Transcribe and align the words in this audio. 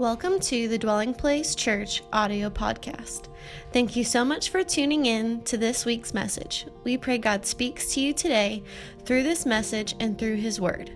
Welcome 0.00 0.40
to 0.40 0.66
the 0.66 0.76
Dwelling 0.76 1.14
Place 1.14 1.54
Church 1.54 2.02
audio 2.12 2.50
podcast. 2.50 3.28
Thank 3.72 3.94
you 3.94 4.02
so 4.02 4.24
much 4.24 4.50
for 4.50 4.64
tuning 4.64 5.06
in 5.06 5.42
to 5.42 5.56
this 5.56 5.84
week's 5.84 6.12
message. 6.12 6.66
We 6.82 6.96
pray 6.96 7.16
God 7.16 7.46
speaks 7.46 7.94
to 7.94 8.00
you 8.00 8.12
today 8.12 8.64
through 9.04 9.22
this 9.22 9.46
message 9.46 9.94
and 10.00 10.18
through 10.18 10.34
His 10.34 10.60
Word. 10.60 10.90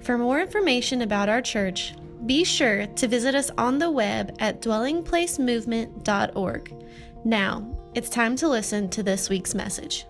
For 0.00 0.16
more 0.16 0.40
information 0.40 1.02
about 1.02 1.28
our 1.28 1.42
church, 1.42 1.94
be 2.24 2.42
sure 2.42 2.86
to 2.86 3.06
visit 3.06 3.34
us 3.34 3.50
on 3.58 3.76
the 3.76 3.90
web 3.90 4.34
at 4.38 4.62
dwellingplacemovement.org. 4.62 6.74
Now, 7.26 7.78
it's 7.94 8.08
time 8.08 8.34
to 8.36 8.48
listen 8.48 8.88
to 8.88 9.02
this 9.02 9.28
week's 9.28 9.54
message. 9.54 10.06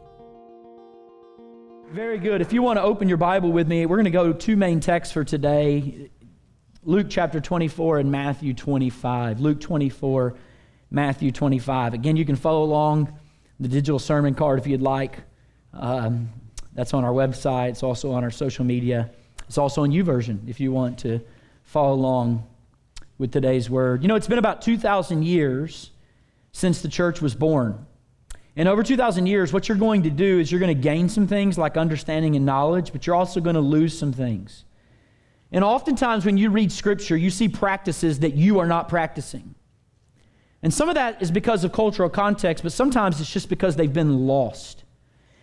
Very 1.91 2.19
good. 2.19 2.41
If 2.41 2.53
you 2.53 2.63
want 2.63 2.77
to 2.77 2.83
open 2.83 3.09
your 3.09 3.17
Bible 3.17 3.51
with 3.51 3.67
me, 3.67 3.85
we're 3.85 3.97
going 3.97 4.05
to 4.05 4.13
go 4.13 4.33
to 4.33 4.39
two 4.39 4.55
main 4.55 4.79
texts 4.79 5.13
for 5.13 5.25
today. 5.25 6.09
Luke 6.85 7.09
chapter 7.11 7.41
24 7.41 7.99
and 7.99 8.13
Matthew 8.13 8.55
25. 8.55 9.41
Luke 9.41 9.61
24, 9.61 10.37
Matthew 10.93 11.33
25. 11.33 11.95
Again, 11.95 12.17
you 12.17 12.25
can 12.25 12.37
follow 12.37 12.63
along 12.63 13.13
the 13.59 13.67
digital 13.67 13.99
sermon 13.99 14.35
card 14.35 14.61
if 14.61 14.67
you'd 14.69 14.81
like. 14.81 15.19
Um, 15.73 16.29
that's 16.75 16.95
on 16.95 17.05
our 17.05 17.11
website. 17.11 17.71
It's 17.71 17.83
also 17.83 18.13
on 18.13 18.23
our 18.23 18.31
social 18.31 18.65
media. 18.65 19.11
It's 19.49 19.59
also 19.59 19.83
on 19.83 19.91
YouVersion 19.91 20.49
if 20.49 20.61
you 20.61 20.71
want 20.71 21.01
to 21.01 21.21
follow 21.65 21.95
along 21.95 22.47
with 23.19 23.33
today's 23.33 23.69
word. 23.69 24.03
You 24.03 24.09
know, 24.09 24.15
it's 24.15 24.29
been 24.29 24.39
about 24.39 24.63
2,000 24.63 25.25
years 25.25 25.91
since 26.53 26.81
the 26.81 26.89
church 26.89 27.21
was 27.21 27.35
born. 27.35 27.87
And 28.55 28.69
over 28.69 28.85
2,000 28.85 29.27
years, 29.27 29.53
what 29.53 29.69
you're 29.69 29.79
going 29.79 30.05
to 30.05 30.11
do 30.11 30.39
is 30.39 30.53
you're 30.53 30.61
going 30.61 30.75
to 30.75 30.81
gain 30.81 31.09
some 31.09 31.27
things 31.27 31.59
like 31.59 31.77
understanding 31.77 32.37
and 32.37 32.47
knowledge, 32.47 32.93
but 32.93 33.05
you're 33.05 33.17
also 33.17 33.41
going 33.41 33.55
to 33.55 33.61
lose 33.61 33.99
some 33.99 34.13
things. 34.13 34.65
And 35.51 35.65
oftentimes, 35.65 36.27
when 36.27 36.37
you 36.37 36.51
read 36.51 36.71
scripture, 36.71 37.17
you 37.17 37.31
see 37.31 37.49
practices 37.49 38.21
that 38.21 38.35
you 38.35 38.59
are 38.59 38.67
not 38.67 38.89
practicing. 38.89 39.55
And 40.63 40.75
some 40.75 40.89
of 40.89 40.97
that 40.97 41.23
is 41.23 41.31
because 41.31 41.65
of 41.65 41.73
cultural 41.73 42.11
context, 42.11 42.63
but 42.63 42.73
sometimes 42.73 43.21
it's 43.21 43.33
just 43.33 43.49
because 43.49 43.77
they've 43.77 43.93
been 43.93 44.27
lost. 44.27 44.85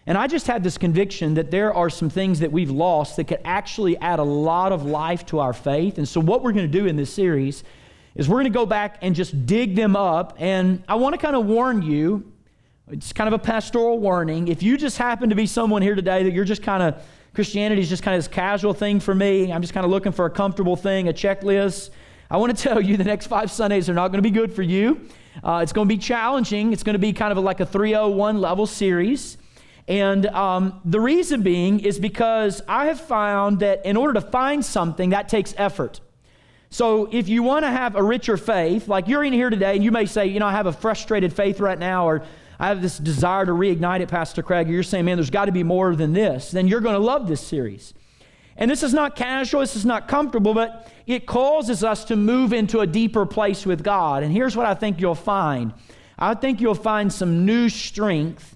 And 0.06 0.18
I 0.18 0.28
just 0.28 0.46
had 0.46 0.64
this 0.64 0.78
conviction 0.78 1.34
that 1.36 1.50
there 1.50 1.74
are 1.74 1.90
some 1.90 2.10
things 2.10 2.40
that 2.42 2.52
we've 2.52 2.70
lost 2.70 3.16
that 3.16 3.24
could 3.28 3.42
actually 3.44 3.98
add 3.98 4.20
a 4.20 4.24
lot 4.24 4.72
of 4.72 4.86
life 4.86 5.26
to 5.28 5.40
our 5.40 5.54
faith. 5.54 5.98
And 5.98 6.08
so, 6.08 6.22
what 6.22 6.44
we're 6.44 6.52
going 6.52 6.70
to 6.70 6.80
do 6.80 6.86
in 6.86 6.96
this 6.96 7.12
series 7.12 7.64
is 8.14 8.30
we're 8.30 8.36
going 8.36 8.46
to 8.46 8.50
go 8.52 8.68
back 8.68 9.00
and 9.02 9.16
just 9.16 9.46
dig 9.48 9.76
them 9.76 9.96
up. 9.96 10.36
And 10.38 10.84
I 10.88 10.96
want 10.96 11.14
to 11.14 11.18
kind 11.18 11.36
of 11.36 11.46
warn 11.46 11.82
you 11.82 12.32
it's 12.92 13.14
kind 13.14 13.28
of 13.28 13.34
a 13.34 13.40
pastoral 13.40 13.98
warning. 13.98 14.48
If 14.48 14.62
you 14.62 14.78
just 14.78 14.98
happen 14.98 15.30
to 15.30 15.36
be 15.36 15.48
someone 15.48 15.82
here 15.82 15.96
today 15.96 16.22
that 16.24 16.34
you're 16.34 16.46
just 16.46 16.62
kind 16.62 16.84
of 16.84 17.04
Christianity 17.36 17.82
is 17.82 17.90
just 17.90 18.02
kind 18.02 18.16
of 18.16 18.24
this 18.24 18.34
casual 18.34 18.74
thing 18.74 19.02
for 19.02 19.14
me. 19.14 19.52
I'm 19.52 19.62
just 19.62 19.74
kind 19.74 19.86
of 19.86 19.92
looking 19.92 20.14
for 20.14 20.26
a 20.26 20.30
comfortable 20.30 20.78
thing, 20.78 21.10
a 21.10 21.14
checklist. 21.14 21.90
I 22.32 22.38
want 22.38 22.58
to 22.58 22.64
tell 22.70 22.82
you 22.82 22.96
the 22.96 23.04
next 23.04 23.28
five 23.28 23.52
Sundays 23.52 23.90
are 23.90 23.94
not 23.94 24.08
going 24.08 24.24
to 24.24 24.28
be 24.28 24.32
good 24.32 24.54
for 24.54 24.62
you. 24.64 25.02
Uh, 25.44 25.60
it's 25.62 25.74
going 25.74 25.88
to 25.88 25.94
be 25.94 26.00
challenging. 26.00 26.72
It's 26.72 26.84
going 26.84 26.94
to 26.94 27.00
be 27.00 27.12
kind 27.12 27.32
of 27.32 27.44
like 27.44 27.60
a 27.60 27.66
301 27.66 28.40
level 28.40 28.66
series. 28.66 29.38
And 29.88 30.26
um, 30.28 30.80
the 30.86 31.00
reason 31.00 31.42
being 31.42 31.82
is 31.82 32.00
because 32.00 32.62
I 32.68 32.86
have 32.86 33.02
found 33.02 33.60
that 33.60 33.86
in 33.86 33.98
order 33.98 34.14
to 34.14 34.22
find 34.22 34.64
something, 34.64 35.10
that 35.10 35.28
takes 35.28 35.54
effort. 35.58 36.00
So 36.70 37.10
if 37.12 37.28
you 37.30 37.44
want 37.44 37.66
to 37.66 37.70
have 37.70 37.96
a 37.96 38.02
richer 38.02 38.38
faith, 38.38 38.88
like 38.88 39.08
you're 39.08 39.24
in 39.24 39.34
here 39.34 39.50
today 39.50 39.76
and 39.76 39.84
you 39.84 39.92
may 39.92 40.06
say, 40.06 40.26
you 40.26 40.40
know, 40.40 40.48
I 40.48 40.52
have 40.54 40.66
a 40.66 40.74
frustrated 40.74 41.34
faith 41.34 41.60
right 41.60 41.78
now, 41.78 42.08
or 42.08 42.24
I 42.60 42.68
have 42.68 42.82
this 42.82 42.98
desire 42.98 43.46
to 43.46 43.52
reignite 43.52 44.02
it, 44.02 44.10
Pastor 44.10 44.42
Craig. 44.42 44.70
You're 44.70 44.84
saying, 44.84 45.06
man, 45.06 45.18
there's 45.18 45.30
got 45.30 45.46
to 45.46 45.52
be 45.52 45.64
more 45.64 45.96
than 45.96 46.14
this. 46.14 46.52
Then 46.52 46.68
you're 46.68 46.82
going 46.82 46.96
to 46.96 47.00
love 47.00 47.28
this 47.28 47.42
series. 47.42 47.94
And 48.58 48.72
this 48.72 48.84
is 48.84 48.94
not 48.94 49.16
casual, 49.16 49.62
this 49.62 49.76
is 49.76 49.86
not 49.86 50.08
comfortable, 50.08 50.54
but 50.54 50.90
it 51.06 51.26
causes 51.26 51.84
us 51.84 52.06
to 52.06 52.16
move 52.16 52.54
into 52.54 52.80
a 52.80 52.88
deeper 52.88 53.26
place 53.26 53.66
with 53.66 53.84
God. 53.84 54.24
And 54.24 54.32
here's 54.32 54.56
what 54.56 54.66
I 54.66 54.74
think 54.74 55.02
you'll 55.02 55.16
find 55.16 55.74
I 56.18 56.34
think 56.34 56.62
you'll 56.62 56.76
find 56.76 57.12
some 57.12 57.46
new 57.46 57.68
strength 57.68 58.56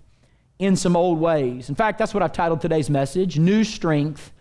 in 0.59 0.77
some 0.77 0.95
old 0.95 1.19
ways. 1.19 1.67
In 1.67 1.75
fact, 1.75 1.99
that's 1.99 2.13
what 2.13 2.23
I've 2.23 2.31
titled 2.31 2.61
today's 2.61 2.89
message 2.89 3.37
New 3.37 3.65
Strength 3.65 4.31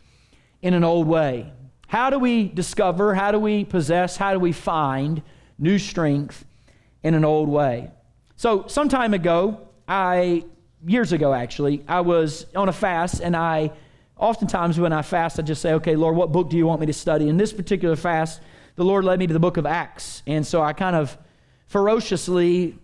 in 0.62 0.74
an 0.74 0.84
Old 0.84 1.08
Way. 1.08 1.52
How 1.88 2.10
do 2.10 2.18
we 2.18 2.48
discover, 2.48 3.14
how 3.14 3.32
do 3.32 3.38
we 3.38 3.64
possess, 3.64 4.16
how 4.16 4.32
do 4.32 4.38
we 4.38 4.52
find 4.52 5.22
new 5.58 5.78
strength 5.78 6.44
in 7.02 7.14
an 7.14 7.24
old 7.24 7.48
way? 7.48 7.90
So, 8.38 8.68
some 8.68 8.88
time 8.88 9.14
ago, 9.14 9.66
I, 9.88 10.44
years 10.86 11.12
ago 11.12 11.34
actually, 11.34 11.82
I 11.88 12.02
was 12.02 12.46
on 12.54 12.68
a 12.68 12.72
fast 12.72 13.20
and 13.20 13.34
I, 13.34 13.72
oftentimes 14.16 14.78
when 14.78 14.92
I 14.92 15.02
fast, 15.02 15.40
I 15.40 15.42
just 15.42 15.60
say, 15.60 15.72
okay, 15.72 15.96
Lord, 15.96 16.14
what 16.14 16.30
book 16.30 16.48
do 16.48 16.56
you 16.56 16.64
want 16.64 16.80
me 16.80 16.86
to 16.86 16.92
study? 16.92 17.28
In 17.28 17.36
this 17.36 17.52
particular 17.52 17.96
fast, 17.96 18.40
the 18.76 18.84
Lord 18.84 19.04
led 19.04 19.18
me 19.18 19.26
to 19.26 19.32
the 19.32 19.40
book 19.40 19.56
of 19.56 19.66
Acts. 19.66 20.22
And 20.24 20.46
so 20.46 20.62
I 20.62 20.72
kind 20.72 20.94
of 20.94 21.18
ferociously, 21.66 22.78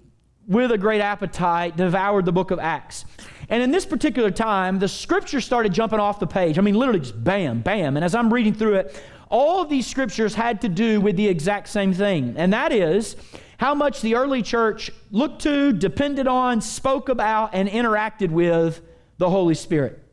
with 0.48 0.72
a 0.72 0.78
great 0.78 1.00
appetite, 1.00 1.76
devoured 1.76 2.24
the 2.24 2.32
book 2.32 2.50
of 2.50 2.58
Acts. 2.58 3.04
And 3.48 3.62
in 3.62 3.70
this 3.70 3.86
particular 3.86 4.32
time, 4.32 4.80
the 4.80 4.88
scripture 4.88 5.40
started 5.40 5.72
jumping 5.72 6.00
off 6.00 6.18
the 6.18 6.26
page. 6.26 6.58
I 6.58 6.62
mean, 6.62 6.74
literally 6.74 6.98
just 6.98 7.22
bam, 7.22 7.60
bam. 7.60 7.96
And 7.96 8.04
as 8.04 8.16
I'm 8.16 8.34
reading 8.34 8.54
through 8.54 8.74
it, 8.74 9.00
all 9.28 9.62
of 9.62 9.68
these 9.68 9.86
scriptures 9.86 10.34
had 10.34 10.62
to 10.62 10.68
do 10.68 11.00
with 11.00 11.14
the 11.14 11.28
exact 11.28 11.68
same 11.68 11.94
thing. 11.94 12.34
And 12.36 12.52
that 12.52 12.72
is 12.72 13.14
how 13.64 13.74
much 13.74 14.02
the 14.02 14.14
early 14.14 14.42
church 14.42 14.90
looked 15.10 15.40
to, 15.40 15.72
depended 15.72 16.28
on, 16.28 16.60
spoke 16.60 17.08
about, 17.08 17.54
and 17.54 17.66
interacted 17.66 18.30
with 18.30 18.82
the 19.16 19.30
Holy 19.30 19.54
Spirit. 19.54 20.04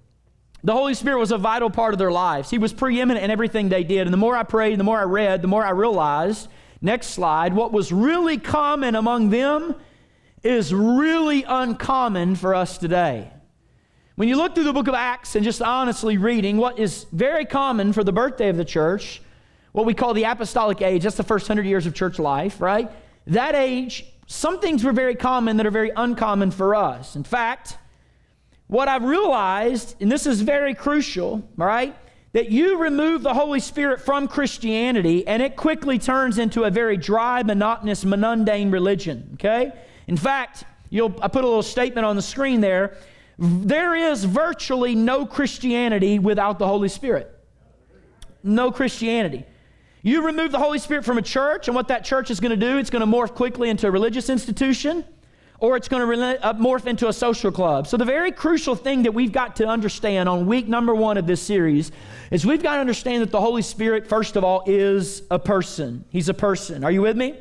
The 0.63 0.72
Holy 0.72 0.94
Spirit 0.94 1.19
was 1.19 1.34
a 1.34 1.38
vital 1.38 1.69
part 1.69 1.94
of 1.94 2.00
their 2.00 2.13
lives. 2.13 2.50
He 2.50 2.57
was 2.57 2.72
preeminent 2.72 3.25
in 3.25 3.29
everything 3.29 3.67
they 3.67 3.84
did. 3.84 4.07
And 4.07 4.13
the 4.13 4.17
more 4.17 4.38
I 4.38 4.44
prayed, 4.44 4.79
the 4.79 4.85
more 4.85 5.01
I 5.01 5.03
read, 5.03 5.41
the 5.41 5.50
more 5.50 5.66
I 5.66 5.72
realized, 5.72 6.47
next 6.81 7.07
slide, 7.07 7.53
what 7.53 7.73
was 7.73 7.91
really 7.91 8.38
common 8.38 8.95
among 8.95 9.31
them 9.31 9.75
is 10.44 10.73
really 10.73 11.44
uncommon 11.44 12.38
for 12.38 12.56
us 12.56 12.78
today. 12.78 13.34
When 14.16 14.29
you 14.29 14.38
look 14.38 14.56
through 14.56 14.63
the 14.63 14.72
book 14.72 14.88
of 14.88 14.94
Acts 14.94 15.35
and 15.35 15.44
just 15.44 15.61
honestly 15.61 16.17
reading, 16.17 16.56
what 16.56 16.79
is 16.79 17.06
very 17.11 17.44
common 17.44 17.91
for 17.91 18.06
the 18.06 18.13
birthday 18.13 18.47
of 18.47 18.56
the 18.56 18.63
church, 18.63 19.22
what 19.73 19.85
we 19.85 19.94
call 19.94 20.13
the 20.13 20.23
apostolic 20.23 20.81
age, 20.81 21.03
that's 21.03 21.17
the 21.17 21.23
first 21.23 21.50
hundred 21.50 21.66
years 21.66 21.85
of 21.85 21.94
church 21.94 22.17
life, 22.17 22.61
right? 22.61 22.90
That 23.28 23.56
age, 23.56 24.06
some 24.28 24.59
things 24.59 24.84
were 24.84 24.94
very 24.94 25.16
common 25.16 25.58
that 25.58 25.66
are 25.66 25.72
very 25.72 25.92
uncommon 25.96 26.52
for 26.52 26.74
us. 26.76 27.16
In 27.16 27.24
fact, 27.24 27.78
what 28.68 28.88
I've 28.88 29.04
realized, 29.04 29.96
and 30.00 30.09
this 30.09 30.26
is 30.26 30.42
very 30.42 30.74
crucial, 30.74 31.48
right? 31.58 31.96
That 32.32 32.50
you 32.50 32.78
remove 32.78 33.24
the 33.24 33.34
Holy 33.34 33.59
Spirit 33.59 34.00
from 34.00 34.30
Christianity 34.30 35.28
and 35.28 35.42
it 35.42 35.58
quickly 35.58 36.00
turns 36.00 36.38
into 36.38 36.64
a 36.64 36.72
very 36.72 36.96
dry, 36.96 37.44
monotonous, 37.44 38.06
mundane 38.06 38.72
religion, 38.72 39.32
okay? 39.34 39.74
In 40.08 40.16
fact, 40.16 40.64
you'll, 40.90 41.14
I 41.22 41.28
put 41.28 41.44
a 41.44 41.48
little 41.48 41.62
statement 41.64 42.06
on 42.06 42.16
the 42.16 42.22
screen 42.22 42.62
there. 42.62 42.96
There 43.38 43.96
is 43.96 44.24
virtually 44.24 44.96
no 44.96 45.26
Christianity 45.26 46.20
without 46.20 46.58
the 46.58 46.68
Holy 46.68 46.90
Spirit. 46.90 47.38
No 48.44 48.72
Christianity. 48.72 49.46
You 50.03 50.25
remove 50.25 50.51
the 50.51 50.57
Holy 50.57 50.79
Spirit 50.79 51.06
from 51.06 51.19
a 51.19 51.22
church, 51.22 51.67
and 51.67 51.75
what 51.75 51.88
that 51.89 52.03
church 52.03 52.31
is 52.31 52.39
going 52.39 52.57
to 52.59 52.66
do, 52.67 52.78
it's 52.78 52.89
going 52.89 53.01
to 53.01 53.06
morph 53.06 53.35
quickly 53.35 53.69
into 53.69 53.88
a 53.88 53.91
religious 53.91 54.29
institution, 54.29 55.06
or 55.59 55.78
it's 55.78 55.88
going 55.88 56.01
to 56.01 56.44
uh, 56.44 56.53
morph 56.53 56.88
into 56.88 57.07
a 57.07 57.13
social 57.13 57.51
club. 57.51 57.85
So, 57.85 57.97
the 57.97 58.06
very 58.06 58.31
crucial 58.31 58.75
thing 58.75 59.03
that 59.03 59.13
we've 59.13 59.31
got 59.31 59.56
to 59.57 59.67
understand 59.67 60.28
on 60.28 60.47
week 60.47 60.67
number 60.67 60.95
one 60.95 61.17
of 61.17 61.28
this 61.28 61.40
series 61.40 61.91
is 62.31 62.47
we've 62.47 62.63
got 62.63 62.75
to 62.75 62.81
understand 62.81 63.22
that 63.22 63.31
the 63.31 63.40
Holy 63.40 63.61
Spirit, 63.61 64.07
first 64.07 64.35
of 64.35 64.44
all, 64.44 64.63
is 64.66 65.22
a 65.29 65.38
person. 65.38 66.03
He's 66.09 66.29
a 66.29 66.34
person. 66.34 66.84
Are 66.84 66.91
you 66.91 67.03
with 67.03 67.16
me? 67.16 67.35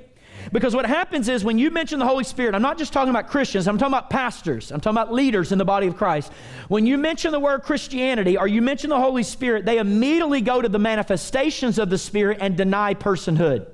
Because 0.52 0.74
what 0.74 0.86
happens 0.86 1.28
is 1.28 1.44
when 1.44 1.58
you 1.58 1.70
mention 1.70 1.98
the 1.98 2.06
Holy 2.06 2.24
Spirit, 2.24 2.54
I'm 2.54 2.62
not 2.62 2.78
just 2.78 2.92
talking 2.92 3.10
about 3.10 3.28
Christians, 3.28 3.68
I'm 3.68 3.78
talking 3.78 3.94
about 3.94 4.10
pastors, 4.10 4.70
I'm 4.72 4.80
talking 4.80 4.96
about 4.96 5.12
leaders 5.12 5.52
in 5.52 5.58
the 5.58 5.64
body 5.64 5.86
of 5.86 5.96
Christ. 5.96 6.32
When 6.68 6.86
you 6.86 6.98
mention 6.98 7.32
the 7.32 7.40
word 7.40 7.62
Christianity 7.62 8.36
or 8.36 8.46
you 8.46 8.62
mention 8.62 8.90
the 8.90 9.00
Holy 9.00 9.22
Spirit, 9.22 9.64
they 9.64 9.78
immediately 9.78 10.40
go 10.40 10.60
to 10.60 10.68
the 10.68 10.78
manifestations 10.78 11.78
of 11.78 11.90
the 11.90 11.98
Spirit 11.98 12.38
and 12.40 12.56
deny 12.56 12.94
personhood. 12.94 13.66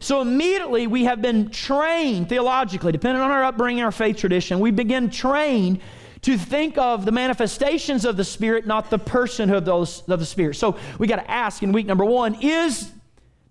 So 0.00 0.20
immediately 0.20 0.86
we 0.86 1.04
have 1.04 1.22
been 1.22 1.50
trained 1.50 2.28
theologically, 2.28 2.92
depending 2.92 3.22
on 3.22 3.30
our 3.30 3.44
upbringing, 3.44 3.82
our 3.82 3.92
faith 3.92 4.18
tradition, 4.18 4.60
we 4.60 4.70
begin 4.70 5.10
trained 5.10 5.80
to 6.24 6.38
think 6.38 6.78
of 6.78 7.04
the 7.04 7.12
manifestations 7.12 8.04
of 8.06 8.16
the 8.16 8.24
Spirit, 8.24 8.66
not 8.66 8.88
the 8.88 8.98
personhood 8.98 9.68
of, 9.68 10.18
the 10.18 10.26
Spirit. 10.26 10.54
So 10.54 10.76
we 10.98 11.06
got 11.06 11.16
to 11.16 11.30
ask 11.30 11.62
in 11.62 11.72
week 11.72 11.86
number 11.86 12.04
one 12.04 12.36
is 12.40 12.90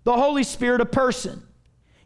the 0.02 0.12
Holy 0.12 0.42
Spirit 0.42 0.80
a 0.80 0.86
person? 0.86 1.42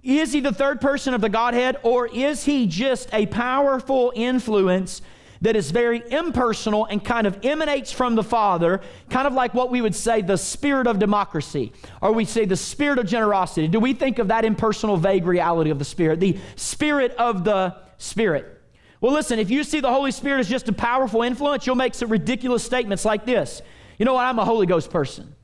Is 0.08 0.32
he 0.32 0.40
the 0.40 0.55
third 0.55 0.81
person 0.81 1.12
of 1.12 1.20
the 1.20 1.28
Godhead, 1.28 1.76
or 1.82 2.06
is 2.06 2.46
he 2.46 2.66
just 2.66 3.12
a 3.12 3.26
powerful 3.26 4.10
influence 4.16 5.02
that 5.43 5.55
is 5.55 5.70
very 5.70 6.02
impersonal 6.10 6.87
and 6.87 7.05
kind 7.05 7.26
of 7.26 7.44
emanates 7.44 7.93
from 7.93 8.14
the 8.14 8.22
Father, 8.22 8.81
kind 9.10 9.26
of 9.26 9.34
like 9.34 9.52
what 9.52 9.70
we 9.70 9.82
would 9.82 9.94
say 9.94 10.22
the 10.22 10.38
spirit 10.38 10.87
of 10.87 10.99
democracy, 10.99 11.75
or 12.00 12.12
we 12.12 12.25
say 12.25 12.46
the 12.46 12.56
spirit 12.56 12.99
of 12.99 13.06
generosity? 13.06 13.69
Do 13.69 13.81
we 13.81 13.93
think 13.93 14.19
of 14.19 14.28
that 14.28 14.46
impersonal, 14.46 14.96
vague 14.96 15.26
reality 15.26 15.69
of 15.69 15.78
the 15.78 15.84
Spirit, 15.84 16.20
the 16.20 16.38
spirit 16.56 17.14
of 17.19 17.44
the 17.44 17.76
Spirit? 17.99 18.62
Well, 19.02 19.12
listen, 19.12 19.38
if 19.38 19.50
you 19.50 19.62
see 19.62 19.81
the 19.81 19.93
Holy 19.93 20.10
Spirit 20.10 20.40
as 20.40 20.49
just 20.49 20.70
a 20.70 20.72
powerful 20.72 21.20
influence, 21.20 21.66
you'll 21.66 21.76
make 21.76 21.94
some 21.94 22.08
ridiculous 22.08 22.64
statements 22.64 23.05
like 23.05 23.26
this. 23.26 23.60
You 23.99 24.06
know 24.06 24.14
what? 24.14 24.25
I'm 24.25 24.38
a 24.38 24.44
Holy 24.46 24.64
Ghost 24.64 24.88
person. 24.88 25.34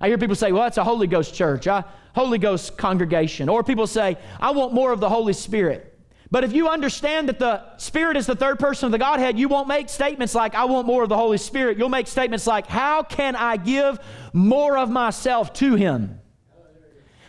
I 0.00 0.08
hear 0.08 0.18
people 0.18 0.36
say, 0.36 0.52
well, 0.52 0.66
it's 0.66 0.76
a 0.76 0.84
Holy 0.84 1.06
Ghost 1.06 1.34
church, 1.34 1.66
a 1.66 1.84
Holy 2.14 2.38
Ghost 2.38 2.76
congregation. 2.76 3.48
Or 3.48 3.62
people 3.62 3.86
say, 3.86 4.16
I 4.40 4.50
want 4.50 4.72
more 4.72 4.92
of 4.92 5.00
the 5.00 5.08
Holy 5.08 5.32
Spirit. 5.32 5.90
But 6.30 6.42
if 6.42 6.52
you 6.52 6.68
understand 6.68 7.28
that 7.28 7.38
the 7.38 7.76
Spirit 7.76 8.16
is 8.16 8.26
the 8.26 8.34
third 8.34 8.58
person 8.58 8.86
of 8.86 8.92
the 8.92 8.98
Godhead, 8.98 9.38
you 9.38 9.48
won't 9.48 9.68
make 9.68 9.88
statements 9.88 10.34
like, 10.34 10.54
I 10.54 10.64
want 10.64 10.86
more 10.86 11.02
of 11.02 11.08
the 11.08 11.16
Holy 11.16 11.38
Spirit. 11.38 11.78
You'll 11.78 11.88
make 11.88 12.08
statements 12.08 12.46
like, 12.46 12.66
How 12.66 13.02
can 13.02 13.36
I 13.36 13.56
give 13.56 14.00
more 14.32 14.76
of 14.76 14.90
myself 14.90 15.52
to 15.54 15.76
Him? 15.76 16.20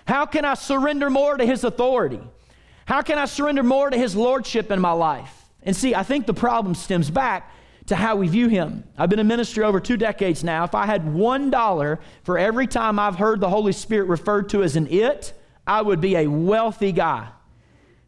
How 0.08 0.26
can 0.26 0.46
I 0.46 0.56
surrender 0.56 1.10
more 1.10 1.38
to 1.38 1.46
His 1.46 1.64
authority? 1.64 2.22
How 2.86 3.02
can 3.02 3.18
I 3.18 3.26
surrender 3.26 3.64
more 3.64 3.90
to 3.90 3.98
His 3.98 4.16
Lordship 4.16 4.72
in 4.72 4.80
my 4.80 4.92
life? 4.92 5.46
And 5.62 5.76
see, 5.76 5.94
I 5.94 6.04
think 6.04 6.26
the 6.26 6.34
problem 6.34 6.76
stems 6.76 7.10
back 7.10 7.52
to 7.88 7.96
how 7.96 8.16
we 8.16 8.28
view 8.28 8.48
Him. 8.48 8.84
I've 8.98 9.10
been 9.10 9.20
in 9.20 9.28
ministry 9.28 9.64
over 9.64 9.80
two 9.80 9.98
decades 9.98 10.44
now. 10.44 10.64
If 10.64 10.74
I 10.74 10.86
had 10.86 11.14
one 11.14 11.50
dollar 11.50 12.00
for 12.24 12.38
every 12.38 12.68
time 12.68 13.00
I've 13.00 13.16
heard 13.16 13.40
the 13.40 13.50
Holy 13.50 13.72
Spirit 13.72 14.08
referred 14.08 14.50
to 14.50 14.64
as 14.64 14.76
an 14.76 14.88
it, 14.88 15.34
I 15.68 15.82
would 15.82 16.02
be 16.02 16.16
a 16.16 16.28
wealthy 16.28 16.92
guy. 16.92 17.28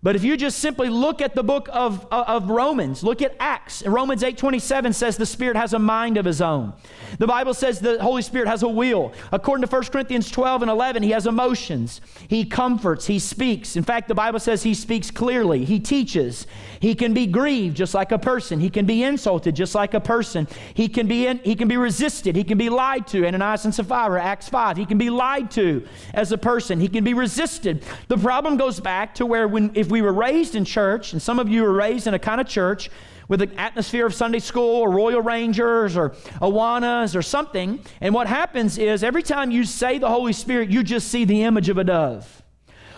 But 0.03 0.15
if 0.15 0.23
you 0.23 0.37
just 0.37 0.59
simply 0.59 0.89
look 0.89 1.21
at 1.21 1.33
the 1.33 1.43
book 1.43 1.67
of, 1.73 2.05
uh, 2.11 2.25
of 2.27 2.51
Romans, 2.51 3.03
look 3.03 3.23
at 3.23 3.35
Acts. 3.39 3.81
Romans 3.83 4.21
8:27 4.21 4.93
says 4.93 5.17
the 5.17 5.25
Spirit 5.25 5.57
has 5.57 5.73
a 5.73 5.79
mind 5.79 6.17
of 6.17 6.25
his 6.25 6.39
own. 6.39 6.73
The 7.17 7.25
Bible 7.25 7.55
says 7.55 7.79
the 7.79 8.01
Holy 8.01 8.21
Spirit 8.21 8.47
has 8.47 8.61
a 8.61 8.67
will. 8.67 9.11
According 9.31 9.65
to 9.65 9.67
1 9.67 9.91
Corinthians 9.91 10.29
12 10.29 10.61
and 10.61 10.69
11, 10.69 11.01
he 11.01 11.11
has 11.11 11.25
emotions. 11.25 11.99
He 12.27 12.45
comforts, 12.45 13.07
he 13.07 13.17
speaks. 13.17 13.75
In 13.75 13.83
fact, 13.83 14.07
the 14.07 14.13
Bible 14.13 14.39
says 14.39 14.61
he 14.61 14.75
speaks 14.75 15.09
clearly. 15.09 15.65
He 15.65 15.79
teaches. 15.79 16.45
He 16.79 16.93
can 16.93 17.15
be 17.15 17.25
grieved 17.25 17.75
just 17.75 17.95
like 17.95 18.11
a 18.11 18.19
person. 18.19 18.59
He 18.59 18.69
can 18.69 18.85
be 18.85 19.03
insulted 19.03 19.55
just 19.55 19.73
like 19.73 19.95
a 19.95 19.99
person. 19.99 20.47
He 20.75 20.87
can 20.87 21.07
be 21.07 21.25
in, 21.25 21.39
he 21.39 21.55
can 21.55 21.67
be 21.67 21.77
resisted. 21.77 22.35
He 22.35 22.43
can 22.43 22.59
be 22.59 22.69
lied 22.69 23.07
to. 23.07 23.25
Ananias 23.25 23.65
and 23.65 23.73
Sapphira, 23.73 24.23
Acts 24.23 24.47
5. 24.47 24.77
He 24.77 24.85
can 24.85 24.99
be 24.99 25.09
lied 25.09 25.49
to 25.51 25.87
as 26.13 26.31
a 26.31 26.37
person. 26.37 26.79
He 26.79 26.87
can 26.87 27.03
be 27.03 27.15
resisted. 27.15 27.83
The 28.09 28.17
problem 28.17 28.57
goes 28.57 28.79
back 28.79 29.15
to 29.15 29.25
where 29.25 29.47
when 29.47 29.71
if 29.73 29.86
we 29.87 30.01
were 30.01 30.13
raised 30.13 30.55
in 30.55 30.65
church, 30.65 31.13
and 31.13 31.21
some 31.21 31.39
of 31.39 31.49
you 31.49 31.63
were 31.63 31.73
raised 31.73 32.07
in 32.07 32.13
a 32.13 32.19
kind 32.19 32.41
of 32.41 32.47
church 32.47 32.89
with 33.27 33.41
an 33.41 33.51
atmosphere 33.57 34.05
of 34.05 34.13
Sunday 34.13 34.39
school 34.39 34.77
or 34.77 34.89
Royal 34.89 35.21
Rangers 35.21 35.97
or 35.97 36.11
Awanas 36.41 37.15
or 37.15 37.21
something, 37.21 37.79
and 37.99 38.13
what 38.13 38.27
happens 38.27 38.77
is 38.77 39.03
every 39.03 39.23
time 39.23 39.51
you 39.51 39.63
say 39.65 39.97
the 39.97 40.09
Holy 40.09 40.33
Spirit, 40.33 40.69
you 40.69 40.83
just 40.83 41.09
see 41.09 41.25
the 41.25 41.43
image 41.43 41.69
of 41.69 41.77
a 41.77 41.83
dove. 41.83 42.43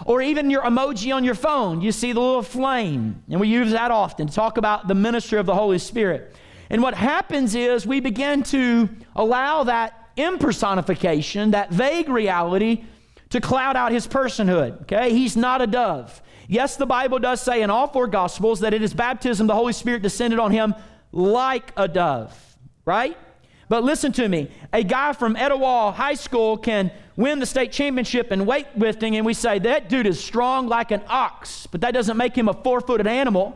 Or 0.05 0.21
even 0.21 0.49
your 0.49 0.63
emoji 0.63 1.13
on 1.13 1.23
your 1.23 1.35
phone, 1.35 1.81
you 1.81 1.91
see 1.91 2.13
the 2.13 2.19
little 2.19 2.41
flame. 2.41 3.21
And 3.29 3.39
we 3.39 3.47
use 3.47 3.71
that 3.71 3.91
often 3.91 4.27
to 4.27 4.33
talk 4.33 4.57
about 4.57 4.87
the 4.87 4.95
ministry 4.95 5.39
of 5.39 5.45
the 5.45 5.55
Holy 5.55 5.77
Spirit. 5.77 6.35
And 6.69 6.81
what 6.81 6.93
happens 6.93 7.55
is 7.55 7.85
we 7.85 7.99
begin 7.99 8.43
to 8.43 8.87
allow 9.15 9.63
that 9.65 10.15
impersonification, 10.15 11.51
that 11.51 11.71
vague 11.71 12.07
reality, 12.07 12.85
to 13.29 13.41
cloud 13.41 13.75
out 13.75 13.91
his 13.91 14.07
personhood. 14.07 14.81
Okay? 14.83 15.11
He's 15.11 15.35
not 15.35 15.61
a 15.61 15.67
dove. 15.67 16.21
Yes, 16.51 16.77
the 16.77 16.87
Bible 16.87 17.19
does 17.19 17.39
say 17.39 17.61
in 17.61 17.69
all 17.69 17.87
four 17.87 18.07
Gospels 18.07 18.61
that 18.61 18.73
it 18.73 18.81
is 18.81 18.91
baptism, 18.91 19.45
the 19.45 19.53
Holy 19.53 19.71
Spirit 19.71 20.01
descended 20.01 20.39
on 20.39 20.49
him 20.49 20.73
like 21.11 21.71
a 21.77 21.87
dove, 21.87 22.35
right? 22.85 23.15
But 23.69 23.83
listen 23.83 24.11
to 24.13 24.27
me. 24.27 24.49
A 24.73 24.83
guy 24.83 25.13
from 25.13 25.35
Etowah 25.35 25.91
High 25.91 26.15
School 26.15 26.57
can 26.57 26.89
win 27.15 27.37
the 27.37 27.45
state 27.45 27.71
championship 27.71 28.31
in 28.31 28.47
weightlifting, 28.47 29.13
and 29.13 29.27
we 29.27 29.35
say 29.35 29.59
that 29.59 29.89
dude 29.89 30.07
is 30.07 30.19
strong 30.19 30.67
like 30.67 30.89
an 30.89 31.03
ox, 31.07 31.67
but 31.67 31.81
that 31.81 31.91
doesn't 31.93 32.17
make 32.17 32.35
him 32.35 32.49
a 32.49 32.53
four 32.55 32.81
footed 32.81 33.05
animal. 33.05 33.55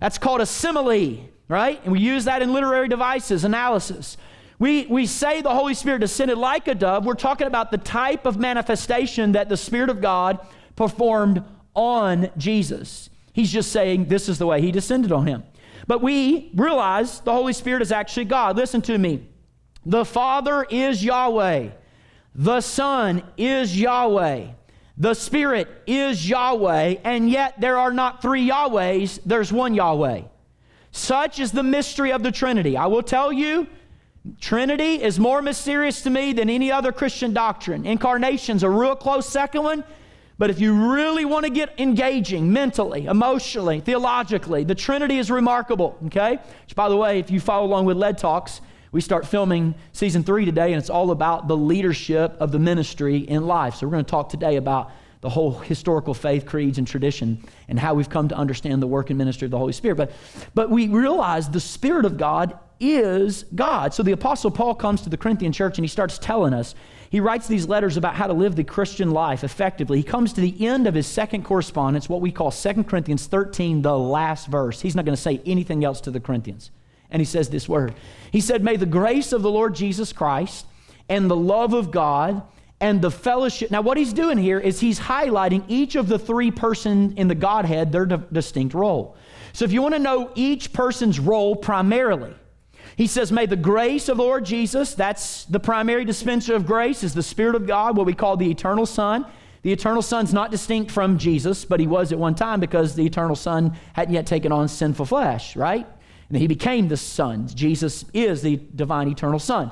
That's 0.00 0.18
called 0.18 0.42
a 0.42 0.46
simile, 0.46 1.30
right? 1.48 1.80
And 1.84 1.92
we 1.92 2.00
use 2.00 2.26
that 2.26 2.42
in 2.42 2.52
literary 2.52 2.88
devices, 2.88 3.44
analysis. 3.44 4.18
We, 4.58 4.84
we 4.88 5.06
say 5.06 5.40
the 5.40 5.54
Holy 5.54 5.72
Spirit 5.72 6.00
descended 6.00 6.36
like 6.36 6.68
a 6.68 6.74
dove. 6.74 7.06
We're 7.06 7.14
talking 7.14 7.46
about 7.46 7.70
the 7.70 7.78
type 7.78 8.26
of 8.26 8.36
manifestation 8.38 9.32
that 9.32 9.48
the 9.48 9.56
Spirit 9.56 9.88
of 9.88 10.02
God 10.02 10.38
performed 10.76 11.42
on 11.76 12.30
Jesus. 12.36 13.08
He's 13.32 13.52
just 13.52 13.70
saying 13.70 14.06
this 14.06 14.28
is 14.28 14.38
the 14.38 14.46
way 14.46 14.60
he 14.60 14.72
descended 14.72 15.12
on 15.12 15.26
him. 15.26 15.44
But 15.86 16.02
we 16.02 16.50
realize 16.56 17.20
the 17.20 17.32
Holy 17.32 17.52
Spirit 17.52 17.82
is 17.82 17.92
actually 17.92 18.24
God. 18.24 18.56
Listen 18.56 18.82
to 18.82 18.98
me. 18.98 19.28
The 19.84 20.04
Father 20.04 20.66
is 20.68 21.04
Yahweh. 21.04 21.68
The 22.34 22.60
Son 22.60 23.22
is 23.36 23.78
Yahweh. 23.78 24.48
The 24.98 25.14
Spirit 25.14 25.68
is 25.86 26.28
Yahweh, 26.28 26.96
and 27.04 27.30
yet 27.30 27.60
there 27.60 27.78
are 27.78 27.92
not 27.92 28.22
three 28.22 28.48
Yahwehs, 28.48 29.20
there's 29.26 29.52
one 29.52 29.74
Yahweh. 29.74 30.22
Such 30.90 31.38
is 31.38 31.52
the 31.52 31.62
mystery 31.62 32.12
of 32.12 32.22
the 32.22 32.32
Trinity. 32.32 32.78
I 32.78 32.86
will 32.86 33.02
tell 33.02 33.30
you, 33.30 33.66
Trinity 34.40 35.02
is 35.02 35.20
more 35.20 35.42
mysterious 35.42 36.00
to 36.02 36.10
me 36.10 36.32
than 36.32 36.48
any 36.48 36.72
other 36.72 36.92
Christian 36.92 37.34
doctrine. 37.34 37.84
Incarnation's 37.84 38.62
a 38.62 38.70
real 38.70 38.96
close 38.96 39.28
second 39.28 39.62
one, 39.62 39.84
but 40.38 40.50
if 40.50 40.60
you 40.60 40.92
really 40.92 41.24
want 41.24 41.44
to 41.44 41.50
get 41.50 41.78
engaging 41.80 42.52
mentally, 42.52 43.06
emotionally, 43.06 43.80
theologically, 43.80 44.64
the 44.64 44.74
Trinity 44.74 45.18
is 45.18 45.30
remarkable, 45.30 45.98
okay? 46.06 46.38
Which, 46.64 46.74
by 46.74 46.88
the 46.90 46.96
way, 46.96 47.18
if 47.18 47.30
you 47.30 47.40
follow 47.40 47.66
along 47.66 47.86
with 47.86 47.96
Led 47.96 48.18
Talks, 48.18 48.60
we 48.92 49.00
start 49.00 49.26
filming 49.26 49.74
season 49.92 50.22
three 50.22 50.44
today, 50.44 50.72
and 50.72 50.80
it's 50.80 50.90
all 50.90 51.10
about 51.10 51.48
the 51.48 51.56
leadership 51.56 52.36
of 52.38 52.52
the 52.52 52.58
ministry 52.58 53.18
in 53.18 53.46
life. 53.46 53.76
So, 53.76 53.86
we're 53.86 53.92
going 53.92 54.04
to 54.04 54.10
talk 54.10 54.28
today 54.28 54.56
about 54.56 54.90
the 55.22 55.30
whole 55.30 55.52
historical 55.52 56.12
faith, 56.12 56.44
creeds, 56.44 56.76
and 56.76 56.86
tradition, 56.86 57.42
and 57.68 57.80
how 57.80 57.94
we've 57.94 58.10
come 58.10 58.28
to 58.28 58.36
understand 58.36 58.82
the 58.82 58.86
work 58.86 59.08
and 59.08 59.16
ministry 59.16 59.46
of 59.46 59.50
the 59.50 59.58
Holy 59.58 59.72
Spirit. 59.72 59.96
But, 59.96 60.12
but 60.54 60.70
we 60.70 60.88
realize 60.88 61.48
the 61.48 61.60
Spirit 61.60 62.04
of 62.04 62.18
God 62.18 62.58
is 62.78 63.44
God. 63.54 63.94
So, 63.94 64.02
the 64.02 64.12
Apostle 64.12 64.50
Paul 64.50 64.74
comes 64.74 65.00
to 65.02 65.08
the 65.08 65.16
Corinthian 65.16 65.52
church 65.52 65.78
and 65.78 65.84
he 65.84 65.88
starts 65.88 66.18
telling 66.18 66.52
us 66.52 66.74
he 67.10 67.20
writes 67.20 67.46
these 67.46 67.68
letters 67.68 67.96
about 67.96 68.14
how 68.14 68.26
to 68.26 68.32
live 68.32 68.56
the 68.56 68.64
Christian 68.64 69.10
life 69.10 69.44
effectively. 69.44 69.98
He 69.98 70.04
comes 70.04 70.32
to 70.34 70.40
the 70.40 70.66
end 70.66 70.86
of 70.86 70.94
his 70.94 71.06
second 71.06 71.44
correspondence, 71.44 72.08
what 72.08 72.20
we 72.20 72.32
call 72.32 72.50
2 72.50 72.84
Corinthians 72.84 73.26
13, 73.26 73.82
the 73.82 73.98
last 73.98 74.48
verse. 74.48 74.80
He's 74.80 74.96
not 74.96 75.04
going 75.04 75.16
to 75.16 75.22
say 75.22 75.40
anything 75.46 75.84
else 75.84 76.00
to 76.02 76.10
the 76.10 76.20
Corinthians. 76.20 76.70
And 77.10 77.20
he 77.20 77.26
says 77.26 77.48
this 77.48 77.68
word 77.68 77.94
He 78.32 78.40
said, 78.40 78.64
May 78.64 78.76
the 78.76 78.86
grace 78.86 79.32
of 79.32 79.42
the 79.42 79.50
Lord 79.50 79.74
Jesus 79.74 80.12
Christ 80.12 80.66
and 81.08 81.30
the 81.30 81.36
love 81.36 81.72
of 81.72 81.90
God 81.90 82.42
and 82.80 83.00
the 83.00 83.10
fellowship. 83.10 83.70
Now, 83.70 83.80
what 83.80 83.96
he's 83.96 84.12
doing 84.12 84.38
here 84.38 84.58
is 84.58 84.80
he's 84.80 85.00
highlighting 85.00 85.64
each 85.68 85.94
of 85.94 86.08
the 86.08 86.18
three 86.18 86.50
persons 86.50 87.14
in 87.16 87.28
the 87.28 87.34
Godhead, 87.34 87.92
their 87.92 88.06
distinct 88.06 88.74
role. 88.74 89.16
So, 89.52 89.64
if 89.64 89.72
you 89.72 89.80
want 89.80 89.94
to 89.94 90.00
know 90.00 90.30
each 90.34 90.72
person's 90.72 91.18
role 91.18 91.56
primarily, 91.56 92.34
he 92.96 93.06
says, 93.06 93.30
May 93.30 93.46
the 93.46 93.56
grace 93.56 94.08
of 94.08 94.16
the 94.16 94.22
Lord 94.22 94.44
Jesus, 94.44 94.94
that's 94.94 95.44
the 95.44 95.60
primary 95.60 96.04
dispenser 96.04 96.54
of 96.54 96.66
grace, 96.66 97.04
is 97.04 97.14
the 97.14 97.22
Spirit 97.22 97.54
of 97.54 97.66
God, 97.66 97.96
what 97.96 98.06
we 98.06 98.14
call 98.14 98.36
the 98.36 98.50
eternal 98.50 98.86
Son. 98.86 99.26
The 99.62 99.72
eternal 99.72 100.00
Son's 100.00 100.32
not 100.32 100.50
distinct 100.50 100.90
from 100.90 101.18
Jesus, 101.18 101.64
but 101.64 101.78
he 101.78 101.86
was 101.86 102.12
at 102.12 102.18
one 102.18 102.34
time 102.34 102.60
because 102.60 102.94
the 102.94 103.04
eternal 103.04 103.36
Son 103.36 103.76
hadn't 103.92 104.14
yet 104.14 104.26
taken 104.26 104.50
on 104.50 104.68
sinful 104.68 105.06
flesh, 105.06 105.56
right? 105.56 105.86
And 106.28 106.38
he 106.38 106.46
became 106.46 106.88
the 106.88 106.96
Son. 106.96 107.48
Jesus 107.48 108.04
is 108.14 108.42
the 108.42 108.56
divine 108.74 109.08
eternal 109.08 109.38
Son. 109.38 109.70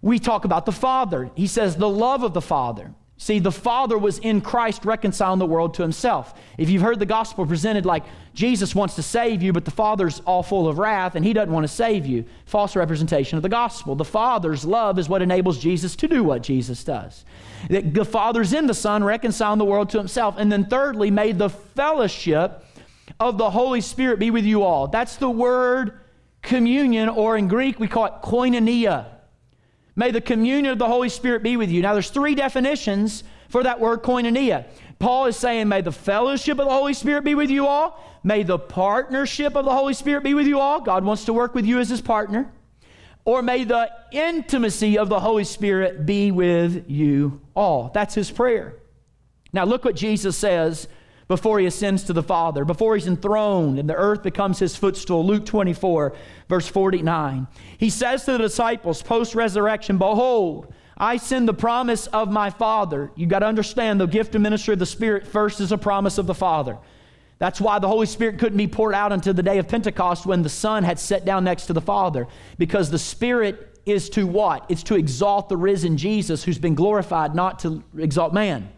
We 0.00 0.18
talk 0.18 0.44
about 0.44 0.64
the 0.64 0.72
Father. 0.72 1.30
He 1.34 1.46
says 1.46 1.76
the 1.76 1.88
love 1.88 2.22
of 2.22 2.32
the 2.32 2.40
Father. 2.40 2.94
See, 3.18 3.38
the 3.38 3.52
Father 3.52 3.96
was 3.96 4.18
in 4.18 4.42
Christ 4.42 4.84
reconciling 4.84 5.38
the 5.38 5.46
world 5.46 5.72
to 5.74 5.82
himself. 5.82 6.34
If 6.58 6.68
you've 6.68 6.82
heard 6.82 6.98
the 6.98 7.06
gospel 7.06 7.46
presented 7.46 7.86
like 7.86 8.04
Jesus 8.34 8.74
wants 8.74 8.94
to 8.96 9.02
save 9.02 9.42
you, 9.42 9.54
but 9.54 9.64
the 9.64 9.70
Father's 9.70 10.20
all 10.20 10.42
full 10.42 10.68
of 10.68 10.78
wrath 10.78 11.14
and 11.14 11.24
he 11.24 11.32
doesn't 11.32 11.52
want 11.52 11.64
to 11.64 11.72
save 11.72 12.04
you, 12.04 12.26
false 12.44 12.76
representation 12.76 13.38
of 13.38 13.42
the 13.42 13.48
gospel. 13.48 13.94
The 13.94 14.04
Father's 14.04 14.66
love 14.66 14.98
is 14.98 15.08
what 15.08 15.22
enables 15.22 15.58
Jesus 15.58 15.96
to 15.96 16.08
do 16.08 16.22
what 16.22 16.42
Jesus 16.42 16.84
does. 16.84 17.24
The 17.70 18.04
Father's 18.04 18.52
in 18.52 18.66
the 18.66 18.74
Son 18.74 19.02
reconciling 19.02 19.58
the 19.58 19.64
world 19.64 19.88
to 19.90 19.98
himself. 19.98 20.34
And 20.36 20.52
then, 20.52 20.66
thirdly, 20.66 21.10
made 21.10 21.38
the 21.38 21.48
fellowship 21.48 22.64
of 23.18 23.38
the 23.38 23.50
Holy 23.50 23.80
Spirit 23.80 24.18
be 24.18 24.30
with 24.30 24.44
you 24.44 24.62
all. 24.62 24.88
That's 24.88 25.16
the 25.16 25.30
word 25.30 26.00
communion, 26.42 27.08
or 27.08 27.38
in 27.38 27.48
Greek, 27.48 27.80
we 27.80 27.88
call 27.88 28.04
it 28.04 28.12
koinonia. 28.22 29.06
May 29.96 30.10
the 30.10 30.20
communion 30.20 30.72
of 30.72 30.78
the 30.78 30.86
Holy 30.86 31.08
Spirit 31.08 31.42
be 31.42 31.56
with 31.56 31.70
you. 31.70 31.80
Now, 31.80 31.94
there's 31.94 32.10
three 32.10 32.34
definitions 32.34 33.24
for 33.48 33.62
that 33.62 33.80
word 33.80 34.02
koinonia. 34.02 34.66
Paul 34.98 35.26
is 35.26 35.36
saying, 35.36 35.68
May 35.68 35.80
the 35.80 35.92
fellowship 35.92 36.58
of 36.58 36.66
the 36.66 36.72
Holy 36.72 36.94
Spirit 36.94 37.24
be 37.24 37.34
with 37.34 37.50
you 37.50 37.66
all. 37.66 38.02
May 38.22 38.42
the 38.42 38.58
partnership 38.58 39.56
of 39.56 39.64
the 39.64 39.72
Holy 39.72 39.94
Spirit 39.94 40.22
be 40.22 40.34
with 40.34 40.46
you 40.46 40.60
all. 40.60 40.80
God 40.80 41.04
wants 41.04 41.24
to 41.24 41.32
work 41.32 41.54
with 41.54 41.64
you 41.64 41.78
as 41.78 41.88
his 41.88 42.00
partner. 42.00 42.50
Or 43.24 43.42
may 43.42 43.64
the 43.64 43.90
intimacy 44.12 44.98
of 44.98 45.08
the 45.08 45.18
Holy 45.18 45.44
Spirit 45.44 46.06
be 46.06 46.30
with 46.30 46.88
you 46.88 47.40
all. 47.54 47.90
That's 47.92 48.14
his 48.14 48.30
prayer. 48.30 48.74
Now, 49.52 49.64
look 49.64 49.84
what 49.84 49.96
Jesus 49.96 50.36
says 50.36 50.88
before 51.28 51.58
he 51.58 51.66
ascends 51.66 52.04
to 52.04 52.12
the 52.12 52.22
Father, 52.22 52.64
before 52.64 52.94
he's 52.94 53.06
enthroned 53.06 53.78
and 53.78 53.88
the 53.88 53.94
earth 53.94 54.22
becomes 54.22 54.58
his 54.58 54.76
footstool. 54.76 55.26
Luke 55.26 55.44
24, 55.44 56.14
verse 56.48 56.68
49. 56.68 57.46
He 57.78 57.90
says 57.90 58.24
to 58.24 58.32
the 58.32 58.38
disciples 58.38 59.02
post 59.02 59.34
resurrection, 59.34 59.98
Behold, 59.98 60.72
I 60.96 61.16
send 61.16 61.48
the 61.48 61.54
promise 61.54 62.06
of 62.08 62.30
my 62.30 62.50
Father. 62.50 63.10
You 63.16 63.26
got 63.26 63.40
to 63.40 63.46
understand 63.46 64.00
the 64.00 64.06
gift 64.06 64.34
and 64.34 64.42
ministry 64.42 64.72
of 64.72 64.78
the 64.78 64.86
Spirit 64.86 65.26
first 65.26 65.60
is 65.60 65.72
a 65.72 65.78
promise 65.78 66.16
of 66.16 66.26
the 66.26 66.34
Father. 66.34 66.78
That's 67.38 67.60
why 67.60 67.78
the 67.78 67.88
Holy 67.88 68.06
Spirit 68.06 68.38
couldn't 68.38 68.56
be 68.56 68.66
poured 68.66 68.94
out 68.94 69.12
until 69.12 69.34
the 69.34 69.42
day 69.42 69.58
of 69.58 69.68
Pentecost 69.68 70.24
when 70.24 70.42
the 70.42 70.48
Son 70.48 70.84
had 70.84 70.98
sat 70.98 71.26
down 71.26 71.44
next 71.44 71.66
to 71.66 71.74
the 71.74 71.82
Father, 71.82 72.26
because 72.56 72.90
the 72.90 72.98
Spirit 72.98 73.78
is 73.84 74.08
to 74.10 74.26
what? 74.26 74.64
It's 74.70 74.82
to 74.84 74.94
exalt 74.94 75.50
the 75.50 75.56
risen 75.56 75.98
Jesus 75.98 76.42
who's 76.44 76.58
been 76.58 76.74
glorified, 76.74 77.34
not 77.34 77.58
to 77.60 77.84
exalt 77.98 78.32
man. 78.32 78.70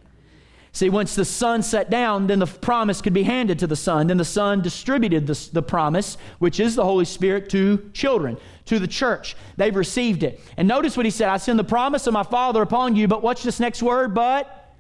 See, 0.72 0.90
once 0.90 1.14
the 1.14 1.24
Son 1.24 1.62
sat 1.62 1.90
down, 1.90 2.26
then 2.26 2.38
the 2.38 2.46
promise 2.46 3.00
could 3.00 3.14
be 3.14 3.22
handed 3.22 3.58
to 3.60 3.66
the 3.66 3.76
Son. 3.76 4.06
Then 4.06 4.16
the 4.16 4.24
Son 4.24 4.60
distributed 4.60 5.26
the, 5.26 5.48
the 5.52 5.62
promise, 5.62 6.18
which 6.38 6.60
is 6.60 6.74
the 6.74 6.84
Holy 6.84 7.04
Spirit, 7.04 7.48
to 7.50 7.90
children, 7.94 8.36
to 8.66 8.78
the 8.78 8.86
church. 8.86 9.34
They've 9.56 9.74
received 9.74 10.22
it. 10.22 10.40
And 10.56 10.68
notice 10.68 10.96
what 10.96 11.06
he 11.06 11.10
said 11.10 11.28
I 11.28 11.38
send 11.38 11.58
the 11.58 11.64
promise 11.64 12.06
of 12.06 12.12
my 12.12 12.22
Father 12.22 12.62
upon 12.62 12.96
you, 12.96 13.08
but 13.08 13.22
watch 13.22 13.42
this 13.42 13.60
next 13.60 13.82
word? 13.82 14.14
But 14.14 14.74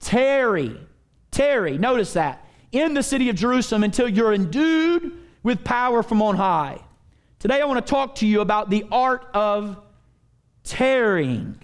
tarry. 0.00 0.76
Tarry. 1.30 1.76
Notice 1.76 2.12
that. 2.12 2.44
In 2.72 2.94
the 2.94 3.02
city 3.02 3.28
of 3.28 3.36
Jerusalem 3.36 3.84
until 3.84 4.08
you're 4.08 4.32
endued 4.32 5.12
with 5.42 5.64
power 5.64 6.02
from 6.02 6.22
on 6.22 6.36
high. 6.36 6.80
Today 7.38 7.60
I 7.60 7.64
want 7.66 7.84
to 7.84 7.90
talk 7.90 8.16
to 8.16 8.26
you 8.26 8.40
about 8.40 8.70
the 8.70 8.86
art 8.90 9.26
of 9.34 9.80
tarrying. 10.64 11.60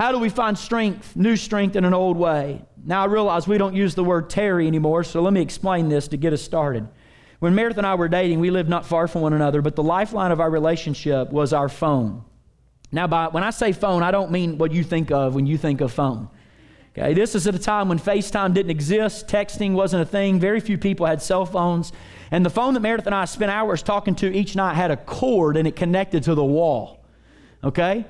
How 0.00 0.12
do 0.12 0.18
we 0.18 0.30
find 0.30 0.56
strength, 0.56 1.14
new 1.14 1.36
strength 1.36 1.76
in 1.76 1.84
an 1.84 1.92
old 1.92 2.16
way? 2.16 2.62
Now 2.82 3.02
I 3.02 3.04
realize 3.04 3.46
we 3.46 3.58
don't 3.58 3.76
use 3.76 3.94
the 3.94 4.02
word 4.02 4.30
tarry 4.30 4.66
anymore, 4.66 5.04
so 5.04 5.20
let 5.20 5.34
me 5.34 5.42
explain 5.42 5.90
this 5.90 6.08
to 6.08 6.16
get 6.16 6.32
us 6.32 6.40
started. 6.40 6.88
When 7.38 7.54
Meredith 7.54 7.76
and 7.76 7.86
I 7.86 7.96
were 7.96 8.08
dating, 8.08 8.40
we 8.40 8.50
lived 8.50 8.70
not 8.70 8.86
far 8.86 9.08
from 9.08 9.20
one 9.20 9.34
another, 9.34 9.60
but 9.60 9.76
the 9.76 9.82
lifeline 9.82 10.32
of 10.32 10.40
our 10.40 10.48
relationship 10.48 11.30
was 11.30 11.52
our 11.52 11.68
phone. 11.68 12.24
Now, 12.90 13.08
by, 13.08 13.28
when 13.28 13.44
I 13.44 13.50
say 13.50 13.72
phone, 13.72 14.02
I 14.02 14.10
don't 14.10 14.30
mean 14.30 14.56
what 14.56 14.72
you 14.72 14.84
think 14.84 15.10
of 15.10 15.34
when 15.34 15.46
you 15.46 15.58
think 15.58 15.82
of 15.82 15.92
phone. 15.92 16.30
Okay, 16.96 17.12
this 17.12 17.34
is 17.34 17.46
at 17.46 17.54
a 17.54 17.58
time 17.58 17.90
when 17.90 17.98
FaceTime 17.98 18.54
didn't 18.54 18.70
exist, 18.70 19.28
texting 19.28 19.72
wasn't 19.72 20.02
a 20.02 20.06
thing, 20.06 20.40
very 20.40 20.60
few 20.60 20.78
people 20.78 21.04
had 21.04 21.20
cell 21.20 21.44
phones, 21.44 21.92
and 22.30 22.42
the 22.42 22.48
phone 22.48 22.72
that 22.72 22.80
Meredith 22.80 23.04
and 23.04 23.14
I 23.14 23.26
spent 23.26 23.50
hours 23.50 23.82
talking 23.82 24.14
to 24.14 24.34
each 24.34 24.56
night 24.56 24.76
had 24.76 24.90
a 24.90 24.96
cord 24.96 25.58
and 25.58 25.68
it 25.68 25.76
connected 25.76 26.22
to 26.22 26.34
the 26.34 26.42
wall. 26.42 27.04
Okay? 27.62 28.06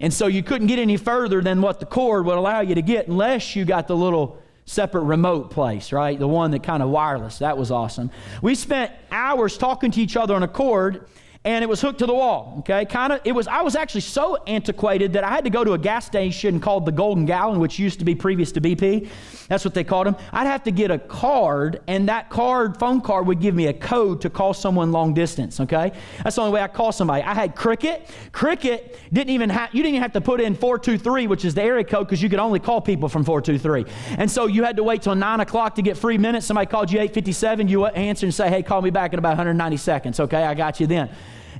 And 0.00 0.12
so 0.12 0.26
you 0.26 0.42
couldn't 0.42 0.66
get 0.66 0.78
any 0.78 0.96
further 0.96 1.42
than 1.42 1.60
what 1.60 1.78
the 1.78 1.86
cord 1.86 2.24
would 2.24 2.38
allow 2.38 2.60
you 2.60 2.74
to 2.74 2.82
get 2.82 3.08
unless 3.08 3.54
you 3.54 3.64
got 3.64 3.86
the 3.86 3.96
little 3.96 4.38
separate 4.64 5.02
remote 5.02 5.50
place, 5.50 5.92
right? 5.92 6.18
The 6.18 6.28
one 6.28 6.52
that 6.52 6.62
kind 6.62 6.82
of 6.82 6.88
wireless. 6.88 7.38
That 7.38 7.58
was 7.58 7.70
awesome. 7.70 8.10
We 8.40 8.54
spent 8.54 8.92
hours 9.10 9.58
talking 9.58 9.90
to 9.90 10.00
each 10.00 10.16
other 10.16 10.34
on 10.34 10.42
a 10.42 10.48
cord 10.48 11.06
and 11.42 11.64
it 11.64 11.68
was 11.68 11.80
hooked 11.80 12.00
to 12.00 12.06
the 12.06 12.12
wall. 12.12 12.56
Okay, 12.58 12.84
kind 12.84 13.14
of. 13.14 13.20
It 13.24 13.32
was. 13.32 13.48
I 13.48 13.62
was 13.62 13.74
actually 13.74 14.02
so 14.02 14.36
antiquated 14.46 15.14
that 15.14 15.24
I 15.24 15.30
had 15.30 15.44
to 15.44 15.50
go 15.50 15.64
to 15.64 15.72
a 15.72 15.78
gas 15.78 16.04
station 16.04 16.60
called 16.60 16.84
the 16.84 16.92
Golden 16.92 17.24
Gallon, 17.24 17.60
which 17.60 17.78
used 17.78 17.98
to 18.00 18.04
be 18.04 18.14
previous 18.14 18.52
to 18.52 18.60
BP. 18.60 19.08
That's 19.48 19.64
what 19.64 19.72
they 19.72 19.82
called 19.82 20.06
them. 20.06 20.16
I'd 20.32 20.46
have 20.46 20.62
to 20.64 20.70
get 20.70 20.90
a 20.90 20.98
card, 20.98 21.80
and 21.86 22.10
that 22.10 22.28
card, 22.28 22.78
phone 22.78 23.00
card, 23.00 23.26
would 23.26 23.40
give 23.40 23.54
me 23.54 23.68
a 23.68 23.72
code 23.72 24.20
to 24.20 24.28
call 24.28 24.52
someone 24.52 24.92
long 24.92 25.14
distance. 25.14 25.60
Okay, 25.60 25.92
that's 26.22 26.36
the 26.36 26.42
only 26.42 26.52
way 26.52 26.60
I 26.60 26.68
call 26.68 26.92
somebody. 26.92 27.22
I 27.22 27.32
had 27.32 27.56
Cricket. 27.56 28.10
Cricket 28.32 28.98
didn't 29.10 29.30
even 29.30 29.48
have. 29.48 29.74
You 29.74 29.82
didn't 29.82 29.94
even 29.94 30.02
have 30.02 30.12
to 30.12 30.20
put 30.20 30.42
in 30.42 30.54
four 30.54 30.78
two 30.78 30.98
three, 30.98 31.26
which 31.26 31.46
is 31.46 31.54
the 31.54 31.62
area 31.62 31.84
code, 31.84 32.06
because 32.06 32.22
you 32.22 32.28
could 32.28 32.38
only 32.38 32.58
call 32.58 32.82
people 32.82 33.08
from 33.08 33.24
four 33.24 33.40
two 33.40 33.58
three. 33.58 33.86
And 34.18 34.30
so 34.30 34.44
you 34.46 34.62
had 34.62 34.76
to 34.76 34.82
wait 34.82 35.00
till 35.00 35.14
nine 35.14 35.40
o'clock 35.40 35.76
to 35.76 35.82
get 35.82 35.96
free 35.96 36.18
minutes. 36.18 36.44
Somebody 36.44 36.66
called 36.66 36.92
you 36.92 37.00
eight 37.00 37.14
fifty 37.14 37.32
seven. 37.32 37.66
You 37.66 37.86
answer 37.86 38.26
and 38.26 38.34
say, 38.34 38.50
"Hey, 38.50 38.62
call 38.62 38.82
me 38.82 38.90
back 38.90 39.14
in 39.14 39.18
about 39.18 39.30
190 39.30 39.78
seconds." 39.78 40.20
Okay, 40.20 40.44
I 40.44 40.52
got 40.52 40.80
you 40.80 40.86
then. 40.86 41.08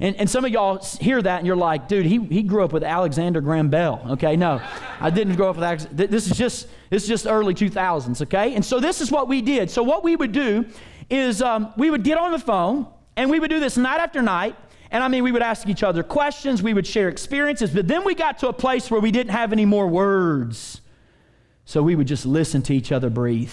And, 0.01 0.17
and 0.17 0.31
some 0.31 0.47
of 0.47 0.51
y'all 0.51 0.83
hear 0.99 1.21
that 1.21 1.39
and 1.39 1.47
you're 1.47 1.57
like, 1.57 1.87
dude, 1.87 2.07
he, 2.07 2.19
he 2.25 2.43
grew 2.43 2.65
up 2.65 2.73
with 2.73 2.83
Alexander 2.83 3.43
Graham 3.43 3.69
Bell. 3.69 4.03
Okay, 4.13 4.35
no, 4.35 4.61
I 4.99 5.11
didn't 5.11 5.37
grow 5.37 5.51
up 5.51 5.57
with 5.57 5.65
Alexander. 5.65 6.07
This 6.07 6.31
is 6.31 6.37
just 6.39 6.69
this 6.89 7.03
is 7.03 7.09
just 7.09 7.27
early 7.27 7.55
2000s. 7.55 8.23
Okay, 8.23 8.55
and 8.55 8.65
so 8.65 8.81
this 8.81 9.03
is 9.03 9.11
what 9.11 9.29
we 9.29 9.43
did. 9.43 9.71
So 9.71 9.83
what 9.83 10.03
we 10.03 10.17
would 10.17 10.33
do 10.33 10.65
is 11.11 11.43
um, 11.43 11.73
we 11.77 11.91
would 11.91 12.03
get 12.03 12.17
on 12.17 12.33
the 12.33 12.39
phone 12.39 12.87
and 13.17 13.31
we 13.31 13.39
would 13.39 13.51
do 13.51 13.61
this 13.61 13.77
night 13.77 14.01
after 14.01 14.23
night. 14.23 14.57
And 14.91 15.05
I 15.05 15.09
mean, 15.09 15.23
we 15.23 15.33
would 15.33 15.43
ask 15.43 15.69
each 15.69 15.83
other 15.83 16.03
questions, 16.03 16.63
we 16.63 16.75
would 16.75 16.87
share 16.87 17.09
experiences, 17.09 17.71
but 17.71 17.87
then 17.87 18.05
we 18.05 18.15
got 18.15 18.39
to 18.39 18.49
a 18.49 18.53
place 18.53 18.91
where 18.91 19.01
we 19.01 19.13
didn't 19.13 19.33
have 19.33 19.53
any 19.53 19.65
more 19.65 19.87
words. 19.87 20.81
So 21.65 21.83
we 21.83 21.95
would 21.95 22.09
just 22.09 22.27
listen 22.27 22.63
to 22.63 22.75
each 22.75 22.91
other 22.91 23.11
breathe. 23.11 23.53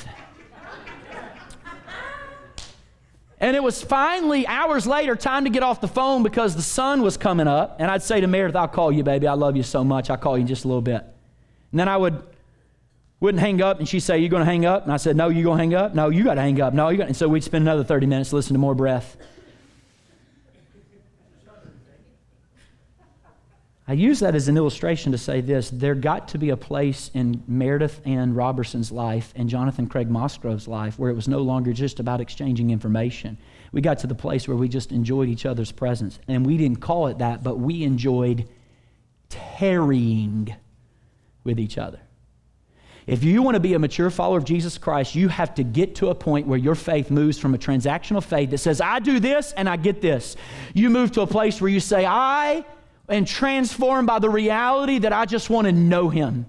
And 3.39 3.55
it 3.55 3.61
was 3.61 3.83
finally 3.83 4.47
hours 4.47 4.87
later 4.87 5.15
time 5.15 5.43
to 5.43 5.49
get 5.49 5.61
off 5.61 5.79
the 5.79 5.87
phone 5.87 6.23
because 6.23 6.55
the 6.55 6.61
sun 6.61 7.01
was 7.03 7.17
coming 7.17 7.47
up. 7.47 7.77
And 7.79 7.91
I'd 7.91 8.01
say 8.01 8.19
to 8.19 8.27
Meredith, 8.27 8.55
I'll 8.55 8.67
call 8.67 8.91
you, 8.91 9.03
baby. 9.03 9.27
I 9.27 9.33
love 9.33 9.55
you 9.55 9.63
so 9.63 9.83
much. 9.83 10.09
I'll 10.09 10.17
call 10.17 10.37
you 10.37 10.41
in 10.41 10.47
just 10.47 10.65
a 10.65 10.67
little 10.67 10.81
bit. 10.81 11.03
And 11.71 11.79
then 11.79 11.87
I 11.87 11.97
would 11.97 12.23
wouldn't 13.19 13.41
hang 13.41 13.61
up 13.61 13.79
and 13.79 13.87
she'd 13.87 14.01
say, 14.01 14.19
"You're 14.19 14.29
gonna 14.29 14.45
hang 14.45 14.65
up? 14.65 14.83
And 14.83 14.93
I 14.93 14.97
said, 14.97 15.15
No, 15.15 15.29
you're 15.29 15.43
gonna 15.43 15.57
hang 15.57 15.73
up? 15.73 15.95
No, 15.95 16.09
you 16.09 16.23
gotta 16.23 16.41
hang 16.41 16.61
up. 16.61 16.73
No, 16.73 16.89
you 16.89 16.97
got 16.97 17.07
and 17.07 17.15
so 17.15 17.27
we'd 17.27 17.43
spend 17.43 17.63
another 17.63 17.83
30 17.83 18.05
minutes 18.05 18.31
listening 18.31 18.55
to 18.55 18.59
more 18.59 18.75
breath. 18.75 19.17
I 23.89 23.93
use 23.93 24.19
that 24.19 24.35
as 24.35 24.49
an 24.49 24.57
illustration 24.57 25.13
to 25.13 25.17
say 25.17 25.39
this 25.39 25.69
there 25.69 25.95
got 25.95 26.27
to 26.29 26.37
be 26.37 26.49
a 26.49 26.57
place 26.57 27.09
in 27.13 27.41
Meredith 27.47 28.01
Ann 28.05 28.33
Robertson's 28.33 28.91
life 28.91 29.31
and 29.35 29.47
Jonathan 29.47 29.87
Craig 29.87 30.09
Mosgrove's 30.09 30.67
life 30.67 30.99
where 30.99 31.09
it 31.09 31.13
was 31.13 31.29
no 31.29 31.41
longer 31.41 31.71
just 31.71 32.01
about 32.01 32.19
exchanging 32.19 32.69
information. 32.69 33.37
We 33.71 33.79
got 33.79 33.99
to 33.99 34.07
the 34.07 34.15
place 34.15 34.45
where 34.45 34.57
we 34.57 34.67
just 34.67 34.91
enjoyed 34.91 35.29
each 35.29 35.45
other's 35.45 35.71
presence. 35.71 36.19
And 36.27 36.45
we 36.45 36.57
didn't 36.57 36.81
call 36.81 37.07
it 37.07 37.19
that, 37.19 37.43
but 37.43 37.59
we 37.59 37.83
enjoyed 37.83 38.49
tarrying 39.29 40.53
with 41.45 41.57
each 41.57 41.77
other. 41.77 41.99
If 43.05 43.23
you 43.23 43.41
want 43.41 43.55
to 43.55 43.61
be 43.61 43.73
a 43.73 43.79
mature 43.79 44.09
follower 44.09 44.37
of 44.37 44.43
Jesus 44.43 44.77
Christ, 44.77 45.15
you 45.15 45.29
have 45.29 45.55
to 45.55 45.63
get 45.63 45.95
to 45.95 46.09
a 46.09 46.15
point 46.15 46.45
where 46.45 46.59
your 46.59 46.75
faith 46.75 47.09
moves 47.09 47.39
from 47.39 47.55
a 47.55 47.57
transactional 47.57 48.21
faith 48.21 48.49
that 48.49 48.57
says, 48.57 48.81
I 48.81 48.99
do 48.99 49.21
this 49.21 49.53
and 49.53 49.69
I 49.69 49.77
get 49.77 50.01
this. 50.01 50.35
You 50.73 50.89
move 50.89 51.13
to 51.13 51.21
a 51.21 51.27
place 51.27 51.61
where 51.61 51.69
you 51.69 51.79
say, 51.79 52.05
I 52.05 52.65
and 53.07 53.27
transformed 53.27 54.07
by 54.07 54.19
the 54.19 54.29
reality 54.29 54.99
that 54.99 55.13
I 55.13 55.25
just 55.25 55.49
want 55.49 55.65
to 55.65 55.71
know 55.71 56.09
Him. 56.09 56.45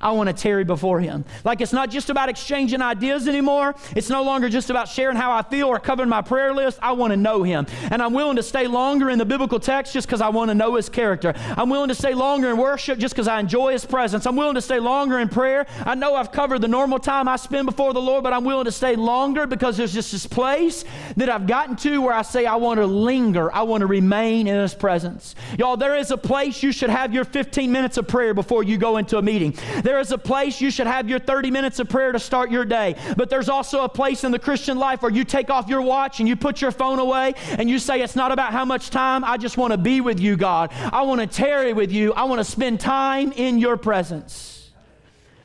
I 0.00 0.12
want 0.12 0.28
to 0.28 0.32
tarry 0.32 0.64
before 0.64 1.00
Him. 1.00 1.24
Like 1.44 1.60
it's 1.60 1.72
not 1.72 1.90
just 1.90 2.10
about 2.10 2.28
exchanging 2.28 2.80
ideas 2.80 3.28
anymore. 3.28 3.74
It's 3.94 4.08
no 4.08 4.22
longer 4.22 4.48
just 4.48 4.70
about 4.70 4.88
sharing 4.88 5.16
how 5.16 5.32
I 5.32 5.42
feel 5.42 5.68
or 5.68 5.78
covering 5.78 6.08
my 6.08 6.22
prayer 6.22 6.54
list. 6.54 6.78
I 6.82 6.92
want 6.92 7.12
to 7.12 7.16
know 7.16 7.42
Him. 7.42 7.66
And 7.90 8.02
I'm 8.02 8.12
willing 8.12 8.36
to 8.36 8.42
stay 8.42 8.66
longer 8.66 9.10
in 9.10 9.18
the 9.18 9.24
biblical 9.24 9.60
text 9.60 9.92
just 9.92 10.06
because 10.06 10.20
I 10.20 10.28
want 10.28 10.50
to 10.50 10.54
know 10.54 10.74
His 10.76 10.88
character. 10.88 11.34
I'm 11.36 11.68
willing 11.68 11.88
to 11.88 11.94
stay 11.94 12.14
longer 12.14 12.50
in 12.50 12.56
worship 12.56 12.98
just 12.98 13.14
because 13.14 13.28
I 13.28 13.40
enjoy 13.40 13.72
His 13.72 13.84
presence. 13.84 14.26
I'm 14.26 14.36
willing 14.36 14.54
to 14.54 14.62
stay 14.62 14.78
longer 14.78 15.18
in 15.18 15.28
prayer. 15.28 15.66
I 15.84 15.94
know 15.94 16.14
I've 16.14 16.32
covered 16.32 16.60
the 16.60 16.68
normal 16.68 16.98
time 16.98 17.28
I 17.28 17.36
spend 17.36 17.66
before 17.66 17.92
the 17.92 18.00
Lord, 18.00 18.24
but 18.24 18.32
I'm 18.32 18.44
willing 18.44 18.64
to 18.64 18.72
stay 18.72 18.96
longer 18.96 19.46
because 19.46 19.76
there's 19.76 19.92
just 19.92 20.12
this 20.12 20.26
place 20.26 20.84
that 21.16 21.28
I've 21.28 21.46
gotten 21.46 21.76
to 21.76 21.98
where 21.98 22.14
I 22.14 22.22
say 22.22 22.46
I 22.46 22.56
want 22.56 22.78
to 22.78 22.86
linger. 22.86 23.52
I 23.52 23.62
want 23.62 23.82
to 23.82 23.86
remain 23.86 24.46
in 24.46 24.58
His 24.58 24.74
presence. 24.74 25.34
Y'all, 25.58 25.76
there 25.76 25.96
is 25.96 26.10
a 26.10 26.16
place 26.16 26.62
you 26.62 26.72
should 26.72 26.90
have 26.90 27.12
your 27.12 27.24
15 27.24 27.70
minutes 27.70 27.96
of 27.96 28.08
prayer 28.08 28.34
before 28.34 28.62
you 28.62 28.78
go 28.78 28.96
into 28.96 29.18
a 29.18 29.22
meeting. 29.22 29.54
There 29.82 29.89
is 29.98 30.12
a 30.12 30.18
place 30.18 30.60
you 30.60 30.70
should 30.70 30.86
have 30.86 31.08
your 31.08 31.18
30 31.18 31.50
minutes 31.50 31.78
of 31.78 31.88
prayer 31.88 32.12
to 32.12 32.18
start 32.18 32.50
your 32.50 32.64
day. 32.64 32.94
But 33.16 33.30
there's 33.30 33.48
also 33.48 33.82
a 33.82 33.88
place 33.88 34.24
in 34.24 34.32
the 34.32 34.38
Christian 34.38 34.78
life 34.78 35.02
where 35.02 35.10
you 35.10 35.24
take 35.24 35.50
off 35.50 35.68
your 35.68 35.82
watch 35.82 36.20
and 36.20 36.28
you 36.28 36.36
put 36.36 36.60
your 36.60 36.70
phone 36.70 36.98
away 36.98 37.34
and 37.58 37.68
you 37.68 37.78
say, 37.78 38.00
It's 38.00 38.16
not 38.16 38.32
about 38.32 38.52
how 38.52 38.64
much 38.64 38.90
time. 38.90 39.24
I 39.24 39.36
just 39.36 39.56
want 39.56 39.72
to 39.72 39.78
be 39.78 40.00
with 40.00 40.20
you, 40.20 40.36
God. 40.36 40.70
I 40.72 41.02
want 41.02 41.20
to 41.20 41.26
tarry 41.26 41.72
with 41.72 41.90
you. 41.90 42.12
I 42.12 42.24
want 42.24 42.38
to 42.40 42.44
spend 42.44 42.80
time 42.80 43.32
in 43.32 43.58
your 43.58 43.76
presence. 43.76 44.70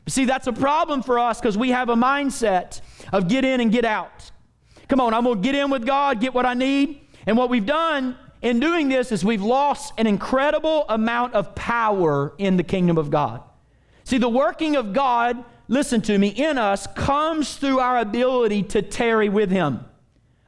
See, 0.08 0.24
that's 0.24 0.46
a 0.46 0.52
problem 0.52 1.02
for 1.02 1.18
us 1.18 1.40
because 1.40 1.58
we 1.58 1.70
have 1.70 1.88
a 1.88 1.96
mindset 1.96 2.80
of 3.12 3.28
get 3.28 3.44
in 3.44 3.60
and 3.60 3.72
get 3.72 3.84
out. 3.84 4.30
Come 4.88 5.00
on, 5.00 5.12
I'm 5.14 5.24
going 5.24 5.42
to 5.42 5.42
get 5.42 5.56
in 5.56 5.70
with 5.70 5.84
God, 5.84 6.20
get 6.20 6.32
what 6.32 6.46
I 6.46 6.54
need. 6.54 7.00
And 7.26 7.36
what 7.36 7.50
we've 7.50 7.66
done 7.66 8.16
in 8.40 8.60
doing 8.60 8.88
this 8.88 9.10
is 9.10 9.24
we've 9.24 9.42
lost 9.42 9.92
an 9.98 10.06
incredible 10.06 10.84
amount 10.88 11.34
of 11.34 11.54
power 11.56 12.34
in 12.38 12.56
the 12.56 12.62
kingdom 12.62 12.98
of 12.98 13.10
God. 13.10 13.42
See, 14.06 14.18
the 14.18 14.28
working 14.28 14.76
of 14.76 14.92
God, 14.92 15.44
listen 15.66 16.00
to 16.02 16.16
me, 16.16 16.28
in 16.28 16.58
us 16.58 16.86
comes 16.86 17.56
through 17.56 17.80
our 17.80 17.98
ability 17.98 18.62
to 18.62 18.80
tarry 18.80 19.28
with 19.28 19.50
Him. 19.50 19.84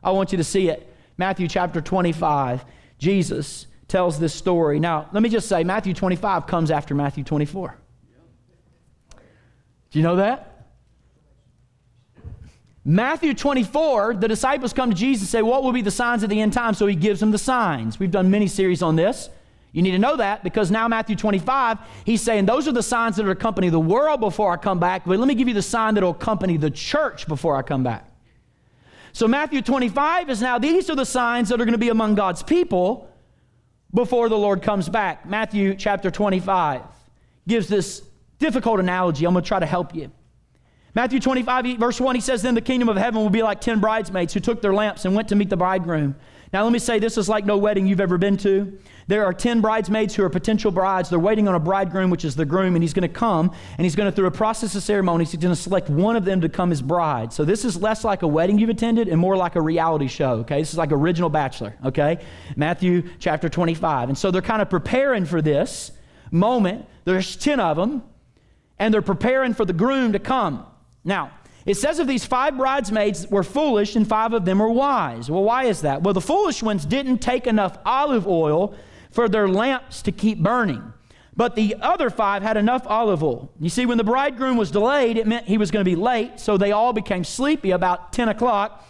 I 0.00 0.12
want 0.12 0.30
you 0.30 0.38
to 0.38 0.44
see 0.44 0.68
it. 0.68 0.94
Matthew 1.16 1.48
chapter 1.48 1.80
25, 1.80 2.64
Jesus 2.98 3.66
tells 3.88 4.20
this 4.20 4.32
story. 4.32 4.78
Now, 4.78 5.08
let 5.12 5.24
me 5.24 5.28
just 5.28 5.48
say, 5.48 5.64
Matthew 5.64 5.92
25 5.92 6.46
comes 6.46 6.70
after 6.70 6.94
Matthew 6.94 7.24
24. 7.24 7.76
Do 9.90 9.98
you 9.98 10.04
know 10.04 10.16
that? 10.16 10.68
Matthew 12.84 13.34
24, 13.34 14.14
the 14.14 14.28
disciples 14.28 14.72
come 14.72 14.90
to 14.90 14.96
Jesus 14.96 15.22
and 15.22 15.30
say, 15.30 15.42
What 15.42 15.64
will 15.64 15.72
be 15.72 15.82
the 15.82 15.90
signs 15.90 16.22
of 16.22 16.30
the 16.30 16.40
end 16.40 16.52
time? 16.52 16.74
So 16.74 16.86
he 16.86 16.94
gives 16.94 17.18
them 17.18 17.32
the 17.32 17.38
signs. 17.38 17.98
We've 17.98 18.08
done 18.08 18.30
many 18.30 18.46
series 18.46 18.82
on 18.82 18.94
this. 18.94 19.30
You 19.72 19.82
need 19.82 19.90
to 19.90 19.98
know 19.98 20.16
that 20.16 20.42
because 20.42 20.70
now, 20.70 20.88
Matthew 20.88 21.14
25, 21.14 21.78
he's 22.04 22.22
saying 22.22 22.46
those 22.46 22.66
are 22.66 22.72
the 22.72 22.82
signs 22.82 23.16
that 23.16 23.24
will 23.24 23.32
accompany 23.32 23.68
the 23.68 23.78
world 23.78 24.20
before 24.20 24.50
I 24.50 24.56
come 24.56 24.80
back, 24.80 25.04
but 25.04 25.18
let 25.18 25.28
me 25.28 25.34
give 25.34 25.48
you 25.48 25.54
the 25.54 25.62
sign 25.62 25.94
that 25.94 26.02
will 26.02 26.10
accompany 26.10 26.56
the 26.56 26.70
church 26.70 27.28
before 27.28 27.56
I 27.56 27.62
come 27.62 27.82
back. 27.82 28.10
So, 29.12 29.28
Matthew 29.28 29.62
25 29.62 30.30
is 30.30 30.40
now 30.40 30.58
these 30.58 30.88
are 30.88 30.94
the 30.94 31.04
signs 31.04 31.48
that 31.48 31.60
are 31.60 31.64
going 31.64 31.72
to 31.72 31.78
be 31.78 31.90
among 31.90 32.14
God's 32.14 32.42
people 32.42 33.10
before 33.92 34.28
the 34.28 34.38
Lord 34.38 34.62
comes 34.62 34.88
back. 34.88 35.26
Matthew 35.26 35.74
chapter 35.74 36.10
25 36.10 36.82
gives 37.46 37.68
this 37.68 38.02
difficult 38.38 38.80
analogy. 38.80 39.26
I'm 39.26 39.32
going 39.32 39.42
to 39.42 39.48
try 39.48 39.58
to 39.58 39.66
help 39.66 39.94
you. 39.94 40.10
Matthew 40.94 41.20
25, 41.20 41.78
verse 41.78 42.00
1, 42.00 42.14
he 42.14 42.20
says, 42.20 42.42
Then 42.42 42.54
the 42.54 42.60
kingdom 42.60 42.88
of 42.88 42.96
heaven 42.96 43.20
will 43.20 43.30
be 43.30 43.42
like 43.42 43.60
10 43.60 43.80
bridesmaids 43.80 44.34
who 44.34 44.40
took 44.40 44.62
their 44.62 44.74
lamps 44.74 45.04
and 45.04 45.14
went 45.14 45.28
to 45.28 45.36
meet 45.36 45.50
the 45.50 45.56
bridegroom. 45.56 46.16
Now, 46.52 46.64
let 46.64 46.72
me 46.72 46.78
say 46.78 46.98
this 46.98 47.18
is 47.18 47.28
like 47.28 47.44
no 47.44 47.58
wedding 47.58 47.86
you've 47.86 48.00
ever 48.00 48.16
been 48.16 48.38
to. 48.38 48.78
There 49.06 49.24
are 49.24 49.32
10 49.34 49.60
bridesmaids 49.60 50.14
who 50.14 50.22
are 50.22 50.30
potential 50.30 50.70
brides. 50.70 51.10
They're 51.10 51.18
waiting 51.18 51.46
on 51.46 51.54
a 51.54 51.60
bridegroom, 51.60 52.10
which 52.10 52.24
is 52.24 52.36
the 52.36 52.46
groom, 52.46 52.74
and 52.74 52.82
he's 52.82 52.94
going 52.94 53.08
to 53.08 53.14
come 53.14 53.54
and 53.76 53.84
he's 53.84 53.94
going 53.94 54.10
to, 54.10 54.14
through 54.14 54.26
a 54.26 54.30
process 54.30 54.74
of 54.74 54.82
ceremonies, 54.82 55.30
he's 55.30 55.40
going 55.40 55.54
to 55.54 55.60
select 55.60 55.90
one 55.90 56.16
of 56.16 56.24
them 56.24 56.40
to 56.40 56.48
come 56.48 56.72
as 56.72 56.80
bride. 56.80 57.32
So, 57.32 57.44
this 57.44 57.64
is 57.64 57.80
less 57.80 58.02
like 58.02 58.22
a 58.22 58.26
wedding 58.26 58.58
you've 58.58 58.70
attended 58.70 59.08
and 59.08 59.20
more 59.20 59.36
like 59.36 59.56
a 59.56 59.60
reality 59.60 60.08
show, 60.08 60.40
okay? 60.40 60.60
This 60.60 60.72
is 60.72 60.78
like 60.78 60.92
original 60.92 61.28
bachelor, 61.28 61.74
okay? 61.84 62.18
Matthew 62.56 63.08
chapter 63.18 63.48
25. 63.48 64.08
And 64.08 64.16
so, 64.16 64.30
they're 64.30 64.42
kind 64.42 64.62
of 64.62 64.70
preparing 64.70 65.26
for 65.26 65.42
this 65.42 65.92
moment. 66.30 66.86
There's 67.04 67.36
10 67.36 67.60
of 67.60 67.76
them, 67.76 68.02
and 68.78 68.92
they're 68.92 69.02
preparing 69.02 69.52
for 69.54 69.64
the 69.64 69.72
groom 69.74 70.12
to 70.12 70.18
come. 70.18 70.66
Now, 71.04 71.32
it 71.68 71.76
says 71.76 71.98
of 71.98 72.06
these 72.06 72.24
five 72.24 72.56
bridesmaids 72.56 73.26
were 73.28 73.42
foolish 73.42 73.94
and 73.94 74.08
five 74.08 74.32
of 74.32 74.46
them 74.46 74.58
were 74.58 74.70
wise. 74.70 75.30
Well, 75.30 75.44
why 75.44 75.64
is 75.64 75.82
that? 75.82 76.02
Well, 76.02 76.14
the 76.14 76.20
foolish 76.22 76.62
ones 76.62 76.86
didn't 76.86 77.18
take 77.18 77.46
enough 77.46 77.76
olive 77.84 78.26
oil 78.26 78.74
for 79.10 79.28
their 79.28 79.46
lamps 79.46 80.00
to 80.02 80.12
keep 80.12 80.42
burning. 80.42 80.94
But 81.36 81.56
the 81.56 81.76
other 81.82 82.08
five 82.08 82.42
had 82.42 82.56
enough 82.56 82.86
olive 82.86 83.22
oil. 83.22 83.52
You 83.60 83.68
see, 83.68 83.84
when 83.84 83.98
the 83.98 84.04
bridegroom 84.04 84.56
was 84.56 84.70
delayed, 84.70 85.18
it 85.18 85.26
meant 85.26 85.46
he 85.46 85.58
was 85.58 85.70
going 85.70 85.84
to 85.84 85.90
be 85.90 85.94
late, 85.94 86.40
so 86.40 86.56
they 86.56 86.72
all 86.72 86.94
became 86.94 87.22
sleepy 87.22 87.72
about 87.72 88.14
10 88.14 88.30
o'clock. 88.30 88.84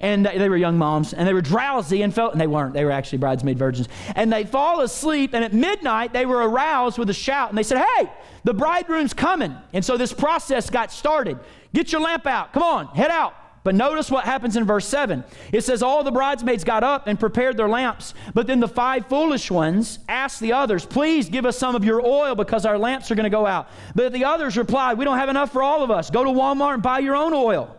And 0.00 0.26
they 0.26 0.48
were 0.48 0.56
young 0.56 0.76
moms, 0.76 1.14
and 1.14 1.26
they 1.26 1.32
were 1.32 1.40
drowsy 1.40 2.02
and 2.02 2.12
felt, 2.12 2.32
and 2.32 2.40
they 2.40 2.46
weren't, 2.46 2.74
they 2.74 2.84
were 2.84 2.90
actually 2.90 3.18
bridesmaid 3.18 3.58
virgins. 3.58 3.88
And 4.14 4.32
they 4.32 4.44
fall 4.44 4.80
asleep, 4.80 5.34
and 5.34 5.44
at 5.44 5.52
midnight 5.52 6.12
they 6.12 6.26
were 6.26 6.48
aroused 6.48 6.98
with 6.98 7.08
a 7.10 7.14
shout, 7.14 7.48
and 7.48 7.56
they 7.56 7.62
said, 7.62 7.84
Hey, 7.96 8.10
the 8.42 8.54
bridegroom's 8.54 9.14
coming. 9.14 9.54
And 9.72 9.84
so 9.84 9.96
this 9.96 10.12
process 10.12 10.68
got 10.68 10.92
started. 10.92 11.38
Get 11.72 11.92
your 11.92 12.00
lamp 12.00 12.26
out. 12.26 12.52
Come 12.52 12.62
on, 12.62 12.86
head 12.88 13.10
out. 13.10 13.34
But 13.64 13.74
notice 13.74 14.10
what 14.10 14.26
happens 14.26 14.58
in 14.58 14.64
verse 14.64 14.86
7. 14.86 15.24
It 15.50 15.62
says, 15.62 15.82
All 15.82 16.04
the 16.04 16.12
bridesmaids 16.12 16.64
got 16.64 16.84
up 16.84 17.06
and 17.06 17.18
prepared 17.18 17.56
their 17.56 17.68
lamps. 17.68 18.12
But 18.34 18.46
then 18.46 18.60
the 18.60 18.68
five 18.68 19.06
foolish 19.06 19.50
ones 19.50 20.00
asked 20.06 20.40
the 20.40 20.52
others, 20.52 20.84
Please 20.84 21.30
give 21.30 21.46
us 21.46 21.56
some 21.56 21.74
of 21.74 21.82
your 21.82 22.06
oil 22.06 22.34
because 22.34 22.66
our 22.66 22.78
lamps 22.78 23.10
are 23.10 23.14
going 23.14 23.24
to 23.24 23.30
go 23.30 23.46
out. 23.46 23.70
But 23.94 24.12
the 24.12 24.26
others 24.26 24.58
replied, 24.58 24.98
We 24.98 25.06
don't 25.06 25.16
have 25.16 25.30
enough 25.30 25.50
for 25.50 25.62
all 25.62 25.82
of 25.82 25.90
us. 25.90 26.10
Go 26.10 26.24
to 26.24 26.30
Walmart 26.30 26.74
and 26.74 26.82
buy 26.82 26.98
your 26.98 27.16
own 27.16 27.32
oil. 27.32 27.74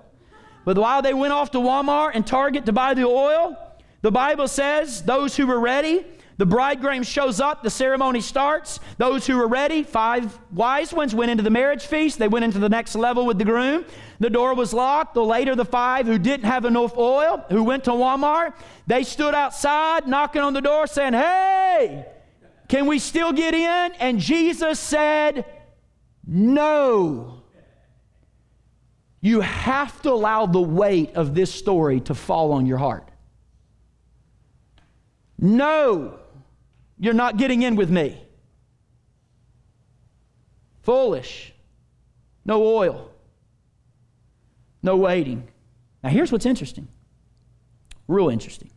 But 0.65 0.77
while 0.77 1.01
they 1.01 1.13
went 1.13 1.31
off 1.31 1.51
to 1.51 1.59
Walmart 1.59 2.11
and 2.15 2.25
Target 2.25 2.65
to 2.65 2.73
buy 2.73 2.93
the 2.93 3.05
oil, 3.05 3.57
the 4.01 4.11
Bible 4.11 4.47
says 4.47 5.03
those 5.03 5.37
who 5.37 5.47
were 5.47 5.59
ready 5.59 6.03
the 6.37 6.45
bridegroom 6.45 7.03
shows 7.03 7.39
up, 7.39 7.63
the 7.63 7.69
ceremony 7.69 8.19
starts. 8.19 8.81
Those 8.97 9.25
who 9.25 9.37
were 9.37 9.47
ready, 9.47 9.83
five 9.83 10.37
wise 10.51 10.91
ones, 10.91 11.15
went 11.15 11.31
into 11.31 11.43
the 11.43 11.49
marriage 11.49 11.85
feast. 11.85 12.19
They 12.19 12.27
went 12.27 12.43
into 12.43 12.59
the 12.59 12.67
next 12.67 12.95
level 12.95 13.25
with 13.25 13.37
the 13.37 13.45
groom. 13.45 13.85
The 14.19 14.29
door 14.29 14.53
was 14.53 14.73
locked. 14.73 15.13
The 15.13 15.23
later, 15.23 15.55
the 15.55 15.65
five 15.65 16.07
who 16.07 16.17
didn't 16.17 16.45
have 16.45 16.65
enough 16.65 16.97
oil, 16.97 17.45
who 17.49 17.63
went 17.63 17.85
to 17.85 17.91
Walmart, 17.91 18.53
they 18.85 19.03
stood 19.03 19.33
outside 19.33 20.07
knocking 20.07 20.41
on 20.41 20.53
the 20.53 20.61
door 20.61 20.87
saying, 20.87 21.13
Hey, 21.13 22.05
can 22.67 22.85
we 22.85 22.99
still 22.99 23.31
get 23.31 23.53
in? 23.53 23.93
And 23.99 24.19
Jesus 24.19 24.77
said, 24.77 25.45
No. 26.27 27.34
You 29.25 29.41
have 29.41 30.03
to 30.03 30.11
allow 30.11 30.45
the 30.45 30.61
weight 30.61 31.15
of 31.15 31.33
this 31.33 31.51
story 31.51 31.99
to 32.01 32.13
fall 32.13 32.51
on 32.51 32.67
your 32.67 32.77
heart. 32.77 33.09
No. 35.39 36.19
You're 36.99 37.15
not 37.15 37.35
getting 37.35 37.63
in 37.63 37.75
with 37.75 37.89
me. 37.89 38.21
Foolish. 40.83 41.55
No 42.45 42.63
oil. 42.63 43.09
No 44.83 44.95
waiting. 44.95 45.47
Now, 46.03 46.11
here's 46.11 46.31
what's 46.31 46.45
interesting. 46.45 46.87
Real 48.07 48.29
interesting. 48.29 48.69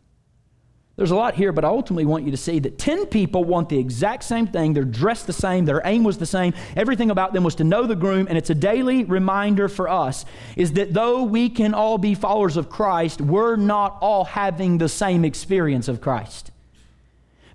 There's 0.99 1.11
a 1.11 1.15
lot 1.15 1.35
here, 1.35 1.53
but 1.53 1.63
I 1.63 1.69
ultimately 1.69 2.03
want 2.03 2.25
you 2.25 2.31
to 2.31 2.35
see 2.35 2.59
that 2.59 2.77
10 2.77 3.05
people 3.05 3.45
want 3.45 3.69
the 3.69 3.79
exact 3.79 4.21
same 4.21 4.47
thing. 4.47 4.73
They're 4.73 4.83
dressed 4.83 5.27
the 5.27 5.33
same. 5.33 5.63
Their 5.63 5.81
aim 5.85 6.03
was 6.03 6.17
the 6.17 6.25
same. 6.25 6.53
Everything 6.75 7.09
about 7.09 7.31
them 7.31 7.41
was 7.41 7.55
to 7.55 7.63
know 7.63 7.87
the 7.87 7.95
groom. 7.95 8.27
And 8.27 8.37
it's 8.37 8.49
a 8.49 8.53
daily 8.53 9.05
reminder 9.05 9.69
for 9.69 9.87
us 9.87 10.25
is 10.57 10.73
that 10.73 10.93
though 10.93 11.23
we 11.23 11.47
can 11.47 11.73
all 11.73 11.97
be 11.97 12.15
followers 12.15 12.57
of 12.57 12.69
Christ, 12.69 13.21
we're 13.21 13.55
not 13.55 13.97
all 14.01 14.25
having 14.25 14.77
the 14.77 14.89
same 14.89 15.23
experience 15.23 15.87
of 15.87 16.01
Christ 16.01 16.51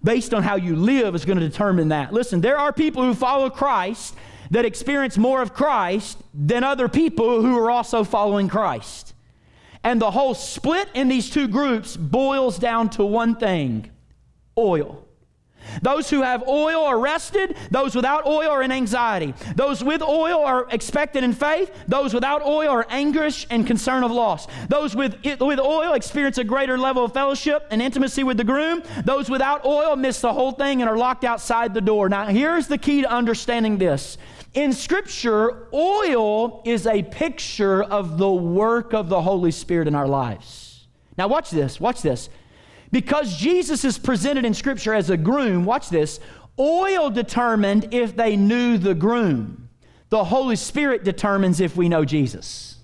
based 0.03 0.33
on 0.33 0.43
how 0.43 0.57
you 0.57 0.75
live 0.75 1.15
is 1.15 1.27
going 1.27 1.39
to 1.39 1.47
determine 1.47 1.89
that. 1.89 2.15
Listen, 2.15 2.41
there 2.41 2.59
are 2.59 2.73
people 2.73 3.03
who 3.03 3.13
follow 3.13 3.51
Christ 3.51 4.15
that 4.53 4.65
experience 4.65 5.19
more 5.19 5.43
of 5.43 5.53
Christ 5.53 6.17
than 6.33 6.65
other 6.65 6.89
people 6.89 7.43
who 7.43 7.59
are 7.59 7.71
also 7.71 8.05
following 8.05 8.49
Christ. 8.49 9.14
And 9.85 10.01
the 10.01 10.11
whole 10.11 10.35
split 10.35 10.89
in 10.95 11.09
these 11.09 11.31
two 11.31 11.47
groups 11.47 11.97
boils 11.97 12.59
down 12.59 12.89
to 12.91 13.05
one 13.05 13.37
thing 13.37 13.91
oil. 14.57 15.05
Those 15.83 16.11
who 16.11 16.23
have 16.23 16.47
oil 16.47 16.85
are 16.85 16.99
rested. 16.99 17.57
Those 17.71 17.95
without 17.95 18.27
oil 18.27 18.51
are 18.51 18.63
in 18.63 18.73
anxiety. 18.73 19.35
Those 19.57 19.83
with 19.83 20.03
oil 20.03 20.45
are 20.45 20.67
expected 20.71 21.25
in 21.25 21.33
faith. 21.33 21.73
Those 21.89 22.13
without 22.15 22.43
oil 22.43 22.69
are 22.69 22.87
anguish 22.91 23.47
and 23.51 23.67
concern 23.67 24.05
of 24.05 24.11
loss. 24.11 24.47
Those 24.69 24.95
with, 24.95 25.17
with 25.41 25.59
oil 25.59 25.95
experience 25.95 26.39
a 26.39 26.45
greater 26.45 26.79
level 26.79 27.05
of 27.05 27.13
fellowship 27.13 27.67
and 27.71 27.81
intimacy 27.81 28.25
with 28.25 28.37
the 28.37 28.45
groom. 28.45 28.83
Those 29.05 29.31
without 29.31 29.65
oil 29.65 29.97
miss 29.97 30.21
the 30.21 30.33
whole 30.33 30.53
thing 30.53 30.83
and 30.83 30.89
are 30.89 30.99
locked 30.99 31.25
outside 31.25 31.75
the 31.75 31.81
door. 31.81 32.09
Now, 32.09 32.27
here's 32.27 32.67
the 32.67 32.79
key 32.79 33.03
to 33.03 33.11
understanding 33.11 33.79
this. 33.79 34.19
In 34.55 34.73
Scripture, 34.73 35.69
oil 35.75 36.63
is 36.65 36.87
a 36.87 37.03
picture 37.03 37.83
of 37.83 38.19
the 38.19 38.31
work 38.31 38.95
of 38.95 39.09
the 39.09 39.21
Holy 39.21 39.51
Spirit 39.51 39.89
in 39.89 39.97
our 39.97 40.07
lives. 40.07 40.87
Now, 41.19 41.27
watch 41.27 41.51
this. 41.51 41.81
Watch 41.81 42.03
this. 42.03 42.31
Because 42.93 43.37
Jesus 43.37 43.85
is 43.85 43.99
presented 43.99 44.45
in 44.45 44.55
Scripture 44.55 44.95
as 44.95 45.11
a 45.11 45.17
groom, 45.17 45.65
watch 45.65 45.89
this, 45.89 46.21
oil 46.57 47.11
determined 47.11 47.93
if 47.93 48.15
they 48.15 48.37
knew 48.37 48.79
the 48.79 48.95
groom. 48.95 49.69
The 50.11 50.23
Holy 50.23 50.55
Spirit 50.55 51.03
determines 51.03 51.59
if 51.59 51.77
we 51.77 51.89
know 51.89 52.05
Jesus. 52.05 52.77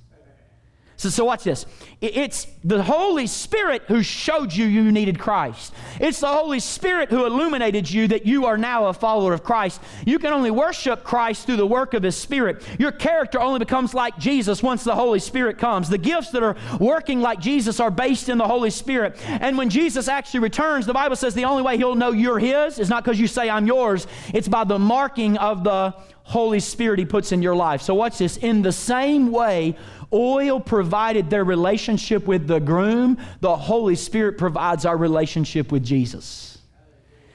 So, 0.96 1.08
so 1.08 1.24
watch 1.24 1.44
this. 1.44 1.66
It's 2.00 2.46
the 2.64 2.82
Holy 2.82 3.26
Spirit 3.26 3.82
who 3.88 4.02
showed 4.02 4.54
you 4.54 4.64
you 4.64 4.90
needed 4.90 5.18
Christ. 5.18 5.74
It's 6.00 6.20
the 6.20 6.28
Holy 6.28 6.58
Spirit 6.58 7.10
who 7.10 7.26
illuminated 7.26 7.90
you 7.90 8.08
that 8.08 8.24
you 8.24 8.46
are 8.46 8.56
now 8.56 8.86
a 8.86 8.94
follower 8.94 9.34
of 9.34 9.44
Christ. 9.44 9.82
You 10.06 10.18
can 10.18 10.32
only 10.32 10.50
worship 10.50 11.04
Christ 11.04 11.44
through 11.44 11.58
the 11.58 11.66
work 11.66 11.92
of 11.92 12.02
His 12.02 12.16
Spirit. 12.16 12.64
Your 12.78 12.90
character 12.90 13.38
only 13.38 13.58
becomes 13.58 13.92
like 13.92 14.18
Jesus 14.18 14.62
once 14.62 14.82
the 14.82 14.94
Holy 14.94 15.18
Spirit 15.18 15.58
comes. 15.58 15.90
The 15.90 15.98
gifts 15.98 16.30
that 16.30 16.42
are 16.42 16.56
working 16.78 17.20
like 17.20 17.38
Jesus 17.38 17.80
are 17.80 17.90
based 17.90 18.30
in 18.30 18.38
the 18.38 18.48
Holy 18.48 18.70
Spirit. 18.70 19.18
And 19.26 19.58
when 19.58 19.68
Jesus 19.68 20.08
actually 20.08 20.40
returns, 20.40 20.86
the 20.86 20.94
Bible 20.94 21.16
says 21.16 21.34
the 21.34 21.44
only 21.44 21.62
way 21.62 21.76
He'll 21.76 21.94
know 21.94 22.12
you're 22.12 22.38
His 22.38 22.78
is 22.78 22.88
not 22.88 23.04
because 23.04 23.20
you 23.20 23.26
say, 23.26 23.50
I'm 23.50 23.66
yours, 23.66 24.06
it's 24.32 24.48
by 24.48 24.64
the 24.64 24.78
marking 24.78 25.36
of 25.36 25.64
the 25.64 25.94
Holy 26.30 26.60
Spirit 26.60 27.00
He 27.00 27.04
puts 27.04 27.32
in 27.32 27.42
your 27.42 27.56
life. 27.56 27.82
So, 27.82 27.92
watch 27.94 28.18
this. 28.18 28.36
In 28.36 28.62
the 28.62 28.70
same 28.70 29.32
way, 29.32 29.76
Oil 30.12 30.60
provided 30.60 31.28
their 31.28 31.42
relationship 31.42 32.26
with 32.28 32.46
the 32.46 32.60
groom, 32.60 33.18
the 33.40 33.56
Holy 33.56 33.96
Spirit 33.96 34.38
provides 34.38 34.86
our 34.86 34.96
relationship 34.96 35.72
with 35.72 35.84
Jesus. 35.84 36.58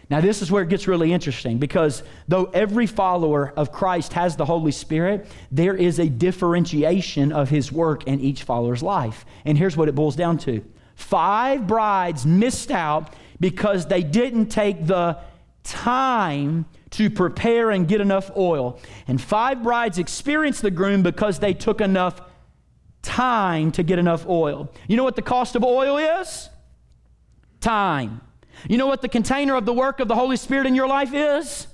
Now, 0.09 0.21
this 0.21 0.41
is 0.41 0.49
where 0.49 0.63
it 0.63 0.69
gets 0.69 0.87
really 0.87 1.11
interesting 1.11 1.57
because 1.57 2.03
though 2.29 2.45
every 2.53 2.85
follower 2.85 3.51
of 3.57 3.73
Christ 3.73 4.13
has 4.13 4.37
the 4.37 4.45
Holy 4.45 4.71
Spirit, 4.71 5.27
there 5.51 5.75
is 5.75 5.99
a 5.99 6.07
differentiation 6.07 7.33
of 7.33 7.49
his 7.49 7.71
work 7.71 8.07
in 8.07 8.21
each 8.21 8.43
follower's 8.43 8.83
life. 8.83 9.25
And 9.43 9.57
here's 9.57 9.75
what 9.75 9.89
it 9.89 9.95
boils 9.95 10.15
down 10.15 10.37
to 10.39 10.63
five 10.95 11.67
brides 11.67 12.25
missed 12.25 12.71
out 12.71 13.13
because 13.41 13.87
they 13.87 14.03
didn't 14.03 14.47
take 14.47 14.87
the 14.87 15.17
time 15.63 16.65
to 16.95 17.09
prepare 17.09 17.71
and 17.71 17.87
get 17.87 18.01
enough 18.01 18.31
oil. 18.37 18.79
And 19.07 19.21
five 19.21 19.63
brides 19.63 19.97
experienced 19.97 20.61
the 20.61 20.71
groom 20.71 21.03
because 21.03 21.39
they 21.39 21.53
took 21.53 21.81
enough 21.81 22.21
time 23.01 23.71
to 23.73 23.83
get 23.83 23.99
enough 23.99 24.25
oil. 24.27 24.71
You 24.87 24.97
know 24.97 25.03
what 25.03 25.15
the 25.15 25.21
cost 25.21 25.55
of 25.55 25.63
oil 25.63 25.97
is? 25.97 26.49
Time. 27.59 28.21
You 28.69 28.77
know 28.77 28.87
what 28.87 29.01
the 29.01 29.09
container 29.09 29.55
of 29.55 29.65
the 29.65 29.73
work 29.73 29.99
of 29.99 30.07
the 30.07 30.15
Holy 30.15 30.37
Spirit 30.37 30.67
in 30.67 30.75
your 30.75 30.87
life 30.87 31.13
is? 31.13 31.67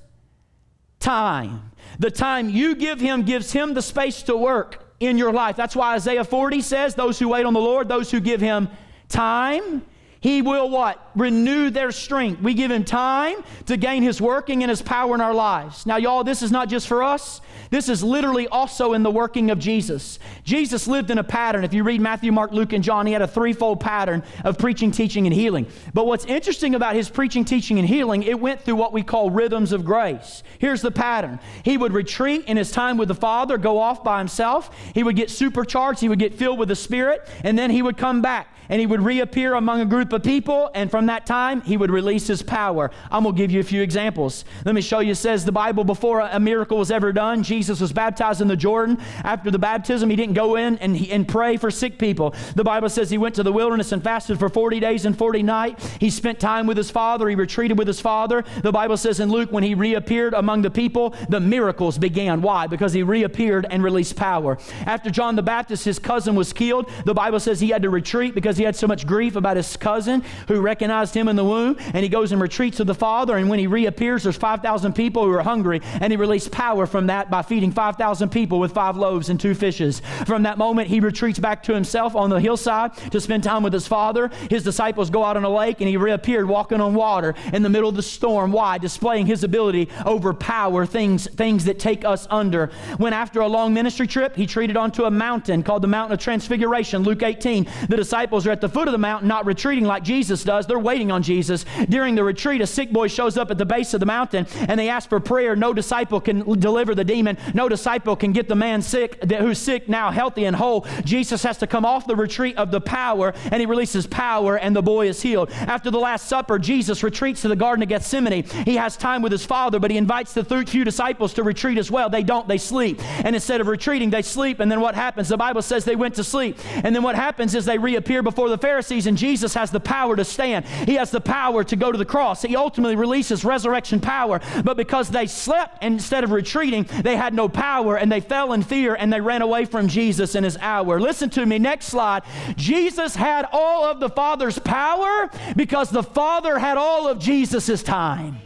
Time. 0.99 1.71
The 1.99 2.12
time 2.12 2.49
you 2.49 2.75
give 2.75 2.99
Him 2.99 3.23
gives 3.23 3.51
Him 3.51 3.73
the 3.75 3.81
space 3.81 4.23
to 4.23 4.36
work 4.36 4.95
in 4.99 5.17
your 5.17 5.31
life. 5.31 5.55
That's 5.55 5.75
why 5.75 5.95
Isaiah 5.95 6.23
40 6.23 6.62
says, 6.62 6.95
Those 6.95 7.19
who 7.19 7.29
wait 7.29 7.45
on 7.45 7.53
the 7.53 7.60
Lord, 7.60 7.88
those 7.88 8.10
who 8.10 8.19
give 8.19 8.41
Him 8.41 8.69
time, 9.07 9.84
He 10.21 10.43
will 10.43 10.69
what? 10.69 11.03
Renew 11.15 11.71
their 11.71 11.91
strength. 11.91 12.43
We 12.43 12.53
give 12.53 12.69
him 12.69 12.84
time 12.84 13.43
to 13.65 13.75
gain 13.75 14.03
his 14.03 14.21
working 14.21 14.62
and 14.62 14.69
his 14.69 14.79
power 14.79 15.15
in 15.15 15.21
our 15.21 15.34
lives. 15.34 15.88
Now, 15.88 15.97
y'all, 15.97 16.23
this 16.23 16.43
is 16.43 16.51
not 16.51 16.69
just 16.69 16.88
for 16.88 17.01
us. 17.01 17.41
This 17.71 17.89
is 17.89 18.03
literally 18.03 18.47
also 18.47 18.93
in 18.93 19.01
the 19.01 19.10
working 19.10 19.49
of 19.49 19.57
Jesus. 19.57 20.19
Jesus 20.43 20.88
lived 20.88 21.10
in 21.10 21.17
a 21.17 21.23
pattern. 21.23 21.63
If 21.63 21.73
you 21.73 21.84
read 21.84 22.01
Matthew, 22.01 22.31
Mark, 22.31 22.51
Luke, 22.51 22.71
and 22.71 22.84
John, 22.84 23.07
he 23.07 23.13
had 23.13 23.23
a 23.23 23.27
threefold 23.27 23.79
pattern 23.79 24.21
of 24.43 24.60
preaching, 24.60 24.91
teaching, 24.91 25.25
and 25.25 25.34
healing. 25.34 25.65
But 25.91 26.05
what's 26.05 26.25
interesting 26.25 26.75
about 26.75 26.93
his 26.93 27.10
preaching, 27.10 27.43
teaching, 27.43 27.79
and 27.79 27.88
healing, 27.88 28.21
it 28.21 28.39
went 28.39 28.62
through 28.62 28.75
what 28.75 28.93
we 28.93 29.01
call 29.01 29.31
rhythms 29.31 29.71
of 29.71 29.84
grace. 29.84 30.43
Here's 30.60 30.84
the 30.84 30.91
pattern 30.91 31.39
He 31.63 31.77
would 31.77 31.93
retreat 31.93 32.45
in 32.45 32.57
his 32.57 32.71
time 32.71 32.97
with 32.97 33.07
the 33.07 33.15
Father, 33.15 33.57
go 33.57 33.79
off 33.79 34.03
by 34.03 34.19
himself. 34.19 34.69
He 34.93 35.01
would 35.01 35.15
get 35.15 35.31
supercharged, 35.31 35.99
he 35.99 36.10
would 36.10 36.19
get 36.19 36.36
filled 36.36 36.60
with 36.60 36.69
the 36.69 36.75
Spirit, 36.75 37.27
and 37.43 37.57
then 37.57 37.71
he 37.71 37.81
would 37.81 37.97
come 37.97 38.21
back 38.21 38.50
and 38.71 38.79
he 38.79 38.88
would 38.88 39.01
reappear 39.01 39.53
among 39.53 39.81
a 39.81 39.86
group 39.86 40.13
of 40.13 40.23
people, 40.23 40.71
and 40.73 40.89
from 40.89 41.05
that 41.07 41.25
time, 41.25 41.62
he 41.62 41.75
would 41.75 41.91
release 41.91 42.25
his 42.25 42.41
power. 42.41 42.89
I'm 43.12 43.23
going 43.23 43.36
to 43.36 43.41
give 43.41 43.51
you 43.51 43.60
a 43.60 43.63
few 43.63 43.81
examples. 43.81 44.45
Let 44.65 44.73
me 44.73 44.81
show 44.81 44.99
you. 44.99 45.13
Says 45.13 45.43
the 45.43 45.51
Bible 45.51 45.84
before 45.84 46.21
a 46.21 46.39
miracle 46.39 46.77
was 46.77 46.89
ever 46.89 47.12
done, 47.12 47.43
Jesus 47.43 47.81
was 47.81 47.91
baptized 47.91 48.39
in 48.39 48.47
the 48.47 48.55
Jordan. 48.55 48.97
After 49.25 49.51
the 49.51 49.60
baptism, 49.60 50.10
he 50.10 50.15
didn't 50.15 50.36
go 50.36 50.55
in 50.55 50.77
and, 50.77 50.95
and 51.12 51.27
pray 51.27 51.57
for 51.57 51.69
sick 51.69 51.99
people. 51.99 52.34
The 52.55 52.63
Bible 52.63 52.88
says 52.88 53.10
he 53.10 53.17
went 53.17 53.36
to 53.36 53.43
the 53.43 53.51
wilderness 53.51 53.91
and 53.91 54.01
fasted 54.01 54.39
for 54.39 54.47
40 54.47 54.79
days 54.79 55.05
and 55.05 55.17
40 55.17 55.43
nights. 55.43 55.86
He 55.99 56.10
spent 56.10 56.39
time 56.39 56.65
with 56.65 56.77
his 56.77 56.89
father, 56.89 57.27
he 57.27 57.36
retreated 57.36 57.77
with 57.77 57.88
his 57.88 57.99
father. 57.99 58.45
The 58.63 58.71
Bible 58.71 58.95
says 58.95 59.19
in 59.19 59.29
Luke, 59.29 59.51
when 59.51 59.63
he 59.63 59.75
reappeared 59.75 60.34
among 60.34 60.62
the 60.62 60.71
people, 60.71 61.13
the 61.27 61.41
miracles 61.41 61.97
began. 61.97 62.41
Why? 62.41 62.67
Because 62.67 62.93
he 62.93 63.03
reappeared 63.03 63.67
and 63.69 63.84
released 63.84 64.15
power. 64.15 64.57
After 64.86 65.10
John 65.10 65.36
the 65.36 65.43
Baptist, 65.43 65.84
his 65.84 65.99
cousin 65.99 66.36
was 66.36 66.53
killed, 66.53 66.89
the 67.03 67.13
Bible 67.13 67.41
says 67.41 67.60
he 67.60 67.69
had 67.69 67.81
to 67.81 67.89
retreat 67.89 68.34
because 68.34 68.61
he 68.62 68.65
had 68.65 68.76
so 68.76 68.86
much 68.86 69.08
grief 69.08 69.36
about 69.36 69.58
his 69.58 69.76
cousin 69.76 70.24
who 70.47 70.62
recognized 70.62 71.15
him 71.15 71.28
in 71.28 71.36
the 71.36 71.43
womb. 71.43 71.78
And 71.80 72.04
he 72.04 72.10
goes 72.10 72.32
and 72.32 72.39
retreats 72.39 72.78
to 72.78 72.84
the 72.84 72.93
Father. 72.93 73.38
And 73.38 73.50
when 73.50 73.58
he 73.58 73.65
reappears, 73.65 74.24
there's 74.24 74.38
5,000 74.38 74.93
people 74.93 75.26
who 75.26 75.32
are 75.32 75.41
hungry. 75.41 75.82
And 76.00 76.13
he 76.13 76.17
released 76.17 76.52
power 76.52 76.86
from 76.86 77.08
that 77.08 77.32
by 77.32 77.41
feeding 77.41 77.71
5,000 77.71 78.30
people 78.30 78.60
with 78.60 78.71
five 78.71 78.97
loaves 78.97 79.30
and 79.30 79.39
two 79.39 79.56
fishes. 79.56 80.02
From 80.28 80.43
that 80.43 80.60
moment, 80.60 80.89
he 80.89 81.00
retreats 81.00 81.39
back 81.39 81.63
to 81.63 81.74
himself 81.74 82.15
on 82.15 82.30
the 82.30 82.39
hillside 82.39 82.95
to 83.12 83.19
spend 83.19 83.43
time 83.43 83.63
with 83.63 83.74
his 83.74 83.88
Father. 83.88 84.30
His 84.50 84.63
disciples 84.63 85.10
go 85.10 85.24
out 85.24 85.38
on 85.38 85.43
a 85.43 85.50
lake 85.50 85.82
and 85.82 85.89
he 85.89 85.97
reappeared 85.97 86.47
walking 86.47 86.82
on 86.82 86.93
water 86.93 87.34
in 87.52 87.63
the 87.63 87.69
middle 87.69 87.89
of 87.89 87.95
the 87.95 88.04
storm. 88.04 88.52
Why? 88.52 88.78
Displaying 88.78 89.26
his 89.26 89.43
ability 89.43 89.89
over 90.06 90.36
power, 90.36 90.86
things, 90.86 91.28
things 91.28 91.65
that 91.65 91.80
take 91.80 92.06
us 92.06 92.28
under. 92.30 92.67
When 92.97 93.13
after 93.13 93.41
a 93.41 93.47
long 93.47 93.74
ministry 93.74 94.06
trip, 94.06 94.36
he 94.36 94.45
treated 94.45 94.78
onto 94.78 95.06
a 95.06 95.12
mountain 95.12 95.63
called 95.63 95.82
the 95.82 95.88
Mountain 95.88 96.13
of 96.13 96.19
Transfiguration, 96.19 97.02
Luke 97.02 97.24
18. 97.24 97.67
The 97.89 97.95
disciples 97.95 98.45
are 98.51 98.53
at 98.53 98.61
the 98.61 98.69
foot 98.69 98.87
of 98.87 98.91
the 98.91 98.97
mountain, 98.97 99.27
not 99.27 99.45
retreating 99.45 99.85
like 99.85 100.03
Jesus 100.03 100.43
does. 100.43 100.67
They're 100.67 100.77
waiting 100.77 101.11
on 101.11 101.23
Jesus. 101.23 101.65
During 101.89 102.15
the 102.15 102.23
retreat, 102.23 102.61
a 102.61 102.67
sick 102.67 102.91
boy 102.91 103.07
shows 103.07 103.37
up 103.37 103.49
at 103.49 103.57
the 103.57 103.65
base 103.65 103.93
of 103.93 103.99
the 103.99 104.05
mountain 104.05 104.45
and 104.67 104.79
they 104.79 104.89
ask 104.89 105.09
for 105.09 105.19
prayer. 105.19 105.55
No 105.55 105.73
disciple 105.73 106.19
can 106.19 106.59
deliver 106.59 106.93
the 106.93 107.03
demon. 107.03 107.37
No 107.53 107.69
disciple 107.69 108.15
can 108.15 108.33
get 108.33 108.47
the 108.47 108.55
man 108.55 108.81
sick 108.81 109.23
who's 109.23 109.57
sick 109.57 109.87
now 109.87 110.11
healthy 110.11 110.45
and 110.45 110.55
whole. 110.55 110.85
Jesus 111.05 111.43
has 111.43 111.57
to 111.59 111.67
come 111.67 111.85
off 111.85 112.05
the 112.05 112.15
retreat 112.15 112.57
of 112.57 112.71
the 112.71 112.81
power 112.81 113.33
and 113.45 113.61
he 113.61 113.65
releases 113.65 114.05
power 114.05 114.57
and 114.57 114.75
the 114.75 114.81
boy 114.81 115.07
is 115.07 115.21
healed. 115.21 115.49
After 115.51 115.89
the 115.89 115.99
Last 115.99 116.27
Supper, 116.27 116.59
Jesus 116.59 117.03
retreats 117.03 117.41
to 117.43 117.47
the 117.47 117.55
Garden 117.55 117.83
of 117.83 117.89
Gethsemane. 117.89 118.43
He 118.43 118.75
has 118.75 118.97
time 118.97 119.21
with 119.21 119.31
his 119.31 119.45
Father, 119.45 119.79
but 119.79 119.91
he 119.91 119.97
invites 119.97 120.33
the 120.33 120.43
few 120.43 120.83
disciples 120.83 121.33
to 121.35 121.43
retreat 121.43 121.77
as 121.77 121.89
well. 121.89 122.09
They 122.09 122.23
don't, 122.23 122.47
they 122.47 122.57
sleep. 122.57 123.01
And 123.25 123.35
instead 123.35 123.61
of 123.61 123.67
retreating, 123.67 124.09
they 124.09 124.21
sleep. 124.21 124.59
And 124.59 124.69
then 124.69 124.81
what 124.81 124.95
happens? 124.95 125.29
The 125.29 125.37
Bible 125.37 125.61
says 125.61 125.85
they 125.85 125.95
went 125.95 126.15
to 126.15 126.23
sleep. 126.23 126.57
And 126.83 126.95
then 126.95 127.03
what 127.03 127.15
happens 127.15 127.55
is 127.55 127.65
they 127.65 127.77
reappear 127.77 128.21
before 128.31 128.49
the 128.49 128.57
Pharisees, 128.57 129.07
and 129.07 129.17
Jesus 129.17 129.53
has 129.53 129.71
the 129.71 129.79
power 129.79 130.15
to 130.15 130.23
stand. 130.23 130.65
He 130.65 130.95
has 130.95 131.11
the 131.11 131.19
power 131.19 131.63
to 131.65 131.75
go 131.75 131.91
to 131.91 131.97
the 131.97 132.05
cross. 132.05 132.41
He 132.41 132.55
ultimately 132.55 132.95
releases 132.95 133.43
resurrection 133.43 133.99
power. 133.99 134.39
But 134.63 134.77
because 134.77 135.09
they 135.09 135.27
slept 135.27 135.83
instead 135.83 136.23
of 136.23 136.31
retreating, 136.31 136.87
they 137.03 137.17
had 137.17 137.33
no 137.33 137.49
power 137.49 137.97
and 137.97 138.09
they 138.09 138.21
fell 138.21 138.53
in 138.53 138.63
fear 138.63 138.95
and 138.95 139.11
they 139.11 139.19
ran 139.19 139.41
away 139.41 139.65
from 139.65 139.89
Jesus 139.89 140.33
in 140.33 140.45
his 140.45 140.57
hour. 140.57 140.99
Listen 140.99 141.29
to 141.31 141.45
me, 141.45 141.59
next 141.59 141.87
slide. 141.87 142.23
Jesus 142.55 143.15
had 143.15 143.45
all 143.51 143.83
of 143.83 143.99
the 143.99 144.09
Father's 144.09 144.57
power 144.57 145.29
because 145.55 145.89
the 145.89 146.03
Father 146.03 146.57
had 146.57 146.77
all 146.77 147.09
of 147.09 147.19
Jesus' 147.19 147.83
time. 147.83 148.37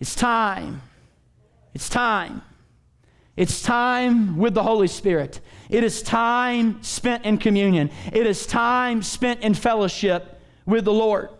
It's 0.00 0.16
time. 0.16 0.82
It's 1.72 1.88
time. 1.88 2.42
It's 3.36 3.62
time 3.62 4.36
with 4.36 4.54
the 4.54 4.62
Holy 4.62 4.88
Spirit. 4.88 5.40
It 5.70 5.84
is 5.84 6.02
time 6.02 6.82
spent 6.82 7.24
in 7.24 7.38
communion. 7.38 7.90
It 8.12 8.26
is 8.26 8.44
time 8.44 9.02
spent 9.02 9.42
in 9.42 9.54
fellowship 9.54 10.40
with 10.66 10.84
the 10.84 10.92
Lord. 10.92 11.30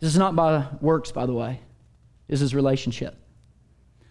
This 0.00 0.10
is 0.10 0.18
not 0.18 0.34
by 0.34 0.66
works, 0.80 1.12
by 1.12 1.26
the 1.26 1.34
way. 1.34 1.60
This 2.26 2.40
is 2.40 2.54
relationship. 2.54 3.16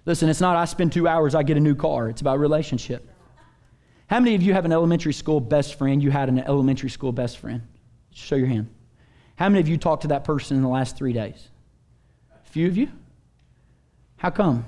Listen, 0.05 0.29
it's 0.29 0.41
not 0.41 0.55
I 0.55 0.65
spend 0.65 0.93
two 0.93 1.07
hours, 1.07 1.33
I 1.33 1.41
get 1.41 1.57
a 1.57 1.59
new 1.59 1.75
car. 1.75 2.09
It's 2.09 2.21
about 2.21 2.39
relationship. 2.39 3.09
How 4.07 4.19
many 4.19 4.35
of 4.35 4.43
you 4.43 4.53
have 4.53 4.65
an 4.65 4.71
elementary 4.71 5.13
school 5.13 5.39
best 5.39 5.75
friend? 5.75 6.01
You 6.01 6.11
had 6.11 6.29
an 6.29 6.39
elementary 6.39 6.89
school 6.89 7.11
best 7.11 7.37
friend? 7.37 7.61
Show 8.11 8.35
your 8.35 8.47
hand. 8.47 8.69
How 9.35 9.49
many 9.49 9.61
of 9.61 9.67
you 9.67 9.77
talked 9.77 10.03
to 10.03 10.09
that 10.09 10.23
person 10.23 10.57
in 10.57 10.63
the 10.63 10.69
last 10.69 10.95
three 10.95 11.13
days? 11.13 11.49
A 12.43 12.49
few 12.49 12.67
of 12.67 12.77
you? 12.77 12.89
How 14.17 14.29
come? 14.29 14.65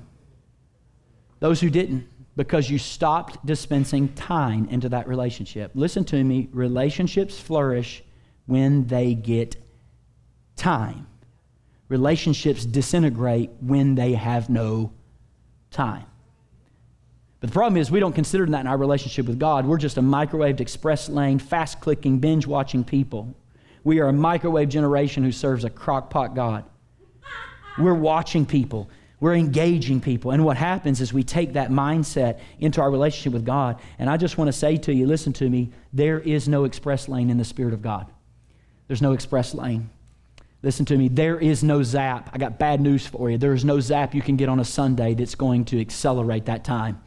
Those 1.41 1.59
who 1.59 1.69
didn't, 1.69 2.07
because 2.37 2.69
you 2.69 2.77
stopped 2.77 3.45
dispensing 3.45 4.13
time 4.13 4.69
into 4.69 4.87
that 4.89 5.07
relationship. 5.07 5.71
Listen 5.75 6.05
to 6.05 6.23
me 6.23 6.47
relationships 6.53 7.37
flourish 7.37 8.03
when 8.45 8.87
they 8.87 9.13
get 9.15 9.57
time. 10.55 11.07
Relationships 11.89 12.63
disintegrate 12.63 13.49
when 13.59 13.95
they 13.95 14.13
have 14.13 14.49
no 14.49 14.93
time. 15.71 16.05
But 17.41 17.49
the 17.49 17.53
problem 17.53 17.81
is, 17.81 17.89
we 17.89 17.99
don't 17.99 18.13
consider 18.13 18.45
that 18.45 18.61
in 18.61 18.67
our 18.67 18.77
relationship 18.77 19.25
with 19.25 19.39
God. 19.39 19.65
We're 19.65 19.79
just 19.79 19.97
a 19.97 20.01
microwaved, 20.01 20.59
express 20.59 21.09
lane, 21.09 21.39
fast 21.39 21.81
clicking, 21.81 22.19
binge 22.19 22.45
watching 22.45 22.83
people. 22.83 23.35
We 23.83 23.99
are 23.99 24.09
a 24.09 24.13
microwave 24.13 24.69
generation 24.69 25.23
who 25.23 25.31
serves 25.31 25.65
a 25.65 25.69
crockpot 25.71 26.35
God. 26.35 26.65
We're 27.79 27.95
watching 27.95 28.45
people, 28.45 28.89
we're 29.21 29.35
engaging 29.35 30.01
people. 30.01 30.31
And 30.31 30.43
what 30.43 30.57
happens 30.57 30.99
is 30.99 31.13
we 31.13 31.23
take 31.23 31.53
that 31.53 31.69
mindset 31.69 32.39
into 32.59 32.81
our 32.81 32.91
relationship 32.91 33.31
with 33.31 33.45
God. 33.45 33.79
And 33.99 34.09
I 34.09 34.17
just 34.17 34.37
want 34.37 34.49
to 34.49 34.51
say 34.51 34.75
to 34.77 34.93
you 34.93 35.05
listen 35.05 35.31
to 35.33 35.49
me, 35.49 35.69
there 35.93 36.19
is 36.19 36.49
no 36.49 36.65
express 36.65 37.07
lane 37.07 37.29
in 37.29 37.37
the 37.37 37.45
Spirit 37.45 37.73
of 37.73 37.83
God. 37.83 38.11
There's 38.87 39.01
no 39.01 39.13
express 39.13 39.53
lane. 39.53 39.89
Listen 40.63 40.85
to 40.85 40.97
me, 40.97 41.07
there 41.07 41.39
is 41.39 41.63
no 41.63 41.81
zap. 41.81 42.29
I 42.33 42.37
got 42.37 42.59
bad 42.59 42.81
news 42.81 43.07
for 43.07 43.31
you. 43.31 43.37
There 43.37 43.53
is 43.53 43.63
no 43.63 43.79
zap 43.79 44.13
you 44.13 44.21
can 44.21 44.35
get 44.37 44.49
on 44.49 44.59
a 44.59 44.65
Sunday 44.65 45.13
that's 45.13 45.33
going 45.33 45.65
to 45.65 45.79
accelerate 45.79 46.45
that 46.45 46.63
time. 46.63 47.01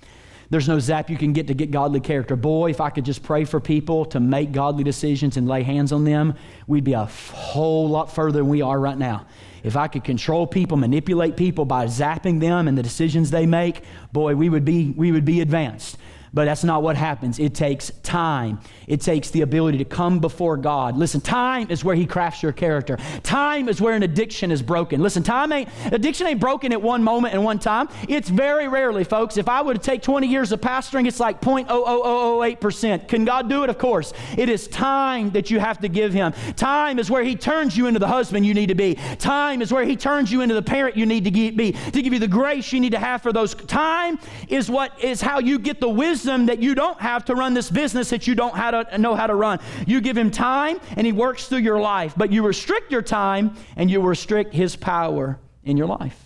There's 0.50 0.68
no 0.68 0.78
zap 0.78 1.10
you 1.10 1.16
can 1.16 1.32
get 1.32 1.46
to 1.48 1.54
get 1.54 1.70
godly 1.70 2.00
character. 2.00 2.36
Boy, 2.36 2.70
if 2.70 2.80
I 2.80 2.90
could 2.90 3.04
just 3.04 3.22
pray 3.22 3.44
for 3.44 3.60
people 3.60 4.04
to 4.06 4.20
make 4.20 4.52
godly 4.52 4.84
decisions 4.84 5.36
and 5.36 5.48
lay 5.48 5.62
hands 5.62 5.92
on 5.92 6.04
them, 6.04 6.34
we'd 6.66 6.84
be 6.84 6.92
a 6.92 7.04
whole 7.04 7.88
lot 7.88 8.12
further 8.12 8.38
than 8.38 8.48
we 8.48 8.62
are 8.62 8.78
right 8.78 8.98
now. 8.98 9.26
If 9.62 9.76
I 9.76 9.88
could 9.88 10.04
control 10.04 10.46
people, 10.46 10.76
manipulate 10.76 11.36
people 11.36 11.64
by 11.64 11.86
zapping 11.86 12.38
them 12.38 12.68
and 12.68 12.76
the 12.76 12.82
decisions 12.82 13.30
they 13.30 13.46
make, 13.46 13.82
boy, 14.12 14.36
we 14.36 14.50
would 14.50 14.64
be, 14.64 14.92
we 14.96 15.10
would 15.10 15.24
be 15.24 15.40
advanced. 15.40 15.96
But 16.34 16.46
that's 16.46 16.64
not 16.64 16.82
what 16.82 16.96
happens. 16.96 17.38
It 17.38 17.54
takes 17.54 17.92
time. 18.02 18.58
It 18.88 19.00
takes 19.00 19.30
the 19.30 19.42
ability 19.42 19.78
to 19.78 19.84
come 19.84 20.18
before 20.18 20.56
God. 20.56 20.96
Listen, 20.96 21.20
time 21.20 21.70
is 21.70 21.84
where 21.84 21.94
He 21.94 22.06
crafts 22.06 22.42
your 22.42 22.50
character. 22.50 22.98
Time 23.22 23.68
is 23.68 23.80
where 23.80 23.94
an 23.94 24.02
addiction 24.02 24.50
is 24.50 24.60
broken. 24.60 25.00
Listen, 25.00 25.22
time 25.22 25.52
ain't 25.52 25.68
addiction 25.92 26.26
ain't 26.26 26.40
broken 26.40 26.72
at 26.72 26.82
one 26.82 27.04
moment 27.04 27.34
and 27.34 27.44
one 27.44 27.60
time. 27.60 27.88
It's 28.08 28.28
very 28.28 28.66
rarely, 28.66 29.04
folks. 29.04 29.36
If 29.36 29.48
I 29.48 29.62
were 29.62 29.74
to 29.74 29.78
take 29.78 30.02
20 30.02 30.26
years 30.26 30.50
of 30.50 30.60
pastoring, 30.60 31.06
it's 31.06 31.20
like 31.20 31.40
0.00008%. 31.40 33.06
Can 33.06 33.24
God 33.24 33.48
do 33.48 33.62
it? 33.62 33.70
Of 33.70 33.78
course. 33.78 34.12
It 34.36 34.48
is 34.48 34.66
time 34.66 35.30
that 35.30 35.52
you 35.52 35.60
have 35.60 35.78
to 35.82 35.88
give 35.88 36.12
Him. 36.12 36.32
Time 36.56 36.98
is 36.98 37.12
where 37.12 37.22
He 37.22 37.36
turns 37.36 37.76
you 37.76 37.86
into 37.86 38.00
the 38.00 38.08
husband 38.08 38.44
you 38.44 38.54
need 38.54 38.70
to 38.70 38.74
be. 38.74 38.96
Time 39.18 39.62
is 39.62 39.72
where 39.72 39.84
He 39.84 39.94
turns 39.94 40.32
you 40.32 40.40
into 40.40 40.56
the 40.56 40.62
parent 40.62 40.96
you 40.96 41.06
need 41.06 41.24
to 41.26 41.30
be, 41.30 41.72
to 41.72 42.02
give 42.02 42.12
you 42.12 42.18
the 42.18 42.26
grace 42.26 42.72
you 42.72 42.80
need 42.80 42.92
to 42.92 42.98
have 42.98 43.22
for 43.22 43.32
those. 43.32 43.54
Time 43.54 44.18
is 44.48 44.68
what 44.68 45.00
is 45.02 45.20
how 45.20 45.38
you 45.38 45.60
get 45.60 45.80
the 45.80 45.88
wisdom 45.88 46.23
wisdom 46.24 46.46
that 46.46 46.62
you 46.62 46.74
don't 46.74 47.00
have 47.00 47.24
to 47.26 47.34
run 47.34 47.52
this 47.52 47.70
business 47.70 48.10
that 48.10 48.26
you 48.26 48.34
don't 48.34 48.54
how 48.54 48.70
to, 48.70 48.98
know 48.98 49.14
how 49.14 49.26
to 49.26 49.34
run. 49.34 49.58
You 49.86 50.00
give 50.00 50.16
him 50.16 50.30
time 50.30 50.80
and 50.96 51.06
he 51.06 51.12
works 51.12 51.48
through 51.48 51.58
your 51.58 51.80
life, 51.80 52.14
but 52.16 52.32
you 52.32 52.46
restrict 52.46 52.90
your 52.90 53.02
time 53.02 53.56
and 53.76 53.90
you 53.90 54.00
restrict 54.00 54.54
his 54.54 54.74
power 54.74 55.38
in 55.64 55.76
your 55.76 55.86
life. 55.86 56.18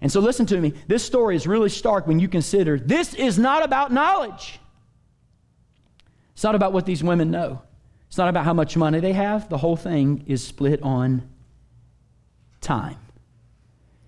And 0.00 0.12
so, 0.12 0.20
listen 0.20 0.44
to 0.46 0.60
me. 0.60 0.74
This 0.86 1.02
story 1.02 1.34
is 1.36 1.46
really 1.46 1.70
stark 1.70 2.06
when 2.06 2.20
you 2.20 2.28
consider 2.28 2.78
this 2.78 3.14
is 3.14 3.38
not 3.38 3.64
about 3.64 3.90
knowledge. 3.90 4.60
It's 6.34 6.44
not 6.44 6.54
about 6.54 6.74
what 6.74 6.84
these 6.84 7.02
women 7.02 7.30
know. 7.30 7.62
It's 8.08 8.18
not 8.18 8.28
about 8.28 8.44
how 8.44 8.52
much 8.52 8.76
money 8.76 9.00
they 9.00 9.14
have. 9.14 9.48
The 9.48 9.56
whole 9.56 9.76
thing 9.76 10.24
is 10.26 10.46
split 10.46 10.82
on 10.82 11.26
time. 12.60 12.98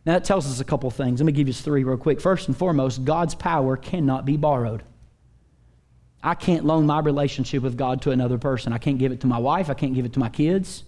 Now, 0.05 0.14
that 0.14 0.24
tells 0.24 0.46
us 0.46 0.61
a 0.61 0.64
couple 0.64 0.90
things. 0.90 1.20
Let 1.20 1.26
me 1.26 1.33
give 1.33 1.48
you 1.48 1.55
three 1.55 1.83
real 1.83 1.96
quick. 1.96 2.20
First 2.20 2.48
and 2.48 2.57
foremost, 2.57 3.05
God's 3.05 3.35
power 3.35 3.76
cannot 3.76 4.26
be 4.26 4.37
borrowed. 4.37 4.83
I 6.27 6.35
can't 6.35 6.65
loan 6.65 6.87
my 6.87 6.99
relationship 6.99 7.62
with 7.62 7.79
God 7.79 8.03
to 8.03 8.11
another 8.11 8.37
person. 8.37 8.73
I 8.73 8.79
can't 8.79 8.99
give 8.99 9.12
it 9.12 9.21
to 9.21 9.29
my 9.29 9.39
wife. 9.39 9.71
I 9.71 9.75
can't 9.75 9.95
give 9.95 10.05
it 10.05 10.12
to 10.15 10.19
my 10.19 10.29
kids. 10.29 10.83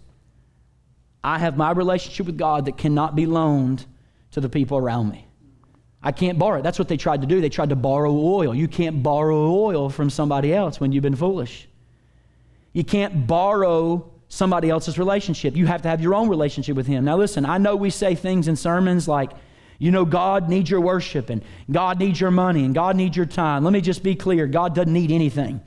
I 1.22 1.38
have 1.38 1.56
my 1.56 1.70
relationship 1.70 2.26
with 2.26 2.36
God 2.36 2.64
that 2.64 2.76
cannot 2.76 3.14
be 3.14 3.24
loaned 3.24 3.86
to 4.32 4.40
the 4.40 4.48
people 4.48 4.78
around 4.78 5.10
me. 5.10 5.28
I 6.02 6.10
can't 6.10 6.40
borrow 6.40 6.58
it. 6.58 6.62
That's 6.62 6.76
what 6.76 6.88
they 6.88 6.96
tried 6.96 7.20
to 7.20 7.28
do. 7.28 7.40
They 7.40 7.50
tried 7.50 7.68
to 7.68 7.76
borrow 7.76 8.12
oil. 8.12 8.52
You 8.52 8.66
can't 8.66 9.00
borrow 9.00 9.52
oil 9.52 9.90
from 9.90 10.10
somebody 10.10 10.52
else 10.52 10.80
when 10.80 10.90
you've 10.90 11.04
been 11.04 11.14
foolish. 11.14 11.68
You 12.72 12.82
can't 12.82 13.28
borrow 13.28 14.10
somebody 14.26 14.70
else's 14.70 14.98
relationship. 14.98 15.54
You 15.54 15.66
have 15.66 15.82
to 15.82 15.88
have 15.88 16.00
your 16.00 16.16
own 16.16 16.28
relationship 16.28 16.74
with 16.74 16.88
Him. 16.88 17.04
Now, 17.04 17.16
listen, 17.16 17.46
I 17.46 17.58
know 17.58 17.76
we 17.76 17.90
say 17.90 18.16
things 18.16 18.48
in 18.48 18.56
sermons 18.56 19.06
like, 19.06 19.30
you 19.78 19.90
know, 19.90 20.04
God 20.04 20.48
needs 20.48 20.70
your 20.70 20.80
worship 20.80 21.30
and 21.30 21.42
God 21.70 21.98
needs 21.98 22.20
your 22.20 22.30
money 22.30 22.64
and 22.64 22.74
God 22.74 22.96
needs 22.96 23.16
your 23.16 23.26
time. 23.26 23.64
Let 23.64 23.72
me 23.72 23.80
just 23.80 24.02
be 24.02 24.14
clear 24.14 24.46
God 24.46 24.74
doesn't 24.74 24.92
need 24.92 25.12
anything. 25.12 25.60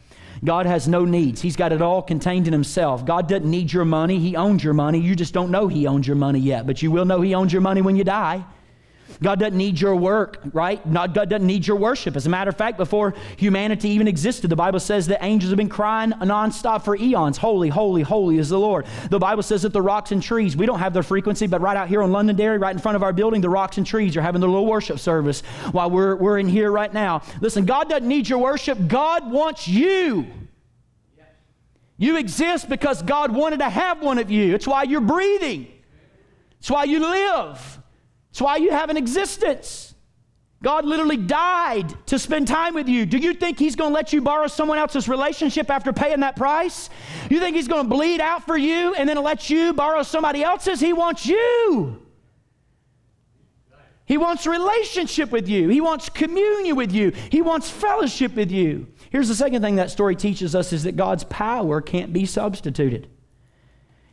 God 0.44 0.66
has 0.66 0.88
no 0.88 1.06
needs. 1.06 1.40
He's 1.40 1.56
got 1.56 1.72
it 1.72 1.82
all 1.82 2.02
contained 2.02 2.48
in 2.48 2.54
Himself. 2.54 3.06
God 3.06 3.30
doesn't 3.30 3.50
need 3.50 3.72
your 3.72 3.86
money. 3.86 4.20
He 4.20 4.36
owns 4.36 4.64
your 4.64 4.74
money. 4.74 5.00
You 5.00 5.16
just 5.16 5.34
don't 5.34 5.52
know 5.52 5.68
He 5.68 5.88
owns 5.88 6.08
your 6.08 6.16
money 6.16 6.40
yet, 6.40 6.66
but 6.66 6.82
you 6.82 6.90
will 6.90 7.06
know 7.06 7.22
He 7.22 7.36
owns 7.36 7.54
your 7.54 7.62
money 7.62 7.82
when 7.82 7.96
you 7.96 8.04
die. 8.04 8.44
God 9.22 9.40
doesn't 9.40 9.58
need 9.58 9.80
your 9.80 9.96
work, 9.96 10.40
right? 10.54 10.84
Not, 10.86 11.14
God 11.14 11.30
doesn't 11.30 11.46
need 11.46 11.68
your 11.68 11.78
worship. 11.78 12.16
As 12.16 12.26
a 12.26 12.30
matter 12.30 12.50
of 12.50 12.58
fact, 12.58 12.78
before 12.78 13.14
humanity 13.38 13.90
even 13.90 14.08
existed, 14.08 14.50
the 14.50 14.56
Bible 14.56 14.80
says 14.80 15.08
that 15.08 15.24
angels 15.24 15.52
have 15.52 15.58
been 15.58 15.70
crying 15.70 16.12
nonstop 16.12 16.84
for 16.84 16.96
eons 16.96 17.38
Holy, 17.38 17.70
holy, 17.70 18.02
holy 18.02 18.38
is 18.38 18.50
the 18.50 18.60
Lord. 18.60 18.86
The 19.10 19.20
Bible 19.20 19.44
says 19.44 19.64
that 19.64 19.74
the 19.74 19.82
rocks 19.82 20.12
and 20.12 20.22
trees, 20.22 20.56
we 20.56 20.66
don't 20.66 20.80
have 20.80 20.94
their 20.94 21.04
frequency, 21.04 21.48
but 21.48 21.62
right 21.62 21.78
out 21.78 21.88
here 21.88 22.02
on 22.02 22.12
Londonderry, 22.12 22.58
right 22.58 22.76
in 22.76 22.82
front 22.82 22.96
of 22.96 23.04
our 23.04 23.14
building, 23.14 23.42
the 23.42 23.50
rocks 23.50 23.78
and 23.78 23.86
trees 23.86 24.16
are 24.16 24.22
having 24.22 24.42
their 24.42 24.50
little 24.50 24.66
worship 24.66 25.00
service 25.00 25.42
while 25.72 25.90
we're, 25.90 26.16
we're 26.16 26.38
in 26.38 26.48
here 26.48 26.72
right 26.72 26.94
now. 26.94 27.22
Listen, 27.42 27.66
God 27.66 27.90
doesn't 27.90 28.08
need 28.08 28.30
your 28.30 28.40
worship, 28.40 28.78
God 28.88 29.32
wants 29.32 29.68
you. 29.68 30.28
You 31.98 32.18
exist 32.18 32.68
because 32.68 33.04
God 33.04 33.32
wanted 33.32 33.60
to 33.60 33.70
have 33.70 34.02
one 34.02 34.18
of 34.18 34.32
you. 34.32 34.56
It's 34.56 34.66
why 34.66 34.84
you're 34.84 35.02
breathing. 35.02 35.68
It's 36.60 36.72
why 36.72 36.86
you 36.86 37.00
live. 37.00 37.81
It's 38.32 38.42
why 38.42 38.58
you 38.58 38.72
have 38.72 38.90
an 38.90 38.98
existence. 38.98 39.94
God 40.64 40.86
literally 40.86 41.18
died 41.18 41.94
to 42.08 42.20
spend 42.20 42.48
time 42.48 42.76
with 42.76 42.88
you. 42.88 43.06
Do 43.06 43.18
you 43.18 43.34
think 43.34 43.58
He's 43.58 43.76
going 43.76 43.90
to 43.90 43.96
let 43.96 44.14
you 44.14 44.22
borrow 44.22 44.48
someone 44.48 44.78
else's 44.78 45.10
relationship 45.10 45.72
after 45.72 45.92
paying 45.92 46.20
that 46.20 46.36
price? 46.36 46.90
You 47.30 47.40
think 47.40 47.56
He's 47.56 47.68
going 47.68 47.86
to 47.86 47.90
bleed 47.90 48.22
out 48.22 48.46
for 48.46 48.56
you 48.56 48.94
and 48.94 49.10
then 49.10 49.22
let 49.24 49.50
you 49.50 49.74
borrow 49.74 50.04
somebody 50.04 50.44
else's? 50.44 50.80
He 50.80 50.94
wants 50.94 51.26
you. 51.26 52.02
He 54.06 54.18
wants 54.18 54.46
relationship 54.46 55.32
with 55.32 55.48
you. 55.48 55.70
He 55.70 55.82
wants 55.82 56.10
communion 56.10 56.76
with 56.76 56.92
you. 56.92 57.12
He 57.30 57.42
wants 57.42 57.70
fellowship 57.70 58.36
with 58.36 58.52
you. 58.52 58.88
Here's 59.10 59.30
the 59.30 59.36
second 59.36 59.62
thing 59.62 59.78
that 59.78 59.90
story 59.90 60.16
teaches 60.16 60.54
us 60.54 60.74
is 60.74 60.84
that 60.84 60.96
God's 60.96 61.24
power 61.24 61.82
can't 61.82 62.14
be 62.14 62.26
substituted. 62.26 63.10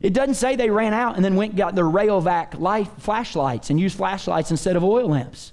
It 0.01 0.13
doesn't 0.13 0.35
say 0.35 0.55
they 0.55 0.71
ran 0.71 0.95
out 0.95 1.17
and 1.17 1.25
then 1.25 1.35
went 1.35 1.53
and 1.53 1.59
got 1.59 1.75
their 1.75 1.85
Rayovac 1.85 2.59
light 2.59 2.89
flashlights 2.99 3.71
and 3.71 3.81
used 3.81 3.97
flashlights 3.97 4.51
instead 4.51 4.77
of 4.77 4.85
oil 4.85 5.09
lamps. 5.09 5.53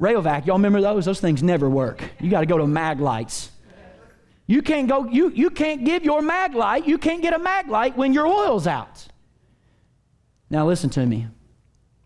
Rayovac, 0.00 0.46
y'all 0.46 0.56
remember 0.56 0.80
those? 0.80 1.04
Those 1.04 1.20
things 1.20 1.42
never 1.42 1.70
work. 1.70 2.02
You 2.20 2.30
got 2.30 2.40
to 2.40 2.46
go 2.46 2.58
to 2.58 2.66
mag 2.66 3.00
lights. 3.00 3.50
You 4.46 4.62
can't 4.62 4.88
go, 4.88 5.06
you, 5.06 5.30
you 5.30 5.50
can't 5.50 5.84
give 5.84 6.04
your 6.04 6.22
mag 6.22 6.54
light, 6.54 6.86
you 6.86 6.98
can't 6.98 7.22
get 7.22 7.32
a 7.32 7.38
mag 7.38 7.68
light 7.68 7.96
when 7.96 8.12
your 8.12 8.26
oil's 8.26 8.66
out. 8.66 9.06
Now 10.50 10.66
listen 10.66 10.90
to 10.90 11.04
me. 11.04 11.26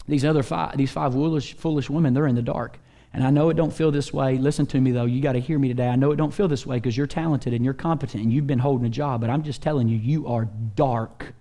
These 0.09 0.25
other 0.25 0.43
five, 0.43 0.77
these 0.77 0.91
five 0.91 1.13
foolish, 1.13 1.55
foolish 1.55 1.91
women, 1.91 2.15
they're 2.15 2.27
in 2.27 2.35
the 2.35 2.43
dark. 2.43 2.79
And 3.13 3.25
I 3.25 3.31
know 3.31 3.49
it 3.51 3.55
don't 3.55 3.73
feel 3.73 3.91
this 3.91 4.13
way. 4.13 4.39
Listen 4.39 4.67
to 4.67 4.81
me 4.81 4.93
though. 4.93 5.05
You 5.05 5.21
got 5.21 5.33
to 5.33 5.41
hear 5.41 5.59
me 5.59 5.69
today. 5.69 5.89
I 5.89 5.97
know 5.97 6.13
it 6.13 6.17
don't 6.17 6.33
feel 6.33 6.49
this 6.49 6.65
way 6.65 6.77
because 6.77 6.97
you're 6.97 7.07
talented 7.07 7.53
and 7.53 7.65
you're 7.65 7.75
competent 7.75 8.23
and 8.23 8.33
you've 8.33 8.47
been 8.47 8.61
holding 8.61 8.87
a 8.87 8.91
job, 8.91 9.21
but 9.21 9.31
I'm 9.31 9.43
just 9.43 9.63
telling 9.63 9.89
you 9.89 9.97
you 9.97 10.29
are 10.29 10.49
dark 10.77 11.35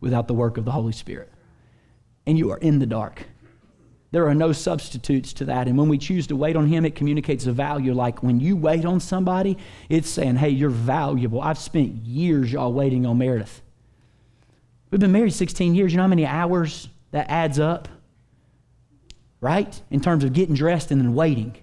without 0.00 0.28
the 0.28 0.34
work 0.34 0.56
of 0.56 0.64
the 0.64 0.70
Holy 0.70 0.92
Spirit. 0.92 1.30
And 2.26 2.38
you 2.38 2.50
are 2.50 2.58
in 2.58 2.78
the 2.78 2.86
dark. 2.86 3.26
There 4.12 4.26
are 4.26 4.34
no 4.34 4.52
substitutes 4.52 5.32
to 5.34 5.44
that. 5.44 5.68
And 5.68 5.78
when 5.78 5.88
we 5.88 5.98
choose 5.98 6.26
to 6.28 6.36
wait 6.36 6.56
on 6.56 6.66
Him, 6.66 6.84
it 6.84 6.94
communicates 6.96 7.46
a 7.46 7.52
value. 7.52 7.94
Like 7.94 8.22
when 8.22 8.40
you 8.40 8.56
wait 8.56 8.84
on 8.84 8.98
somebody, 8.98 9.56
it's 9.88 10.08
saying, 10.08 10.36
hey, 10.36 10.48
you're 10.48 10.70
valuable. 10.70 11.40
I've 11.40 11.58
spent 11.58 11.94
years, 12.06 12.52
y'all, 12.52 12.72
waiting 12.72 13.06
on 13.06 13.18
Meredith. 13.18 13.62
We've 14.90 15.00
been 15.00 15.12
married 15.12 15.32
16 15.32 15.74
years. 15.74 15.92
You 15.92 15.98
know 15.98 16.04
how 16.04 16.08
many 16.08 16.26
hours 16.26 16.88
that 17.12 17.30
adds 17.30 17.60
up? 17.60 17.88
Right? 19.40 19.80
In 19.90 20.00
terms 20.00 20.24
of 20.24 20.32
getting 20.32 20.54
dressed 20.54 20.90
and 20.90 21.00
then 21.00 21.14
waiting. 21.14 21.56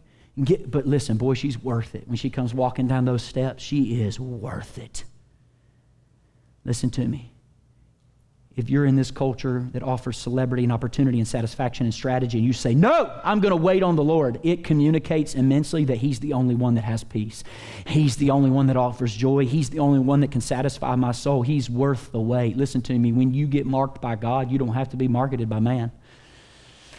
Get, 0.44 0.70
but 0.70 0.86
listen, 0.86 1.18
boy, 1.18 1.34
she's 1.34 1.62
worth 1.62 1.96
it. 1.96 2.08
When 2.08 2.18
she 2.18 2.30
comes 2.30 2.54
walking 2.54 2.88
down 2.88 3.06
those 3.06 3.24
steps, 3.24 3.64
she 3.64 4.02
is 4.02 4.20
worth 4.20 4.78
it. 4.78 5.04
Listen 6.64 6.90
to 6.92 7.08
me. 7.08 7.34
If 8.56 8.72
you're 8.72 8.86
in 8.86 8.96
this 8.96 9.12
culture 9.12 9.68
that 9.74 9.84
offers 9.84 10.18
celebrity 10.18 10.64
and 10.64 10.74
opportunity 10.74 11.20
and 11.20 11.28
satisfaction 11.28 11.86
and 11.86 11.94
strategy, 11.94 12.40
and 12.40 12.48
you 12.48 12.54
say, 12.54 12.74
No, 12.74 13.20
I'm 13.24 13.40
going 13.40 13.52
to 13.52 13.56
wait 13.56 13.84
on 13.84 13.96
the 13.96 14.04
Lord, 14.04 14.40
it 14.42 14.64
communicates 14.64 15.36
immensely 15.36 15.86
that 15.86 15.98
He's 15.98 16.20
the 16.20 16.34
only 16.34 16.56
one 16.56 16.74
that 16.74 16.84
has 16.84 17.04
peace. 17.04 17.44
He's 17.86 18.16
the 18.16 18.32
only 18.32 18.50
one 18.50 18.66
that 18.68 18.76
offers 18.76 19.16
joy. 19.16 19.46
He's 19.46 19.70
the 19.70 19.78
only 19.78 20.00
one 20.00 20.22
that 20.22 20.32
can 20.32 20.42
satisfy 20.42 20.96
my 20.96 21.12
soul. 21.12 21.44
He's 21.44 21.70
worth 21.70 22.12
the 22.12 22.20
wait. 22.20 22.58
Listen 22.58 22.82
to 22.82 22.98
me. 22.98 23.12
When 23.12 23.32
you 23.32 23.46
get 23.46 23.68
marked 23.68 24.02
by 24.02 24.16
God, 24.16 24.52
you 24.52 24.58
don't 24.58 24.74
have 24.74 24.90
to 24.90 24.98
be 24.98 25.08
marketed 25.08 25.48
by 25.48 25.60
man. 25.60 25.92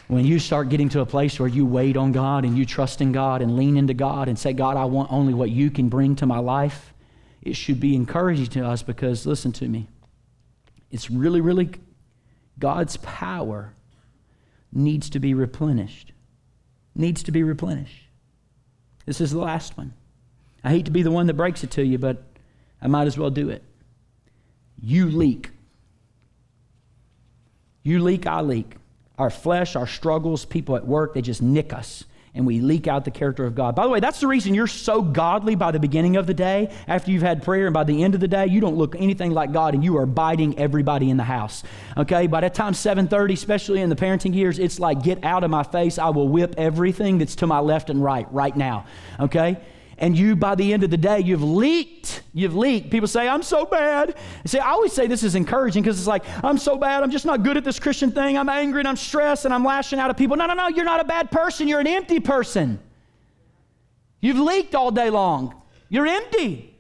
When 0.09 0.25
you 0.25 0.39
start 0.39 0.71
getting 0.71 0.89
to 0.91 1.01
a 1.01 1.07
place 1.07 1.39
where 1.39 1.49
you 1.49 1.67
wait 1.67 1.99
on 1.99 2.13
God 2.13 2.47
and 2.47 2.57
you 2.57 2.65
trust 2.65 3.03
in 3.03 3.13
God 3.13 3.43
and 3.43 3.57
lean 3.57 3.77
into 3.77 3.93
God 3.93 4.29
and 4.29 4.39
say, 4.39 4.55
God, 4.55 4.79
I 4.79 4.87
want 4.87 5.13
only 5.13 5.35
what 5.35 5.51
you 5.51 5.71
can 5.71 5.91
bring 5.91 6.17
to 6.17 6.27
my 6.27 6.39
life, 6.39 6.95
it 7.43 7.55
should 7.55 7.79
be 7.79 7.95
encouraging 7.95 8.47
to 8.47 8.67
us 8.67 8.83
because, 8.83 9.27
listen 9.27 9.53
to 9.53 9.69
me, 9.69 9.87
it's 10.91 11.11
really, 11.11 11.43
really 11.43 11.71
God's 12.59 12.97
power 12.97 13.75
needs 14.73 15.11
to 15.11 15.21
be 15.21 15.35
replenished. 15.35 16.13
Needs 16.95 17.23
to 17.25 17.31
be 17.31 17.43
replenished. 17.43 18.09
This 19.05 19.21
is 19.21 19.31
the 19.31 19.39
last 19.39 19.77
one. 19.77 19.93
I 20.65 20.71
hate 20.71 20.87
to 20.87 20.91
be 20.91 21.03
the 21.03 21.11
one 21.11 21.27
that 21.27 21.35
breaks 21.35 21.63
it 21.63 21.71
to 21.73 21.85
you, 21.85 21.99
but 21.99 22.23
I 22.81 22.87
might 22.87 23.07
as 23.07 23.19
well 23.19 23.31
do 23.31 23.51
it. 23.51 23.63
You 24.81 25.11
leak. 25.11 25.51
You 27.83 28.03
leak, 28.03 28.27
I 28.27 28.41
leak 28.41 28.75
our 29.19 29.31
flesh, 29.31 29.77
our 29.77 29.87
struggles, 29.87 30.45
people 30.45 30.77
at 30.77 30.87
work, 30.87 31.15
they 31.15 31.23
just 31.23 31.43
nick 31.43 31.73
us 31.73 32.05
and 32.35 32.47
we 32.47 32.61
leak 32.61 32.87
out 32.87 33.05
the 33.05 33.11
character 33.11 33.45
of 33.45 33.55
God. 33.55 33.75
By 33.75 33.85
the 33.85 33.89
way, 33.89 34.01
that's 34.01 34.21
the 34.21 34.27
reason 34.29 34.55
you're 34.55 34.67
so 34.67 35.03
godly 35.03 35.57
by 35.57 35.73
the 35.73 35.81
beginning 35.81 36.17
of 36.17 36.27
the 36.27 36.35
day. 36.35 36.71
After 36.87 37.11
you've 37.11 37.23
had 37.23 37.43
prayer 37.43 37.67
and 37.67 37.75
by 37.75 37.85
the 37.85 38.05
end 38.05 38.15
of 38.15 38.21
the 38.21 38.29
day, 38.29 38.47
you 38.47 38.61
don't 38.61 38.77
look 38.77 38.95
anything 38.95 39.33
like 39.33 39.53
God 39.53 39.75
and 39.75 39.83
you 39.83 39.97
are 39.99 40.07
biting 40.07 40.57
everybody 40.59 41.11
in 41.11 41.17
the 41.17 41.25
house. 41.25 41.65
Okay? 41.97 42.27
By 42.27 42.43
that 42.43 42.55
time 42.55 42.75
7:30, 42.75 43.33
especially 43.33 43.81
in 43.81 43.89
the 43.89 43.97
parenting 43.97 44.35
years, 44.35 44.59
it's 44.59 44.79
like 44.79 45.03
get 45.03 45.25
out 45.25 45.43
of 45.43 45.51
my 45.51 45.65
face. 45.65 45.99
I 45.99 46.11
will 46.11 46.29
whip 46.29 46.55
everything 46.57 47.19
that's 47.19 47.35
to 47.37 47.47
my 47.47 47.59
left 47.59 47.91
and 47.91 48.03
right 48.03 48.33
right 48.33 48.57
now. 48.57 48.87
Okay? 49.19 49.59
And 49.99 50.17
you, 50.17 50.37
by 50.37 50.55
the 50.55 50.73
end 50.73 50.85
of 50.85 50.91
the 50.91 50.97
day, 50.97 51.21
you've 51.21 51.43
leaked. 51.43 52.23
You've 52.33 52.55
leaked. 52.55 52.91
People 52.91 53.09
say, 53.09 53.29
I'm 53.29 53.43
so 53.43 53.65
bad. 53.65 54.15
See, 54.47 54.59
I 54.59 54.71
always 54.71 54.93
say 54.93 55.07
this 55.07 55.23
is 55.25 55.35
encouraging 55.35 55.83
because 55.83 55.99
it's 55.99 56.07
like, 56.07 56.25
I'm 56.45 56.59
so 56.59 56.77
bad. 56.77 57.03
I'm 57.03 57.11
just 57.11 57.27
not 57.27 57.43
good 57.43 57.57
at 57.57 57.65
this 57.65 57.79
Christian 57.79 58.13
thing. 58.13 58.39
I'm 58.39 58.49
angry 58.49 58.81
and 58.81 58.89
I'm 58.89 58.97
stressed 58.97 59.45
and 59.45 59.53
I'm 59.53 59.65
lashing 59.65 59.99
out 59.99 60.09
at 60.09 60.17
people. 60.17 60.37
No, 60.37 60.47
no, 60.47 60.55
no. 60.55 60.69
You're 60.69 60.85
not 60.85 61.01
a 61.01 61.05
bad 61.05 61.31
person. 61.31 61.67
You're 61.67 61.81
an 61.81 61.87
empty 61.87 62.21
person. 62.21 62.79
You've 64.21 64.39
leaked 64.39 64.75
all 64.75 64.91
day 64.91 65.11
long. 65.11 65.61
You're 65.89 66.07
empty. 66.07 66.77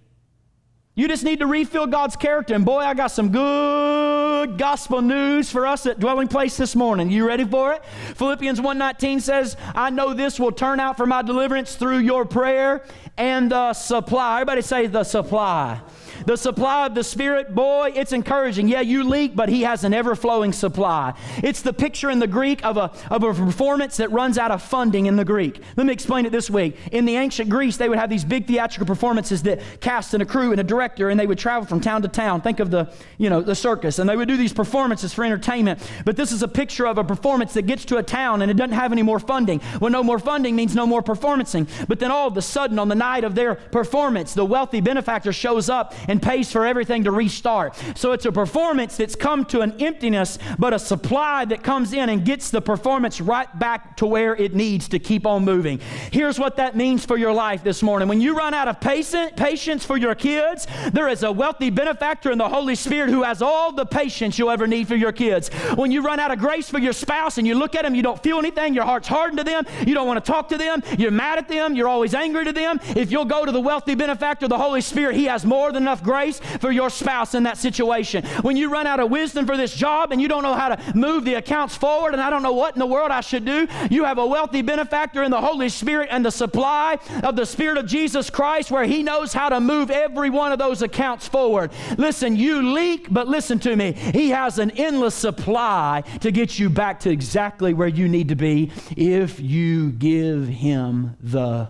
You 0.98 1.06
just 1.06 1.22
need 1.22 1.38
to 1.38 1.46
refill 1.46 1.86
God's 1.86 2.16
character. 2.16 2.54
And 2.54 2.64
boy, 2.64 2.80
I 2.80 2.92
got 2.92 3.12
some 3.12 3.30
good 3.30 4.58
gospel 4.58 5.00
news 5.00 5.48
for 5.48 5.64
us 5.64 5.86
at 5.86 6.00
Dwelling 6.00 6.26
Place 6.26 6.56
this 6.56 6.74
morning. 6.74 7.08
You 7.08 7.24
ready 7.24 7.44
for 7.44 7.72
it? 7.72 7.84
Philippians 8.16 8.60
1:19 8.60 9.20
says, 9.20 9.56
"I 9.76 9.90
know 9.90 10.12
this 10.12 10.40
will 10.40 10.50
turn 10.50 10.80
out 10.80 10.96
for 10.96 11.06
my 11.06 11.22
deliverance 11.22 11.76
through 11.76 11.98
your 11.98 12.24
prayer 12.24 12.82
and 13.18 13.50
the 13.50 13.74
supply." 13.74 14.36
Everybody 14.36 14.62
say 14.62 14.86
the 14.86 15.04
supply. 15.04 15.80
The 16.26 16.36
supply 16.36 16.86
of 16.86 16.94
the 16.94 17.04
Spirit, 17.04 17.54
boy, 17.54 17.92
it's 17.94 18.12
encouraging. 18.12 18.68
Yeah, 18.68 18.80
you 18.80 19.04
leak, 19.04 19.36
but 19.36 19.48
He 19.48 19.62
has 19.62 19.84
an 19.84 19.94
ever 19.94 20.14
flowing 20.14 20.52
supply. 20.52 21.14
It's 21.42 21.62
the 21.62 21.72
picture 21.72 22.10
in 22.10 22.18
the 22.18 22.26
Greek 22.26 22.64
of 22.64 22.76
a, 22.76 22.90
of 23.10 23.22
a 23.22 23.32
performance 23.32 23.98
that 23.98 24.10
runs 24.10 24.36
out 24.36 24.50
of 24.50 24.62
funding 24.62 25.06
in 25.06 25.16
the 25.16 25.24
Greek. 25.24 25.60
Let 25.76 25.86
me 25.86 25.92
explain 25.92 26.26
it 26.26 26.32
this 26.32 26.50
way. 26.50 26.74
In 26.90 27.04
the 27.04 27.16
ancient 27.16 27.48
Greece, 27.48 27.76
they 27.76 27.88
would 27.88 27.98
have 27.98 28.10
these 28.10 28.24
big 28.24 28.46
theatrical 28.46 28.86
performances 28.86 29.42
that 29.44 29.60
cast 29.80 30.12
and 30.14 30.22
a 30.22 30.26
crew 30.26 30.50
and 30.50 30.60
a 30.60 30.64
director, 30.64 31.08
and 31.08 31.18
they 31.18 31.26
would 31.26 31.38
travel 31.38 31.66
from 31.68 31.80
town 31.80 32.02
to 32.02 32.08
town. 32.08 32.40
Think 32.40 32.60
of 32.60 32.70
the, 32.70 32.92
you 33.16 33.30
know, 33.30 33.40
the 33.40 33.54
circus. 33.54 33.98
And 33.98 34.08
they 34.08 34.16
would 34.16 34.28
do 34.28 34.36
these 34.36 34.52
performances 34.52 35.14
for 35.14 35.24
entertainment, 35.24 35.80
but 36.04 36.16
this 36.16 36.32
is 36.32 36.42
a 36.42 36.48
picture 36.48 36.86
of 36.86 36.98
a 36.98 37.04
performance 37.04 37.54
that 37.54 37.62
gets 37.62 37.84
to 37.86 37.96
a 37.96 38.02
town 38.02 38.42
and 38.42 38.50
it 38.50 38.54
doesn't 38.54 38.74
have 38.74 38.92
any 38.92 39.02
more 39.02 39.20
funding. 39.20 39.60
Well, 39.80 39.90
no 39.90 40.02
more 40.02 40.18
funding 40.18 40.56
means 40.56 40.74
no 40.74 40.86
more 40.86 41.02
performancing. 41.02 41.68
But 41.86 42.00
then 42.00 42.10
all 42.10 42.26
of 42.26 42.36
a 42.36 42.42
sudden, 42.42 42.78
on 42.78 42.88
the 42.88 42.94
of 43.24 43.34
their 43.34 43.54
performance, 43.54 44.34
the 44.34 44.44
wealthy 44.44 44.80
benefactor 44.80 45.32
shows 45.32 45.68
up 45.68 45.94
and 46.08 46.22
pays 46.22 46.52
for 46.52 46.66
everything 46.66 47.04
to 47.04 47.10
restart. 47.10 47.74
So 47.94 48.12
it's 48.12 48.26
a 48.26 48.32
performance 48.32 48.96
that's 48.96 49.16
come 49.16 49.44
to 49.46 49.60
an 49.62 49.80
emptiness, 49.80 50.38
but 50.58 50.72
a 50.72 50.78
supply 50.78 51.44
that 51.46 51.62
comes 51.62 51.92
in 51.92 52.08
and 52.08 52.24
gets 52.24 52.50
the 52.50 52.60
performance 52.60 53.20
right 53.20 53.58
back 53.58 53.96
to 53.96 54.06
where 54.06 54.36
it 54.36 54.54
needs 54.54 54.88
to 54.88 54.98
keep 54.98 55.26
on 55.26 55.44
moving. 55.44 55.80
Here's 56.12 56.38
what 56.38 56.56
that 56.56 56.76
means 56.76 57.04
for 57.04 57.16
your 57.16 57.32
life 57.32 57.64
this 57.64 57.82
morning. 57.82 58.08
When 58.08 58.20
you 58.20 58.36
run 58.36 58.54
out 58.54 58.68
of 58.68 58.80
patience 58.80 59.84
for 59.84 59.96
your 59.96 60.14
kids, 60.14 60.66
there 60.92 61.08
is 61.08 61.22
a 61.22 61.32
wealthy 61.32 61.70
benefactor 61.70 62.30
in 62.30 62.38
the 62.38 62.48
Holy 62.48 62.74
Spirit 62.74 63.10
who 63.10 63.22
has 63.22 63.42
all 63.42 63.72
the 63.72 63.86
patience 63.86 64.38
you'll 64.38 64.50
ever 64.50 64.66
need 64.66 64.86
for 64.86 64.96
your 64.96 65.12
kids. 65.12 65.48
When 65.74 65.90
you 65.90 66.02
run 66.02 66.20
out 66.20 66.30
of 66.30 66.38
grace 66.38 66.68
for 66.68 66.78
your 66.78 66.92
spouse 66.92 67.38
and 67.38 67.46
you 67.46 67.54
look 67.54 67.74
at 67.74 67.82
them, 67.82 67.94
you 67.94 68.02
don't 68.02 68.22
feel 68.22 68.38
anything, 68.38 68.74
your 68.74 68.84
heart's 68.84 69.08
hardened 69.08 69.38
to 69.38 69.44
them, 69.44 69.64
you 69.86 69.94
don't 69.94 70.06
want 70.06 70.24
to 70.24 70.32
talk 70.32 70.48
to 70.50 70.58
them, 70.58 70.82
you're 70.98 71.10
mad 71.10 71.38
at 71.38 71.48
them, 71.48 71.74
you're 71.74 71.88
always 71.88 72.14
angry 72.14 72.44
to 72.44 72.52
them. 72.52 72.80
If 72.96 73.10
you'll 73.10 73.24
go 73.24 73.44
to 73.44 73.52
the 73.52 73.60
wealthy 73.60 73.94
benefactor, 73.94 74.48
the 74.48 74.58
Holy 74.58 74.80
Spirit, 74.80 75.16
He 75.16 75.24
has 75.24 75.44
more 75.44 75.72
than 75.72 75.82
enough 75.82 76.02
grace 76.02 76.40
for 76.60 76.70
your 76.70 76.90
spouse 76.90 77.34
in 77.34 77.42
that 77.44 77.58
situation. 77.58 78.24
When 78.42 78.56
you 78.56 78.70
run 78.70 78.86
out 78.86 79.00
of 79.00 79.10
wisdom 79.10 79.46
for 79.46 79.56
this 79.56 79.74
job 79.74 80.12
and 80.12 80.20
you 80.20 80.28
don't 80.28 80.42
know 80.42 80.54
how 80.54 80.74
to 80.74 80.96
move 80.96 81.24
the 81.24 81.34
accounts 81.34 81.76
forward 81.76 82.12
and 82.12 82.22
I 82.22 82.30
don't 82.30 82.42
know 82.42 82.52
what 82.52 82.74
in 82.74 82.78
the 82.78 82.86
world 82.86 83.10
I 83.10 83.20
should 83.20 83.44
do, 83.44 83.66
you 83.90 84.04
have 84.04 84.18
a 84.18 84.26
wealthy 84.26 84.62
benefactor 84.62 85.22
in 85.22 85.30
the 85.30 85.40
Holy 85.40 85.68
Spirit 85.68 86.08
and 86.10 86.24
the 86.24 86.30
supply 86.30 86.98
of 87.22 87.36
the 87.36 87.46
Spirit 87.46 87.78
of 87.78 87.86
Jesus 87.86 88.30
Christ 88.30 88.70
where 88.70 88.84
He 88.84 89.02
knows 89.02 89.32
how 89.32 89.48
to 89.48 89.60
move 89.60 89.90
every 89.90 90.30
one 90.30 90.52
of 90.52 90.58
those 90.58 90.82
accounts 90.82 91.28
forward. 91.28 91.70
Listen, 91.96 92.36
you 92.36 92.72
leak, 92.72 93.08
but 93.10 93.28
listen 93.28 93.58
to 93.60 93.74
me. 93.76 93.92
He 93.92 94.30
has 94.30 94.58
an 94.58 94.70
endless 94.72 95.14
supply 95.14 96.02
to 96.20 96.30
get 96.30 96.58
you 96.58 96.70
back 96.70 97.00
to 97.00 97.10
exactly 97.10 97.74
where 97.74 97.88
you 97.88 98.08
need 98.08 98.28
to 98.28 98.36
be 98.36 98.70
if 98.96 99.40
you 99.40 99.90
give 99.90 100.48
Him 100.48 101.16
the 101.20 101.68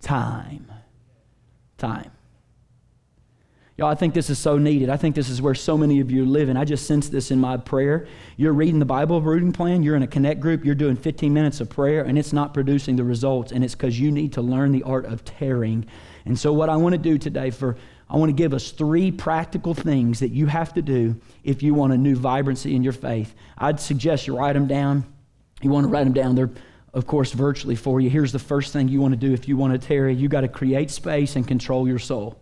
time. 0.00 0.70
Time. 1.78 2.10
Y'all, 3.76 3.88
I 3.88 3.94
think 3.94 4.12
this 4.12 4.28
is 4.28 4.38
so 4.38 4.58
needed. 4.58 4.90
I 4.90 4.98
think 4.98 5.14
this 5.14 5.30
is 5.30 5.40
where 5.40 5.54
so 5.54 5.78
many 5.78 6.00
of 6.00 6.10
you 6.10 6.26
live, 6.26 6.50
and 6.50 6.58
I 6.58 6.66
just 6.66 6.86
sense 6.86 7.08
this 7.08 7.30
in 7.30 7.38
my 7.38 7.56
prayer. 7.56 8.06
You're 8.36 8.52
reading 8.52 8.78
the 8.78 8.84
Bible 8.84 9.22
reading 9.22 9.52
plan, 9.52 9.82
you're 9.82 9.96
in 9.96 10.02
a 10.02 10.06
connect 10.06 10.38
group, 10.38 10.66
you're 10.66 10.74
doing 10.74 10.96
15 10.96 11.32
minutes 11.32 11.62
of 11.62 11.70
prayer, 11.70 12.04
and 12.04 12.18
it's 12.18 12.34
not 12.34 12.52
producing 12.52 12.96
the 12.96 13.04
results, 13.04 13.52
and 13.52 13.64
it's 13.64 13.74
because 13.74 13.98
you 13.98 14.12
need 14.12 14.34
to 14.34 14.42
learn 14.42 14.72
the 14.72 14.82
art 14.82 15.06
of 15.06 15.24
tarrying. 15.24 15.86
And 16.26 16.38
so, 16.38 16.52
what 16.52 16.68
I 16.68 16.76
want 16.76 16.92
to 16.92 16.98
do 16.98 17.16
today 17.16 17.48
for 17.48 17.78
I 18.10 18.16
want 18.16 18.28
to 18.28 18.34
give 18.34 18.52
us 18.52 18.72
three 18.72 19.12
practical 19.12 19.72
things 19.72 20.18
that 20.20 20.30
you 20.30 20.46
have 20.46 20.74
to 20.74 20.82
do 20.82 21.18
if 21.44 21.62
you 21.62 21.72
want 21.72 21.92
a 21.92 21.96
new 21.96 22.16
vibrancy 22.16 22.74
in 22.74 22.82
your 22.82 22.92
faith. 22.92 23.34
I'd 23.56 23.78
suggest 23.78 24.26
you 24.26 24.36
write 24.36 24.54
them 24.54 24.66
down. 24.66 25.04
You 25.62 25.70
want 25.70 25.84
to 25.84 25.88
write 25.88 26.04
them 26.04 26.12
down. 26.12 26.34
They're, 26.34 26.50
of 26.92 27.06
course, 27.06 27.32
virtually 27.32 27.76
for 27.76 28.00
you. 28.00 28.10
Here's 28.10 28.32
the 28.32 28.38
first 28.38 28.72
thing 28.72 28.88
you 28.88 29.00
want 29.00 29.12
to 29.12 29.20
do 29.20 29.32
if 29.32 29.46
you 29.46 29.56
want 29.56 29.80
to 29.80 29.86
tarry 29.86 30.14
you 30.14 30.28
got 30.28 30.40
to 30.40 30.48
create 30.48 30.90
space 30.90 31.36
and 31.36 31.46
control 31.46 31.86
your 31.86 31.98
soul. 31.98 32.40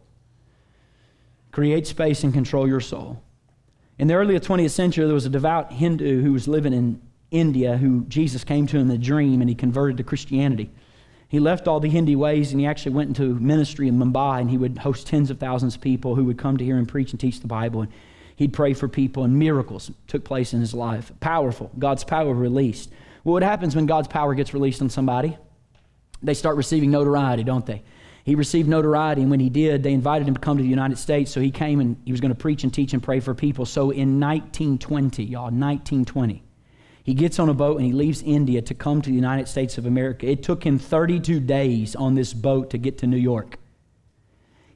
Create 1.53 1.87
space 1.87 2.25
and 2.25 2.33
control 2.33 2.67
your 2.67 2.81
soul. 2.81 3.23
In 3.99 4.07
the 4.07 4.15
early 4.15 4.39
20th 4.39 4.71
century, 4.71 5.05
there 5.05 5.15
was 5.15 5.27
a 5.27 5.31
devout 5.31 5.73
Hindu 5.73 6.23
who 6.23 6.33
was 6.33 6.47
living 6.47 6.73
in 6.73 7.01
India 7.31 7.77
who 7.77 8.05
Jesus 8.05 8.45
came 8.45 8.67
to 8.69 8.79
in 8.79 8.91
a 8.91 8.97
dream 8.97 9.41
and 9.41 9.51
he 9.51 9.57
converted 9.57 9.97
to 9.99 10.03
Christianity. 10.03 10.71
He 11.29 11.41
left 11.41 11.69
all 11.69 11.81
the 11.81 11.91
Hindi 11.91 12.17
ways 12.17 12.53
and 12.53 12.61
he 12.61 12.67
actually 12.67 12.95
went 12.95 13.09
into 13.09 13.35
ministry 13.35 13.87
in 13.87 13.99
Mumbai 13.99 14.41
and 14.41 14.49
he 14.49 14.57
would 14.57 14.79
host 14.79 15.07
tens 15.07 15.31
of 15.31 15.39
thousands 15.39 15.75
of 15.75 15.83
people 15.83 16.15
who 16.15 16.25
would 16.25 16.39
come 16.39 16.57
to 16.57 16.65
hear 16.65 16.79
him 16.79 16.87
preach 16.87 17.11
and 17.11 17.21
teach 17.21 17.41
the 17.41 17.47
Bible. 17.47 17.83
And 17.83 17.93
he'd 18.37 18.55
pray 18.55 18.73
for 18.73 18.89
people 18.89 19.25
and 19.25 19.39
miracles 19.39 19.91
took 20.07 20.25
place 20.25 20.55
in 20.55 20.61
his 20.61 20.73
life. 20.73 21.13
Powerful. 21.21 21.71
God's 21.79 22.05
power 22.05 22.33
released. 22.33 22.91
Well, 23.29 23.35
what 23.35 23.43
happens 23.43 23.77
when 23.77 23.85
God's 23.85 24.09
power 24.09 24.35
gets 24.35 24.55
released 24.55 24.81
on 24.81 24.89
somebody? 24.89 25.37
They 26.23 26.33
start 26.33 26.57
receiving 26.57 26.91
notoriety, 26.91 27.45
don't 27.45 27.67
they? 27.67 27.83
He 28.25 28.35
received 28.35 28.71
notoriety, 28.71 29.21
and 29.21 29.31
when 29.31 29.39
he 29.39 29.51
did, 29.51 29.83
they 29.83 29.93
invited 29.93 30.27
him 30.27 30.33
to 30.33 30.41
come 30.41 30.57
to 30.57 30.63
the 30.63 30.69
United 30.71 30.97
States. 30.97 31.31
So 31.31 31.39
he 31.39 31.51
came 31.51 31.79
and 31.81 32.01
he 32.07 32.11
was 32.11 32.23
going 32.23 32.31
to 32.31 32.35
preach 32.35 32.65
and 32.65 32.73
teach 32.73 32.95
and 32.95 33.03
pray 33.03 33.21
for 33.21 33.35
people. 33.35 33.67
So 33.67 33.91
in 33.91 34.19
1920, 34.19 35.25
y'all, 35.25 35.43
1920, 35.43 36.43
he 37.05 37.13
gets 37.13 37.39
on 37.39 37.51
a 37.51 37.55
boat 37.55 37.77
and 37.77 37.85
he 37.85 37.93
leaves 37.93 38.23
India 38.23 38.63
to 38.63 38.73
come 38.73 39.03
to 39.03 39.11
the 39.11 39.15
United 39.15 39.47
States 39.47 39.77
of 39.77 39.85
America. 39.85 40.27
It 40.27 40.43
took 40.43 40.65
him 40.65 40.79
32 40.79 41.39
days 41.39 41.95
on 41.95 42.15
this 42.15 42.33
boat 42.33 42.71
to 42.71 42.79
get 42.79 42.97
to 42.99 43.07
New 43.07 43.19
York. 43.19 43.59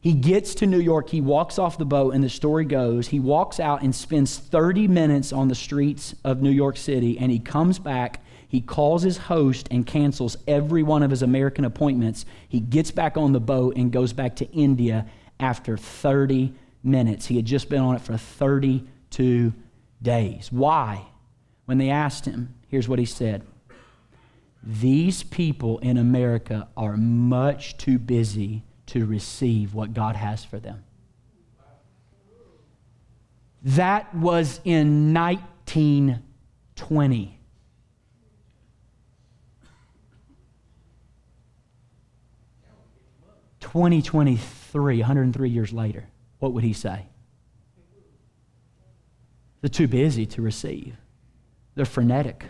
He 0.03 0.13
gets 0.13 0.55
to 0.57 0.67
New 0.67 0.81
York, 0.81 1.09
he 1.09 1.23
walks 1.23 1.59
off 1.59 1.79
the 1.79 1.87
boat, 1.87 2.13
and 2.13 2.23
the 2.23 2.29
story 2.29 2.67
goes 2.67 3.09
he 3.09 3.19
walks 3.19 3.59
out 3.59 3.81
and 3.81 3.95
spends 3.95 4.37
30 4.37 4.89
minutes 4.89 5.33
on 5.33 5.49
the 5.49 5.55
streets 5.55 6.15
of 6.23 6.43
New 6.43 6.51
York 6.51 6.77
City, 6.77 7.19
and 7.19 7.33
he 7.33 7.39
comes 7.39 7.79
back. 7.79 8.22
He 8.53 8.61
calls 8.61 9.03
his 9.03 9.17
host 9.17 9.67
and 9.71 9.87
cancels 9.87 10.37
every 10.47 10.83
one 10.83 11.03
of 11.03 11.11
his 11.11 11.23
American 11.23 11.65
appointments. 11.65 12.27
He 12.47 12.61
gets 12.61 12.91
back 12.91 13.17
on 13.17 13.33
the 13.33 13.41
boat 13.41 13.79
and 13.79 13.91
goes 13.91 14.13
back 14.13 14.37
to 14.37 14.53
India 14.53 15.07
after 15.41 15.79
30 15.79 16.53
minutes. 16.83 17.25
He 17.25 17.37
had 17.37 17.47
just 17.47 17.71
been 17.71 17.81
on 17.81 17.97
it 17.97 18.03
for 18.03 18.19
32 18.19 19.55
days. 20.03 20.53
Why? 20.53 21.07
When 21.65 21.79
they 21.79 21.89
asked 21.89 22.27
him, 22.27 22.55
here's 22.69 22.91
what 22.91 22.99
he 22.99 23.07
said 23.07 23.43
These 24.63 25.23
people 25.23 25.79
in 25.79 25.97
America 25.97 26.69
are 26.77 26.99
much 26.99 27.79
too 27.79 27.99
busy 27.99 28.65
to 28.89 29.07
receive 29.07 29.73
what 29.73 29.95
God 29.95 30.15
has 30.15 30.45
for 30.45 30.59
them. 30.59 30.85
That 33.63 34.15
was 34.15 34.61
in 34.67 35.15
1920. 35.15 37.39
Twenty 43.73 44.03
twenty 44.03 44.37
three, 44.37 44.99
103 44.99 45.49
years 45.49 45.73
later, 45.73 46.05
what 46.41 46.53
would 46.53 46.63
he 46.63 46.75
say? 46.75 47.07
They're 49.63 49.71
too 49.71 49.89
busy 49.89 50.27
to 50.27 50.43
receive. 50.43 50.95
They're 51.75 51.87
frenetic. 51.87 52.45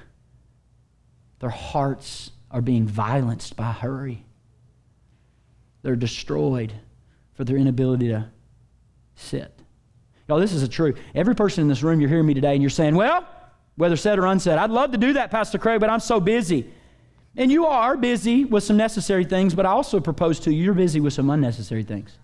Their 1.39 1.51
hearts 1.51 2.33
are 2.51 2.61
being 2.61 2.89
violenced 2.89 3.55
by 3.55 3.71
hurry. 3.71 4.25
They're 5.83 5.95
destroyed 5.95 6.73
for 7.35 7.45
their 7.45 7.57
inability 7.57 8.09
to 8.09 8.29
sit. 9.15 9.57
Y'all, 10.27 10.41
this 10.41 10.53
is 10.53 10.65
a 10.65 10.69
truth. 10.69 10.99
Every 11.15 11.37
person 11.37 11.63
in 11.63 11.69
this 11.69 11.85
room, 11.85 12.01
you're 12.01 12.11
hearing 12.11 12.27
me 12.27 12.35
today, 12.35 12.55
and 12.55 12.61
you're 12.61 12.69
saying, 12.69 12.97
well, 12.97 13.29
whether 13.77 13.95
said 13.95 14.19
or 14.19 14.27
unsaid, 14.27 14.59
I'd 14.59 14.71
love 14.71 14.91
to 14.91 14.99
do 14.99 15.13
that, 15.13 15.31
Pastor 15.31 15.59
Craig, 15.59 15.79
but 15.79 15.89
I'm 15.89 16.01
so 16.01 16.19
busy. 16.19 16.69
And 17.37 17.51
you 17.51 17.66
are 17.66 17.97
busy 17.97 18.45
with 18.45 18.62
some 18.62 18.77
necessary 18.77 19.25
things, 19.25 19.55
but 19.55 19.64
I 19.64 19.71
also 19.71 20.01
propose 20.01 20.38
to 20.40 20.53
you, 20.53 20.64
you're 20.64 20.75
busy 20.75 21.01
with 21.01 21.14
some 21.14 21.31
unnecessary 21.31 21.83
things. 21.83 22.18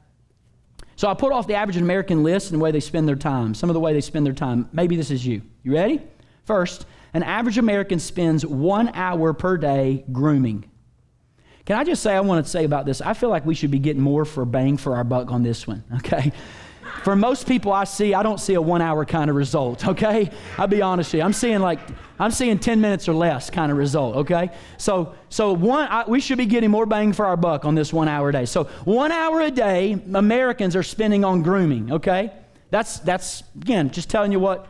So 0.97 1.09
I 1.09 1.15
put 1.15 1.33
off 1.33 1.47
the 1.47 1.55
average 1.55 1.77
American 1.77 2.23
list 2.23 2.51
and 2.51 2.61
the 2.61 2.63
way 2.63 2.73
they 2.73 2.81
spend 2.81 3.09
their 3.09 3.17
time, 3.17 3.55
some 3.55 3.71
of 3.71 3.75
the 3.75 3.81
way 3.81 3.93
they 3.93 4.01
spend 4.01 4.27
their 4.27 4.35
time. 4.35 4.69
Maybe 4.73 4.97
this 4.97 5.11
is 5.11 5.25
you. 5.25 5.43
You 5.63 5.75
ready? 5.75 6.03
First, 6.45 6.87
an 7.15 7.23
average 7.23 7.57
American 7.57 8.01
spends 8.01 8.45
one 8.45 8.91
hour 8.95 9.33
per 9.33 9.57
day 9.57 10.05
grooming. 10.13 10.69
Can 11.65 11.77
I 11.77 11.85
just 11.85 12.03
say, 12.03 12.15
I 12.15 12.21
want 12.21 12.45
to 12.45 12.51
say 12.51 12.65
about 12.65 12.85
this, 12.85 13.01
I 13.01 13.15
feel 13.15 13.29
like 13.29 13.47
we 13.47 13.55
should 13.55 13.71
be 13.71 13.79
getting 13.79 14.03
more 14.03 14.25
for 14.25 14.45
bang 14.45 14.77
for 14.77 14.97
our 14.97 15.05
buck 15.05 15.31
on 15.31 15.43
this 15.43 15.67
one, 15.67 15.85
okay? 15.99 16.33
For 17.05 17.17
most 17.17 17.47
people 17.47 17.73
I 17.73 17.85
see, 17.85 18.15
I 18.15 18.23
don't 18.23 18.39
see 18.39 18.55
a 18.55 18.63
one 18.63 18.83
hour 18.83 19.05
kind 19.05 19.31
of 19.31 19.37
result, 19.37 19.87
okay? 19.89 20.31
I'll 20.57 20.67
be 20.67 20.83
honest 20.83 21.13
with 21.13 21.19
you. 21.19 21.25
I'm 21.25 21.33
seeing 21.33 21.61
like, 21.61 21.81
I'm 22.19 22.31
seeing 22.31 22.59
10 22.59 22.81
minutes 22.81 23.09
or 23.09 23.15
less 23.15 23.51
kind 23.51 23.71
of 23.71 23.79
result, 23.79 24.17
okay? 24.17 24.51
So, 24.77 25.15
so 25.29 25.53
one, 25.53 25.89
I, 25.89 26.05
we 26.09 26.21
should 26.21 26.39
be 26.39 26.47
getting 26.47 26.71
more 26.71 26.87
bang 26.87 27.13
for 27.13 27.27
our 27.27 27.37
buck 27.37 27.65
on 27.65 27.75
this 27.75 27.93
one 27.93 28.09
hour 28.09 28.31
a 28.31 28.33
day. 28.33 28.45
So 28.45 28.65
one 28.85 29.13
hour 29.13 29.41
a 29.41 29.51
day, 29.51 29.93
Americans 30.15 30.75
are 30.75 30.83
spending 30.83 31.25
on 31.25 31.43
grooming, 31.43 31.93
okay? 31.93 32.33
That's, 32.71 32.99
that's 33.01 33.43
again, 33.57 33.91
just 33.91 34.11
telling 34.11 34.33
you 34.33 34.41
what 34.41 34.67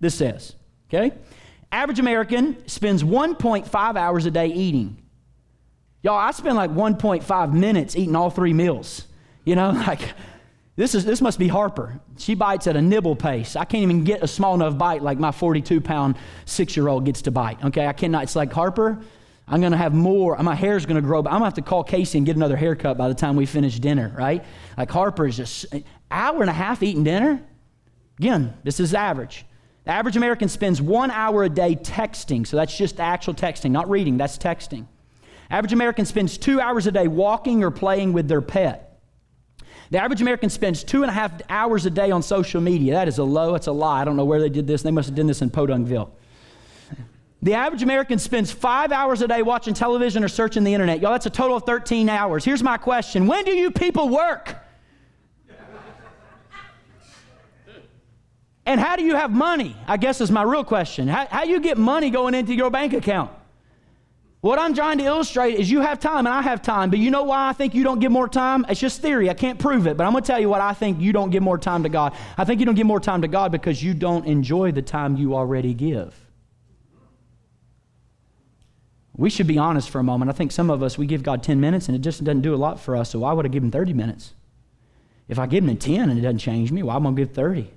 this 0.00 0.14
says. 0.14 0.54
Okay? 0.88 1.12
Average 1.70 1.98
American 1.98 2.66
spends 2.66 3.02
1.5 3.02 3.96
hours 3.96 4.26
a 4.26 4.30
day 4.30 4.46
eating. 4.48 5.02
Y'all, 6.02 6.16
I 6.16 6.30
spend 6.30 6.56
like 6.56 6.70
1.5 6.70 7.52
minutes 7.52 7.96
eating 7.96 8.16
all 8.16 8.30
three 8.30 8.54
meals. 8.54 9.06
You 9.44 9.56
know, 9.56 9.70
like 9.86 10.00
this 10.78 10.94
is 10.94 11.04
this 11.04 11.20
must 11.20 11.40
be 11.40 11.48
Harper. 11.48 11.98
She 12.18 12.36
bites 12.36 12.68
at 12.68 12.76
a 12.76 12.80
nibble 12.80 13.16
pace. 13.16 13.56
I 13.56 13.64
can't 13.64 13.82
even 13.82 14.04
get 14.04 14.22
a 14.22 14.28
small 14.28 14.54
enough 14.54 14.78
bite 14.78 15.02
like 15.02 15.18
my 15.18 15.32
42 15.32 15.80
pound 15.80 16.14
six 16.44 16.76
year 16.76 16.86
old 16.86 17.04
gets 17.04 17.22
to 17.22 17.32
bite. 17.32 17.62
Okay, 17.64 17.84
I 17.88 17.92
cannot. 17.92 18.22
It's 18.22 18.36
like 18.36 18.52
Harper. 18.52 19.00
I'm 19.48 19.60
gonna 19.60 19.76
have 19.76 19.92
more. 19.92 20.40
My 20.40 20.54
hair's 20.54 20.86
gonna 20.86 21.02
grow. 21.02 21.20
But 21.20 21.30
I'm 21.30 21.40
gonna 21.40 21.46
have 21.46 21.54
to 21.54 21.62
call 21.62 21.82
Casey 21.82 22.18
and 22.18 22.24
get 22.24 22.36
another 22.36 22.54
haircut 22.54 22.96
by 22.96 23.08
the 23.08 23.14
time 23.14 23.34
we 23.34 23.44
finish 23.44 23.76
dinner. 23.80 24.14
Right? 24.16 24.44
Like 24.76 24.88
Harper 24.88 25.26
is 25.26 25.36
just 25.36 25.66
hour 26.12 26.42
and 26.42 26.50
a 26.50 26.52
half 26.52 26.80
eating 26.80 27.02
dinner. 27.02 27.42
Again, 28.20 28.54
this 28.62 28.78
is 28.78 28.94
average. 28.94 29.46
The 29.82 29.90
average 29.90 30.16
American 30.16 30.48
spends 30.48 30.80
one 30.80 31.10
hour 31.10 31.42
a 31.42 31.48
day 31.48 31.74
texting. 31.74 32.46
So 32.46 32.56
that's 32.56 32.78
just 32.78 33.00
actual 33.00 33.34
texting, 33.34 33.72
not 33.72 33.90
reading, 33.90 34.16
that's 34.16 34.38
texting. 34.38 34.86
Average 35.50 35.72
American 35.72 36.04
spends 36.04 36.38
two 36.38 36.60
hours 36.60 36.86
a 36.86 36.92
day 36.92 37.08
walking 37.08 37.64
or 37.64 37.72
playing 37.72 38.12
with 38.12 38.28
their 38.28 38.42
pet. 38.42 38.87
The 39.90 39.98
average 39.98 40.20
American 40.20 40.50
spends 40.50 40.84
two 40.84 41.02
and 41.02 41.10
a 41.10 41.14
half 41.14 41.32
hours 41.48 41.86
a 41.86 41.90
day 41.90 42.10
on 42.10 42.22
social 42.22 42.60
media. 42.60 42.92
That 42.94 43.08
is 43.08 43.18
a 43.18 43.24
low, 43.24 43.52
that's 43.52 43.68
a 43.68 43.72
lie. 43.72 44.02
I 44.02 44.04
don't 44.04 44.16
know 44.16 44.24
where 44.24 44.40
they 44.40 44.50
did 44.50 44.66
this. 44.66 44.82
They 44.82 44.90
must 44.90 45.08
have 45.08 45.16
done 45.16 45.26
this 45.26 45.40
in 45.40 45.50
Podunkville. 45.50 46.10
The 47.40 47.54
average 47.54 47.82
American 47.82 48.18
spends 48.18 48.50
five 48.50 48.90
hours 48.90 49.22
a 49.22 49.28
day 49.28 49.42
watching 49.42 49.72
television 49.72 50.24
or 50.24 50.28
searching 50.28 50.64
the 50.64 50.74
internet. 50.74 51.00
Y'all, 51.00 51.12
that's 51.12 51.26
a 51.26 51.30
total 51.30 51.56
of 51.56 51.62
13 51.62 52.08
hours. 52.08 52.44
Here's 52.44 52.62
my 52.62 52.76
question 52.76 53.26
When 53.26 53.44
do 53.44 53.52
you 53.52 53.70
people 53.70 54.08
work? 54.08 54.56
and 58.66 58.78
how 58.78 58.96
do 58.96 59.04
you 59.04 59.14
have 59.14 59.30
money? 59.30 59.74
I 59.86 59.96
guess 59.96 60.20
is 60.20 60.30
my 60.30 60.42
real 60.42 60.64
question. 60.64 61.08
How, 61.08 61.26
how 61.26 61.44
you 61.44 61.60
get 61.60 61.78
money 61.78 62.10
going 62.10 62.34
into 62.34 62.54
your 62.54 62.70
bank 62.70 62.92
account? 62.92 63.30
What 64.40 64.58
I'm 64.60 64.72
trying 64.72 64.98
to 64.98 65.04
illustrate 65.04 65.56
is 65.56 65.68
you 65.68 65.80
have 65.80 65.98
time 65.98 66.18
and 66.18 66.28
I 66.28 66.42
have 66.42 66.62
time, 66.62 66.90
but 66.90 67.00
you 67.00 67.10
know 67.10 67.24
why 67.24 67.48
I 67.48 67.52
think 67.52 67.74
you 67.74 67.82
don't 67.82 67.98
give 67.98 68.12
more 68.12 68.28
time? 68.28 68.64
It's 68.68 68.78
just 68.78 69.02
theory. 69.02 69.28
I 69.28 69.34
can't 69.34 69.58
prove 69.58 69.88
it, 69.88 69.96
but 69.96 70.04
I'm 70.06 70.12
going 70.12 70.22
to 70.22 70.26
tell 70.26 70.38
you 70.38 70.48
what 70.48 70.60
I 70.60 70.74
think 70.74 71.00
you 71.00 71.12
don't 71.12 71.30
give 71.30 71.42
more 71.42 71.58
time 71.58 71.82
to 71.82 71.88
God. 71.88 72.14
I 72.36 72.44
think 72.44 72.60
you 72.60 72.66
don't 72.66 72.76
give 72.76 72.86
more 72.86 73.00
time 73.00 73.22
to 73.22 73.28
God 73.28 73.50
because 73.50 73.82
you 73.82 73.94
don't 73.94 74.26
enjoy 74.26 74.70
the 74.70 74.82
time 74.82 75.16
you 75.16 75.34
already 75.34 75.74
give. 75.74 76.14
We 79.16 79.28
should 79.28 79.48
be 79.48 79.58
honest 79.58 79.90
for 79.90 79.98
a 79.98 80.04
moment. 80.04 80.30
I 80.30 80.34
think 80.34 80.52
some 80.52 80.70
of 80.70 80.84
us, 80.84 80.96
we 80.96 81.06
give 81.06 81.24
God 81.24 81.42
10 81.42 81.60
minutes 81.60 81.88
and 81.88 81.96
it 81.96 82.02
just 82.02 82.22
doesn't 82.22 82.42
do 82.42 82.54
a 82.54 82.56
lot 82.56 82.78
for 82.78 82.94
us, 82.94 83.10
so 83.10 83.18
why 83.18 83.32
would 83.32 83.44
I 83.44 83.48
give 83.48 83.64
him 83.64 83.72
30 83.72 83.92
minutes? 83.92 84.34
If 85.26 85.40
I 85.40 85.46
give 85.46 85.64
him 85.64 85.76
10 85.76 86.10
and 86.10 86.16
it 86.16 86.22
doesn't 86.22 86.38
change 86.38 86.70
me, 86.70 86.84
why 86.84 86.94
am 86.94 87.02
I 87.02 87.10
going 87.10 87.16
to 87.16 87.22
give 87.24 87.34
30? 87.34 87.68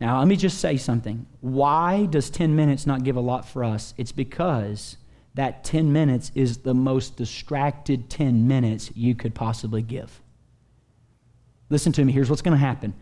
Now, 0.00 0.18
let 0.20 0.28
me 0.28 0.36
just 0.36 0.58
say 0.58 0.78
something. 0.78 1.26
Why 1.42 2.06
does 2.06 2.30
10 2.30 2.56
minutes 2.56 2.86
not 2.86 3.04
give 3.04 3.16
a 3.16 3.20
lot 3.20 3.46
for 3.46 3.62
us? 3.62 3.92
It's 3.98 4.12
because 4.12 4.96
that 5.38 5.62
10 5.62 5.92
minutes 5.92 6.32
is 6.34 6.58
the 6.58 6.74
most 6.74 7.14
distracted 7.14 8.10
10 8.10 8.48
minutes 8.48 8.90
you 8.96 9.14
could 9.14 9.36
possibly 9.36 9.82
give. 9.82 10.20
Listen 11.70 11.92
to 11.92 12.04
me, 12.04 12.12
here's 12.12 12.28
what's 12.28 12.42
going 12.42 12.58
to 12.58 12.58
happen. 12.58 12.92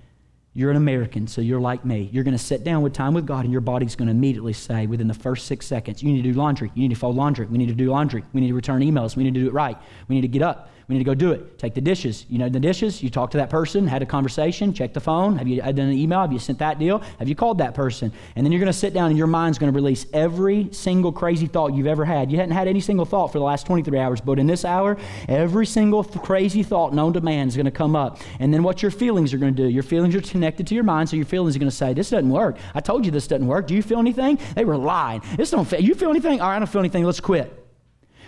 You're 0.53 0.71
an 0.71 0.77
American, 0.77 1.29
so 1.29 1.41
you're 1.41 1.63
like 1.63 1.87
me. 1.87 2.11
You're 2.13 2.25
going 2.25 2.37
to 2.37 2.43
sit 2.43 2.63
down 2.63 2.83
with 2.83 2.93
time 2.93 3.15
with 3.15 3.25
God, 3.25 3.45
and 3.45 3.53
your 3.53 3.63
body's 3.63 3.97
going 3.97 4.09
to 4.09 4.13
immediately 4.13 4.53
say, 4.53 4.87
within 4.87 5.09
the 5.09 5.15
first 5.15 5.47
six 5.47 5.67
seconds, 5.67 6.03
you 6.03 6.13
need 6.13 6.23
to 6.23 6.31
do 6.31 6.39
laundry. 6.39 6.71
You 6.75 6.83
need 6.83 6.95
to 6.95 7.01
fold 7.01 7.17
laundry. 7.17 7.47
We 7.47 7.57
need 7.57 7.69
to 7.69 7.75
do 7.75 7.91
laundry. 7.91 8.23
We 8.35 8.43
need 8.43 8.49
to 8.49 8.55
return 8.55 8.83
emails. 8.83 9.17
We 9.17 9.25
need 9.25 9.33
to 9.33 9.41
do 9.41 9.47
it 9.47 9.55
right. 9.55 9.79
We 10.09 10.17
need 10.17 10.23
to 10.23 10.29
get 10.29 10.43
up. 10.43 10.69
We 10.89 10.95
need 10.95 11.01
to 11.01 11.05
go 11.05 11.15
do 11.15 11.33
it. 11.33 11.59
Take 11.59 11.75
the 11.75 11.81
dishes. 11.81 12.27
You 12.29 12.39
know 12.39 12.49
the 12.49 12.61
dishes. 12.61 13.03
You 13.03 13.11
talk 13.11 13.33
to 13.33 13.39
that 13.39 13.51
person, 13.51 13.89
had 13.89 14.03
a 14.03 14.07
conversation, 14.07 14.73
check 14.73 14.95
the 14.95 15.01
phone. 15.01 15.37
Have 15.37 15.49
you 15.49 15.61
done 15.61 15.79
an 15.81 15.93
email? 15.93 16.21
Have 16.21 16.33
you 16.33 16.39
sent 16.39 16.61
that 16.61 16.79
deal? 16.79 17.01
Have 17.19 17.29
you 17.29 17.35
called 17.35 17.59
that 17.59 17.75
person? 17.75 18.13
And 18.37 18.47
then 18.47 18.53
you're 18.53 18.61
going 18.61 18.73
to 18.73 18.79
sit 18.79 18.95
down 18.95 19.09
and 19.09 19.19
your 19.19 19.27
mind's 19.27 19.59
going 19.59 19.73
to 19.73 19.75
release 19.75 20.07
every 20.13 20.69
single 20.73 21.11
crazy 21.11 21.49
thought 21.49 21.75
you've 21.75 21.89
ever 21.89 22.05
had. 22.05 22.31
You 22.31 22.39
hadn't 22.39 22.55
had 22.55 22.69
any 22.69 22.81
single 22.81 23.05
thought 23.05 23.33
for 23.33 23.39
the 23.39 23.45
last 23.45 23.67
23 23.67 23.99
hours, 23.99 24.21
but 24.21 24.39
in 24.39 24.47
this 24.47 24.65
hour, 24.65 24.97
every 25.29 25.67
single 25.67 26.05
th- 26.05 26.25
crazy 26.25 26.63
thought 26.63 26.95
known 26.95 27.13
to 27.15 27.21
man 27.21 27.49
is 27.49 27.57
going 27.57 27.67
to 27.67 27.73
come 27.73 27.97
up. 27.97 28.21
And 28.39 28.55
then 28.55 28.63
what 28.63 28.81
your 28.81 28.93
feelings 28.93 29.35
are 29.35 29.39
going 29.39 29.57
to 29.57 29.63
do? 29.65 29.69
Your 29.69 29.83
feelings 29.83 30.15
are 30.15 30.21
connected 30.21 30.69
to 30.69 30.75
your 30.77 30.85
mind, 30.85 31.09
so 31.09 31.17
your 31.17 31.27
feelings 31.27 31.57
are 31.57 31.59
going 31.59 31.71
to 31.71 31.77
say, 31.77 31.95
This 31.95 32.11
doesn't 32.11 32.31
work. 32.31 32.59
I 32.77 32.81
told 32.81 33.05
you 33.05 33.11
this 33.11 33.27
doesn't 33.27 33.47
work. 33.47 33.67
Do 33.67 33.75
you 33.75 33.83
feel 33.83 33.99
anything? 33.99 34.39
They 34.55 34.65
were 34.65 34.77
lying. 34.77 35.21
This 35.37 35.51
don't 35.51 35.65
feel. 35.65 35.81
You 35.81 35.97
feel 35.97 36.11
anything? 36.11 36.41
All 36.41 36.49
right, 36.49 36.57
I 36.57 36.59
don't 36.61 36.69
feel 36.69 36.81
anything. 36.81 37.03
Let's 37.03 37.19
quit. 37.19 37.66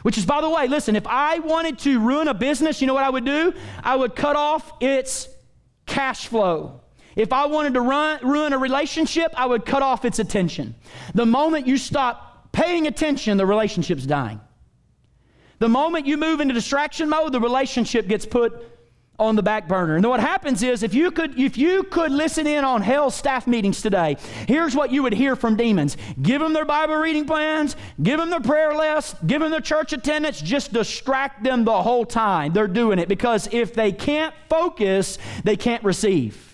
Which 0.02 0.16
is, 0.16 0.24
by 0.24 0.40
the 0.40 0.50
way, 0.50 0.68
listen, 0.68 0.96
if 0.96 1.06
I 1.06 1.40
wanted 1.40 1.78
to 1.80 1.98
ruin 2.00 2.28
a 2.28 2.34
business, 2.34 2.80
you 2.80 2.86
know 2.86 2.94
what 2.94 3.04
I 3.04 3.10
would 3.10 3.24
do? 3.24 3.52
I 3.82 3.96
would 3.96 4.14
cut 4.14 4.36
off 4.36 4.72
its 4.80 5.28
cash 5.86 6.26
flow. 6.28 6.80
If 7.16 7.32
I 7.32 7.46
wanted 7.46 7.74
to 7.74 7.80
run, 7.80 8.20
ruin 8.22 8.52
a 8.52 8.58
relationship, 8.58 9.34
I 9.36 9.46
would 9.46 9.66
cut 9.66 9.82
off 9.82 10.04
its 10.04 10.20
attention. 10.20 10.76
The 11.14 11.26
moment 11.26 11.66
you 11.66 11.76
stop 11.76 12.52
paying 12.52 12.86
attention, 12.86 13.36
the 13.38 13.46
relationship's 13.46 14.06
dying. 14.06 14.40
The 15.58 15.68
moment 15.68 16.06
you 16.06 16.16
move 16.16 16.40
into 16.40 16.54
distraction 16.54 17.08
mode, 17.08 17.32
the 17.32 17.40
relationship 17.40 18.06
gets 18.06 18.24
put 18.24 18.52
on 19.18 19.34
the 19.34 19.42
back 19.42 19.66
burner. 19.66 19.96
And 19.96 20.06
what 20.06 20.20
happens 20.20 20.62
is 20.62 20.82
if 20.82 20.94
you 20.94 21.10
could 21.10 21.38
if 21.38 21.58
you 21.58 21.82
could 21.84 22.12
listen 22.12 22.46
in 22.46 22.64
on 22.64 22.82
hell's 22.82 23.14
staff 23.14 23.46
meetings 23.46 23.82
today, 23.82 24.16
here's 24.46 24.76
what 24.76 24.92
you 24.92 25.02
would 25.02 25.12
hear 25.12 25.34
from 25.34 25.56
demons. 25.56 25.96
Give 26.22 26.40
them 26.40 26.52
their 26.52 26.64
Bible 26.64 26.96
reading 26.96 27.26
plans, 27.26 27.74
give 28.00 28.18
them 28.18 28.30
their 28.30 28.40
prayer 28.40 28.74
list, 28.74 29.16
give 29.26 29.40
them 29.40 29.50
their 29.50 29.60
church 29.60 29.92
attendance, 29.92 30.40
just 30.40 30.72
distract 30.72 31.42
them 31.42 31.64
the 31.64 31.82
whole 31.82 32.04
time. 32.04 32.52
They're 32.52 32.68
doing 32.68 32.98
it 32.98 33.08
because 33.08 33.48
if 33.52 33.74
they 33.74 33.90
can't 33.90 34.34
focus, 34.48 35.18
they 35.42 35.56
can't 35.56 35.82
receive. 35.82 36.44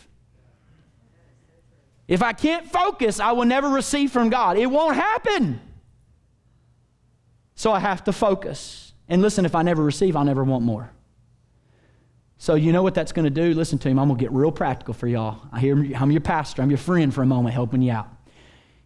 If 2.07 2.23
I 2.23 2.33
can't 2.33 2.71
focus, 2.71 3.21
I 3.21 3.33
will 3.33 3.47
never 3.47 3.69
receive 3.69 4.11
from 4.11 4.31
God. 4.31 4.59
It 4.59 4.67
won't 4.67 4.97
happen. 4.97 5.61
So 7.55 7.73
I 7.73 7.79
have 7.79 8.05
to 8.05 8.13
focus. 8.13 8.93
And 9.09 9.23
listen, 9.23 9.45
if 9.45 9.55
I 9.55 9.63
never 9.63 9.83
receive, 9.83 10.17
I'll 10.17 10.25
never 10.25 10.45
want 10.45 10.65
more. 10.65 10.91
So 12.45 12.57
you 12.57 12.73
know 12.73 12.83
what 12.83 12.93
that's 12.93 13.13
going 13.13 13.25
to 13.25 13.31
do? 13.31 13.55
Listen 13.55 13.79
to 13.79 13.89
him. 13.89 13.99
I'm 13.99 14.07
going 14.07 14.19
to 14.19 14.23
get 14.23 14.31
real 14.31 14.53
practical 14.53 14.93
for 14.93 15.07
y'all. 15.07 15.41
I 15.51 15.61
hear 15.61 15.79
I'm 15.97 16.11
your 16.11 16.21
pastor. 16.21 16.61
I'm 16.61 16.69
your 16.69 16.77
friend 16.77 17.15
for 17.15 17.23
a 17.23 17.27
moment, 17.27 17.55
helping 17.55 17.81
you 17.81 17.93
out. 17.93 18.07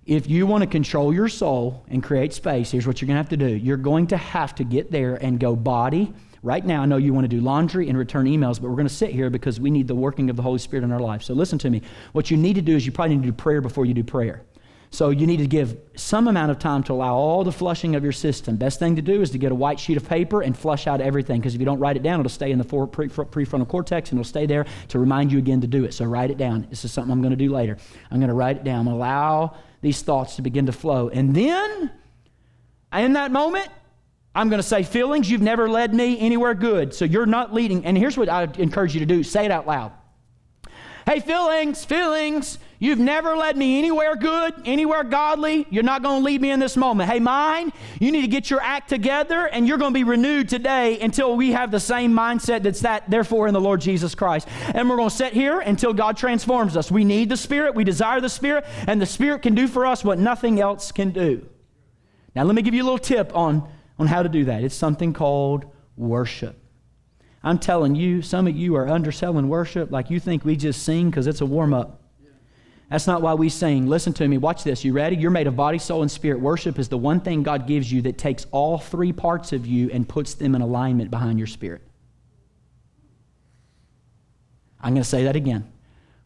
If 0.07 0.31
you 0.31 0.47
want 0.47 0.63
to 0.63 0.69
control 0.69 1.13
your 1.13 1.29
soul 1.29 1.85
and 1.89 2.01
create 2.01 2.33
space, 2.33 2.71
here's 2.71 2.87
what 2.87 3.01
you're 3.03 3.09
going 3.09 3.17
to 3.17 3.19
have 3.19 3.31
to 3.31 3.37
do. 3.37 3.49
You're 3.49 3.77
going 3.77 4.07
to 4.07 4.17
have 4.17 4.55
to 4.55 4.65
get 4.65 4.93
there 4.93 5.17
and 5.17 5.41
go 5.41 5.57
body. 5.57 6.15
Right 6.45 6.65
now, 6.65 6.83
I 6.83 6.87
know 6.87 6.99
you 6.99 7.13
want 7.13 7.25
to 7.25 7.29
do 7.29 7.41
laundry 7.41 7.89
and 7.89 7.99
return 7.99 8.27
emails, 8.27 8.63
but 8.63 8.69
we're 8.69 8.77
going 8.77 8.87
to 8.87 8.95
sit 8.95 9.11
here 9.11 9.29
because 9.29 9.59
we 9.59 9.73
need 9.73 9.89
the 9.89 9.95
working 9.97 10.31
of 10.31 10.37
the 10.37 10.43
Holy 10.43 10.61
Spirit 10.61 10.85
in 10.85 10.93
our 10.93 11.01
life. 11.01 11.25
So 11.25 11.35
listen 11.35 11.59
to 11.59 11.69
me. 11.69 11.83
What 12.13 12.31
you 12.31 12.37
need 12.37 12.55
to 12.55 12.63
do 12.63 12.77
is 12.77 12.87
you 12.87 12.93
probably 12.93 13.17
need 13.17 13.25
to 13.25 13.31
do 13.31 13.37
prayer 13.37 13.61
before 13.61 13.87
you 13.87 13.93
do 13.93 14.05
prayer. 14.05 14.45
So 14.91 15.11
you 15.11 15.27
need 15.27 15.37
to 15.39 15.47
give 15.47 15.77
some 15.97 16.29
amount 16.29 16.51
of 16.51 16.59
time 16.59 16.83
to 16.85 16.93
allow 16.93 17.15
all 17.15 17.45
the 17.45 17.53
flushing 17.53 17.95
of 17.95 18.03
your 18.03 18.13
system. 18.13 18.57
Best 18.57 18.79
thing 18.79 18.97
to 18.97 19.03
do 19.03 19.21
is 19.21 19.31
to 19.31 19.39
get 19.39 19.53
a 19.53 19.55
white 19.55 19.79
sheet 19.79 19.97
of 19.97 20.09
paper 20.09 20.41
and 20.41 20.57
flush 20.57 20.87
out 20.87 21.01
everything 21.01 21.41
because 21.41 21.55
if 21.55 21.61
you 21.61 21.67
don't 21.67 21.79
write 21.79 21.97
it 21.97 22.03
down, 22.03 22.21
it'll 22.21 22.31
stay 22.31 22.51
in 22.51 22.59
the 22.59 22.65
prefrontal 22.65 23.69
cortex 23.69 24.11
and 24.11 24.19
it'll 24.19 24.29
stay 24.29 24.47
there 24.47 24.65
to 24.89 24.99
remind 24.99 25.31
you 25.31 25.39
again 25.39 25.61
to 25.61 25.67
do 25.67 25.85
it. 25.85 25.93
So 25.93 26.07
write 26.07 26.31
it 26.31 26.39
down. 26.39 26.67
This 26.71 26.85
is 26.85 26.93
something 26.93 27.13
I'm 27.13 27.21
going 27.21 27.31
to 27.31 27.37
do 27.37 27.53
later. 27.53 27.77
I'm 28.11 28.19
going 28.19 28.29
to 28.29 28.35
write 28.35 28.57
it 28.57 28.65
down. 28.65 28.87
Allow 28.87 29.57
these 29.83 30.01
thoughts 30.03 30.37
to 30.37 30.43
begin 30.43 30.67
to 30.67 30.73
flow. 30.73 31.09
And 31.09 31.35
then, 31.35 31.93
in 32.93 33.13
that 33.13 33.31
moment, 33.31 33.69
I'm 34.35 34.49
going 34.49 34.61
to 34.61 34.67
say, 34.67 34.83
Feelings, 34.83 35.31
you've 35.31 35.43
never 35.43 35.69
led 35.69 35.95
me 35.95 36.19
anywhere 36.19 36.55
good. 36.55 36.95
So 36.95 37.05
you're 37.05 37.27
not 37.27 37.53
leading. 37.53 37.85
And 37.85 37.97
here's 37.97 38.17
what 38.17 38.29
I 38.29 38.45
encourage 38.59 38.95
you 38.95 39.01
to 39.01 39.07
do 39.07 39.23
say 39.23 39.45
it 39.45 39.51
out 39.51 39.67
loud. 39.67 39.93
Hey, 41.09 41.21
feelings, 41.21 41.87
feelings, 41.87 42.59
you've 42.79 42.99
never 42.99 43.35
led 43.35 43.57
me 43.57 43.79
anywhere 43.79 44.15
good, 44.15 44.53
anywhere 44.67 45.05
godly. 45.05 45.67
You're 45.71 45.83
not 45.83 46.03
going 46.03 46.21
to 46.21 46.23
lead 46.23 46.43
me 46.43 46.51
in 46.51 46.61
this 46.61 46.77
moment. 46.77 47.11
Hey, 47.11 47.19
mind, 47.19 47.73
you 47.99 48.13
need 48.13 48.21
to 48.21 48.29
get 48.29 48.51
your 48.51 48.61
act 48.61 48.91
together 48.91 49.47
and 49.47 49.67
you're 49.67 49.79
going 49.79 49.95
to 49.95 49.99
be 49.99 50.05
renewed 50.05 50.51
today 50.51 51.01
until 51.01 51.35
we 51.35 51.53
have 51.53 51.71
the 51.71 51.81
same 51.81 52.13
mindset 52.13 52.63
that's 52.63 52.81
that, 52.81 53.09
therefore, 53.09 53.49
in 53.49 53.55
the 53.55 53.61
Lord 53.61 53.81
Jesus 53.81 54.15
Christ. 54.15 54.49
And 54.75 54.87
we're 54.91 54.99
going 54.99 55.09
to 55.09 55.17
sit 55.17 55.33
here 55.33 55.61
until 55.61 55.95
God 55.95 56.19
transforms 56.19 56.77
us. 56.77 56.91
We 56.91 57.05
need 57.05 57.31
the 57.31 57.39
Spirit, 57.39 57.75
we 57.75 57.85
desire 57.85 58.21
the 58.21 58.29
Spirit, 58.29 58.67
and 58.87 59.01
the 59.01 59.07
Spirit 59.07 59.41
can 59.41 59.55
do 59.55 59.67
for 59.67 59.87
us 59.87 60.05
what 60.05 60.19
nothing 60.19 60.61
else 60.61 60.93
can 60.93 61.13
do. 61.13 61.49
Now, 62.37 62.43
let 62.43 62.55
me 62.55 62.61
give 62.61 62.75
you 62.75 62.83
a 62.83 62.85
little 62.85 62.99
tip 62.99 63.35
on, 63.35 63.67
on 63.99 64.09
how 64.09 64.23
to 64.23 64.29
do 64.29 64.45
that. 64.45 64.63
It's 64.63 64.75
something 64.75 65.15
called 65.15 65.65
worship. 65.97 66.68
I'm 67.43 67.59
telling 67.59 67.95
you, 67.95 68.21
some 68.23 68.47
of 68.47 68.57
you 68.57 68.75
are 68.77 68.89
underselling 68.89 69.49
worship 69.49 69.91
like 69.91 70.11
you 70.11 70.19
think 70.19 70.45
we 70.45 70.57
just 70.57 70.83
sing 70.83 71.11
because 71.11 71.27
it's 71.27 71.41
a 71.41 71.47
warm 71.47 71.73
up. 71.73 72.03
That's 72.91 73.07
not 73.07 73.21
why 73.21 73.35
we 73.35 73.51
sing. 73.51 73.87
Listen 73.87 74.15
to 74.15 74.27
me. 74.27 74.39
Watch 74.39 74.65
this. 74.65 74.83
You 74.83 74.95
ready? 74.95 75.17
You're 75.17 75.31
made 75.31 75.47
of 75.47 75.57
body, 75.57 75.79
soul, 75.79 76.01
and 76.01 76.11
spirit. 76.11 76.41
Worship 76.41 76.79
is 76.79 76.89
the 76.89 76.97
one 76.97 77.21
thing 77.21 77.43
God 77.43 77.67
gives 77.67 77.93
you 77.93 78.03
that 78.03 78.17
takes 78.17 78.47
all 78.51 78.79
three 78.79 79.13
parts 79.13 79.53
of 79.53 79.67
you 79.67 79.91
and 79.91 80.09
puts 80.09 80.35
them 80.35 80.55
in 80.55 80.63
alignment 80.63 81.11
behind 81.11 81.39
your 81.39 81.47
spirit. 81.47 81.83
I'm 84.81 84.95
going 84.95 85.03
to 85.03 85.09
say 85.09 85.25
that 85.25 85.37
again. 85.37 85.71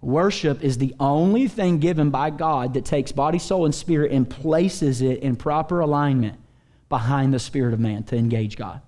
Worship 0.01 0.63
is 0.63 0.79
the 0.79 0.95
only 1.01 1.49
thing 1.49 1.79
given 1.79 2.11
by 2.11 2.31
God 2.31 2.75
that 2.75 2.85
takes 2.85 3.13
body, 3.13 3.39
soul, 3.39 3.65
and 3.65 3.75
spirit 3.75 4.13
and 4.13 4.29
places 4.29 5.01
it 5.01 5.21
in 5.21 5.37
proper 5.37 5.81
alignment 5.81 6.39
behind 6.89 7.35
the 7.35 7.39
spirit 7.39 7.75
of 7.75 7.81
man 7.81 8.05
to 8.05 8.17
engage 8.17 8.57
God. 8.57 8.83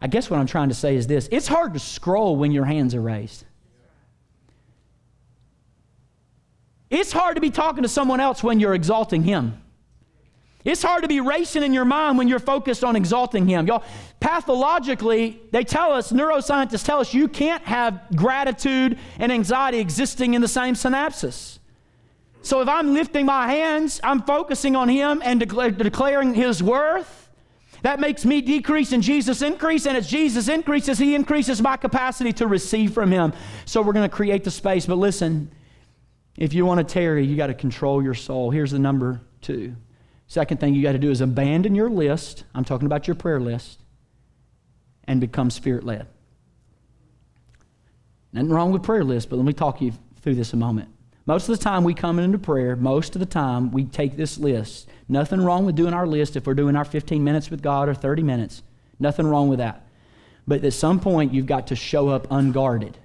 I 0.00 0.06
guess 0.06 0.30
what 0.30 0.38
I'm 0.38 0.46
trying 0.46 0.68
to 0.68 0.74
say 0.74 0.96
is 0.96 1.06
this 1.06 1.28
it's 1.32 1.48
hard 1.48 1.74
to 1.74 1.80
scroll 1.80 2.36
when 2.36 2.52
your 2.52 2.64
hands 2.64 2.94
are 2.94 3.00
raised. 3.00 3.44
It's 6.90 7.12
hard 7.12 7.34
to 7.34 7.40
be 7.40 7.50
talking 7.50 7.82
to 7.82 7.88
someone 7.88 8.20
else 8.20 8.42
when 8.42 8.60
you're 8.60 8.74
exalting 8.74 9.22
Him. 9.22 9.60
It's 10.64 10.82
hard 10.82 11.02
to 11.02 11.08
be 11.08 11.20
racing 11.20 11.62
in 11.62 11.72
your 11.72 11.84
mind 11.84 12.18
when 12.18 12.28
you're 12.28 12.38
focused 12.38 12.82
on 12.82 12.96
exalting 12.96 13.46
Him. 13.46 13.66
Y'all, 13.66 13.84
pathologically, 14.20 15.40
they 15.50 15.64
tell 15.64 15.92
us, 15.92 16.12
neuroscientists 16.12 16.84
tell 16.84 17.00
us, 17.00 17.14
you 17.14 17.28
can't 17.28 17.62
have 17.64 18.00
gratitude 18.14 18.98
and 19.18 19.30
anxiety 19.30 19.78
existing 19.78 20.34
in 20.34 20.40
the 20.40 20.48
same 20.48 20.74
synapses. 20.74 21.58
So 22.42 22.60
if 22.60 22.68
I'm 22.68 22.94
lifting 22.94 23.26
my 23.26 23.46
hands, 23.48 24.00
I'm 24.02 24.22
focusing 24.22 24.74
on 24.74 24.88
Him 24.88 25.20
and 25.24 25.38
declaring 25.40 26.34
His 26.34 26.62
worth. 26.62 27.27
That 27.82 28.00
makes 28.00 28.24
me 28.24 28.40
decrease 28.40 28.92
and 28.92 29.02
Jesus 29.02 29.42
increase, 29.42 29.86
and 29.86 29.96
as 29.96 30.08
Jesus 30.08 30.48
increases, 30.48 30.98
He 30.98 31.14
increases 31.14 31.62
my 31.62 31.76
capacity 31.76 32.32
to 32.34 32.46
receive 32.46 32.92
from 32.92 33.10
Him. 33.10 33.32
So 33.64 33.82
we're 33.82 33.92
going 33.92 34.08
to 34.08 34.14
create 34.14 34.44
the 34.44 34.50
space. 34.50 34.86
But 34.86 34.96
listen, 34.96 35.50
if 36.36 36.52
you 36.54 36.66
want 36.66 36.78
to 36.78 36.84
tarry, 36.92 37.24
you 37.24 37.36
got 37.36 37.48
to 37.48 37.54
control 37.54 38.02
your 38.02 38.14
soul. 38.14 38.50
Here's 38.50 38.72
the 38.72 38.78
number 38.78 39.20
two. 39.40 39.76
Second 40.26 40.60
thing 40.60 40.74
you 40.74 40.82
got 40.82 40.92
to 40.92 40.98
do 40.98 41.10
is 41.10 41.20
abandon 41.20 41.74
your 41.74 41.88
list. 41.88 42.44
I'm 42.54 42.64
talking 42.64 42.86
about 42.86 43.06
your 43.06 43.14
prayer 43.14 43.40
list 43.40 43.80
and 45.04 45.20
become 45.20 45.50
spirit 45.50 45.84
led. 45.84 46.06
Nothing 48.32 48.50
wrong 48.50 48.72
with 48.72 48.82
prayer 48.82 49.04
list, 49.04 49.30
but 49.30 49.36
let 49.36 49.46
me 49.46 49.54
talk 49.54 49.80
you 49.80 49.92
through 50.20 50.34
this 50.34 50.52
a 50.52 50.56
moment. 50.56 50.90
Most 51.28 51.46
of 51.50 51.58
the 51.58 51.62
time 51.62 51.84
we 51.84 51.92
come 51.92 52.18
into 52.18 52.38
prayer, 52.38 52.74
most 52.74 53.14
of 53.14 53.20
the 53.20 53.26
time 53.26 53.70
we 53.70 53.84
take 53.84 54.16
this 54.16 54.38
list. 54.38 54.88
Nothing 55.10 55.42
wrong 55.42 55.66
with 55.66 55.76
doing 55.76 55.92
our 55.92 56.06
list 56.06 56.36
if 56.36 56.46
we're 56.46 56.54
doing 56.54 56.74
our 56.74 56.86
15 56.86 57.22
minutes 57.22 57.50
with 57.50 57.60
God 57.60 57.86
or 57.86 57.92
30 57.92 58.22
minutes. 58.22 58.62
Nothing 58.98 59.26
wrong 59.26 59.50
with 59.50 59.58
that. 59.58 59.86
But 60.46 60.64
at 60.64 60.72
some 60.72 60.98
point, 60.98 61.34
you've 61.34 61.44
got 61.44 61.66
to 61.66 61.76
show 61.76 62.08
up 62.08 62.28
unguarded. 62.30 62.96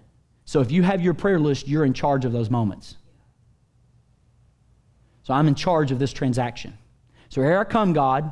So 0.46 0.62
if 0.62 0.72
you 0.72 0.84
have 0.84 1.02
your 1.02 1.14
prayer 1.14 1.38
list, 1.38 1.68
you're 1.68 1.84
in 1.84 1.92
charge 1.92 2.24
of 2.24 2.32
those 2.32 2.50
moments. 2.50 2.96
So 5.24 5.34
I'm 5.34 5.50
in 5.50 5.56
charge 5.56 5.92
of 5.92 6.00
this 6.00 6.14
transaction. 6.14 6.78
So 7.28 7.42
here 7.42 7.60
I 7.60 7.66
come, 7.66 7.92
God, 7.92 8.32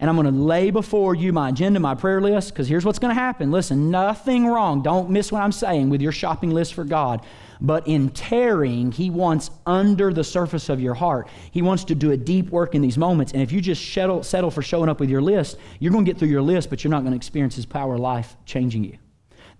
and 0.00 0.10
I'm 0.10 0.16
going 0.16 0.26
to 0.26 0.40
lay 0.40 0.72
before 0.72 1.14
you 1.14 1.32
my 1.32 1.50
agenda, 1.50 1.78
my 1.78 1.94
prayer 1.94 2.20
list, 2.20 2.52
because 2.52 2.66
here's 2.66 2.84
what's 2.84 2.98
going 2.98 3.14
to 3.14 3.20
happen. 3.20 3.52
Listen, 3.52 3.92
nothing 3.92 4.48
wrong. 4.48 4.82
Don't 4.82 5.08
miss 5.08 5.30
what 5.30 5.40
I'm 5.40 5.52
saying 5.52 5.88
with 5.88 6.02
your 6.02 6.10
shopping 6.10 6.50
list 6.50 6.74
for 6.74 6.82
God. 6.82 7.24
But 7.60 7.86
in 7.86 8.10
tarrying, 8.10 8.92
He 8.92 9.10
wants 9.10 9.50
under 9.66 10.12
the 10.12 10.24
surface 10.24 10.68
of 10.68 10.80
your 10.80 10.94
heart. 10.94 11.28
He 11.50 11.62
wants 11.62 11.84
to 11.84 11.94
do 11.94 12.12
a 12.12 12.16
deep 12.16 12.50
work 12.50 12.74
in 12.74 12.82
these 12.82 12.98
moments. 12.98 13.32
And 13.32 13.42
if 13.42 13.52
you 13.52 13.60
just 13.60 13.92
settle, 13.92 14.22
settle 14.22 14.50
for 14.50 14.62
showing 14.62 14.88
up 14.88 15.00
with 15.00 15.10
your 15.10 15.22
list, 15.22 15.58
you're 15.78 15.92
going 15.92 16.04
to 16.04 16.10
get 16.10 16.18
through 16.18 16.28
your 16.28 16.42
list, 16.42 16.70
but 16.70 16.82
you're 16.82 16.90
not 16.90 17.00
going 17.00 17.12
to 17.12 17.16
experience 17.16 17.56
His 17.56 17.66
power 17.66 17.98
life 17.98 18.36
changing 18.46 18.84
you. 18.84 18.98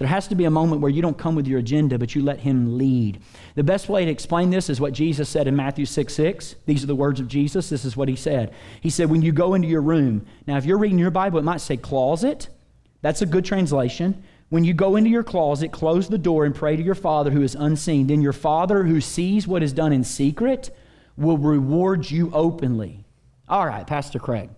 There 0.01 0.09
has 0.09 0.29
to 0.29 0.35
be 0.35 0.47
a 0.47 0.51
moment 0.51 0.81
where 0.81 0.91
you 0.91 1.03
don't 1.03 1.19
come 1.19 1.35
with 1.35 1.47
your 1.47 1.59
agenda, 1.59 1.99
but 1.99 2.15
you 2.15 2.23
let 2.23 2.41
Him 2.41 2.79
lead. 2.79 3.21
The 3.55 3.63
best 3.63 3.91
way 3.91 4.07
to 4.07 4.11
explain 4.11 4.49
this 4.49 4.71
is 4.71 4.81
what 4.81 4.95
Jesus 4.95 5.29
said 5.29 5.47
in 5.47 5.55
Matthew 5.55 5.85
6 5.85 6.15
6. 6.15 6.55
These 6.65 6.83
are 6.83 6.87
the 6.87 6.95
words 6.95 7.21
of 7.21 7.29
Jesus. 7.29 7.69
This 7.69 7.85
is 7.85 7.99
what 7.99 8.09
He 8.09 8.17
said. 8.17 8.55
He 8.81 8.89
said, 8.89 9.11
When 9.11 9.21
you 9.21 9.31
go 9.31 9.53
into 9.53 9.69
your 9.69 9.83
room, 9.83 10.25
now 10.47 10.57
if 10.57 10.65
you're 10.65 10.79
reading 10.79 10.99
your 10.99 11.11
Bible, 11.11 11.39
it 11.39 11.45
might 11.45 11.61
say 11.61 11.77
closet. 11.77 12.49
That's 13.03 13.21
a 13.21 13.27
good 13.27 13.45
translation. 13.45 14.25
When 14.51 14.65
you 14.65 14.75
go 14.75 14.97
into 14.97 15.11
your 15.11 15.23
closet, 15.23 15.71
close 15.71 16.09
the 16.09 16.19
door 16.19 16.45
and 16.45 16.55
pray 16.55 16.77
to 16.77 16.83
your 16.83 16.97
Father 16.97 17.31
who 17.31 17.43
is 17.43 17.55
unseen. 17.55 18.09
Then 18.09 18.21
your 18.21 18.33
Father 18.33 18.83
who 18.83 19.01
sees 19.01 19.47
what 19.47 19.63
is 19.63 19.73
done 19.73 19.93
in 19.93 20.05
secret 20.05 20.77
will 21.17 21.39
reward 21.39 22.11
you 22.11 22.31
openly. 22.35 23.05
All 23.49 23.67
right, 23.67 23.87
Pastor 23.87 24.19
Craig. 24.19 24.51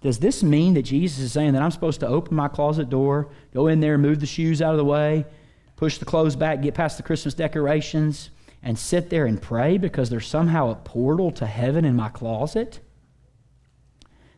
Does 0.00 0.18
this 0.18 0.42
mean 0.42 0.74
that 0.74 0.82
Jesus 0.82 1.20
is 1.20 1.32
saying 1.32 1.52
that 1.52 1.62
I'm 1.62 1.70
supposed 1.70 2.00
to 2.00 2.06
open 2.06 2.36
my 2.36 2.48
closet 2.48 2.88
door, 2.88 3.30
go 3.54 3.68
in 3.68 3.80
there, 3.80 3.96
move 3.96 4.20
the 4.20 4.26
shoes 4.26 4.60
out 4.60 4.72
of 4.72 4.78
the 4.78 4.84
way, 4.84 5.24
push 5.76 5.98
the 5.98 6.04
clothes 6.04 6.36
back, 6.36 6.60
get 6.60 6.74
past 6.74 6.96
the 6.96 7.02
Christmas 7.02 7.34
decorations, 7.34 8.30
and 8.62 8.76
sit 8.78 9.08
there 9.10 9.26
and 9.26 9.40
pray 9.40 9.78
because 9.78 10.10
there's 10.10 10.26
somehow 10.26 10.70
a 10.70 10.74
portal 10.74 11.30
to 11.32 11.46
heaven 11.46 11.84
in 11.84 11.94
my 11.94 12.08
closet? 12.08 12.80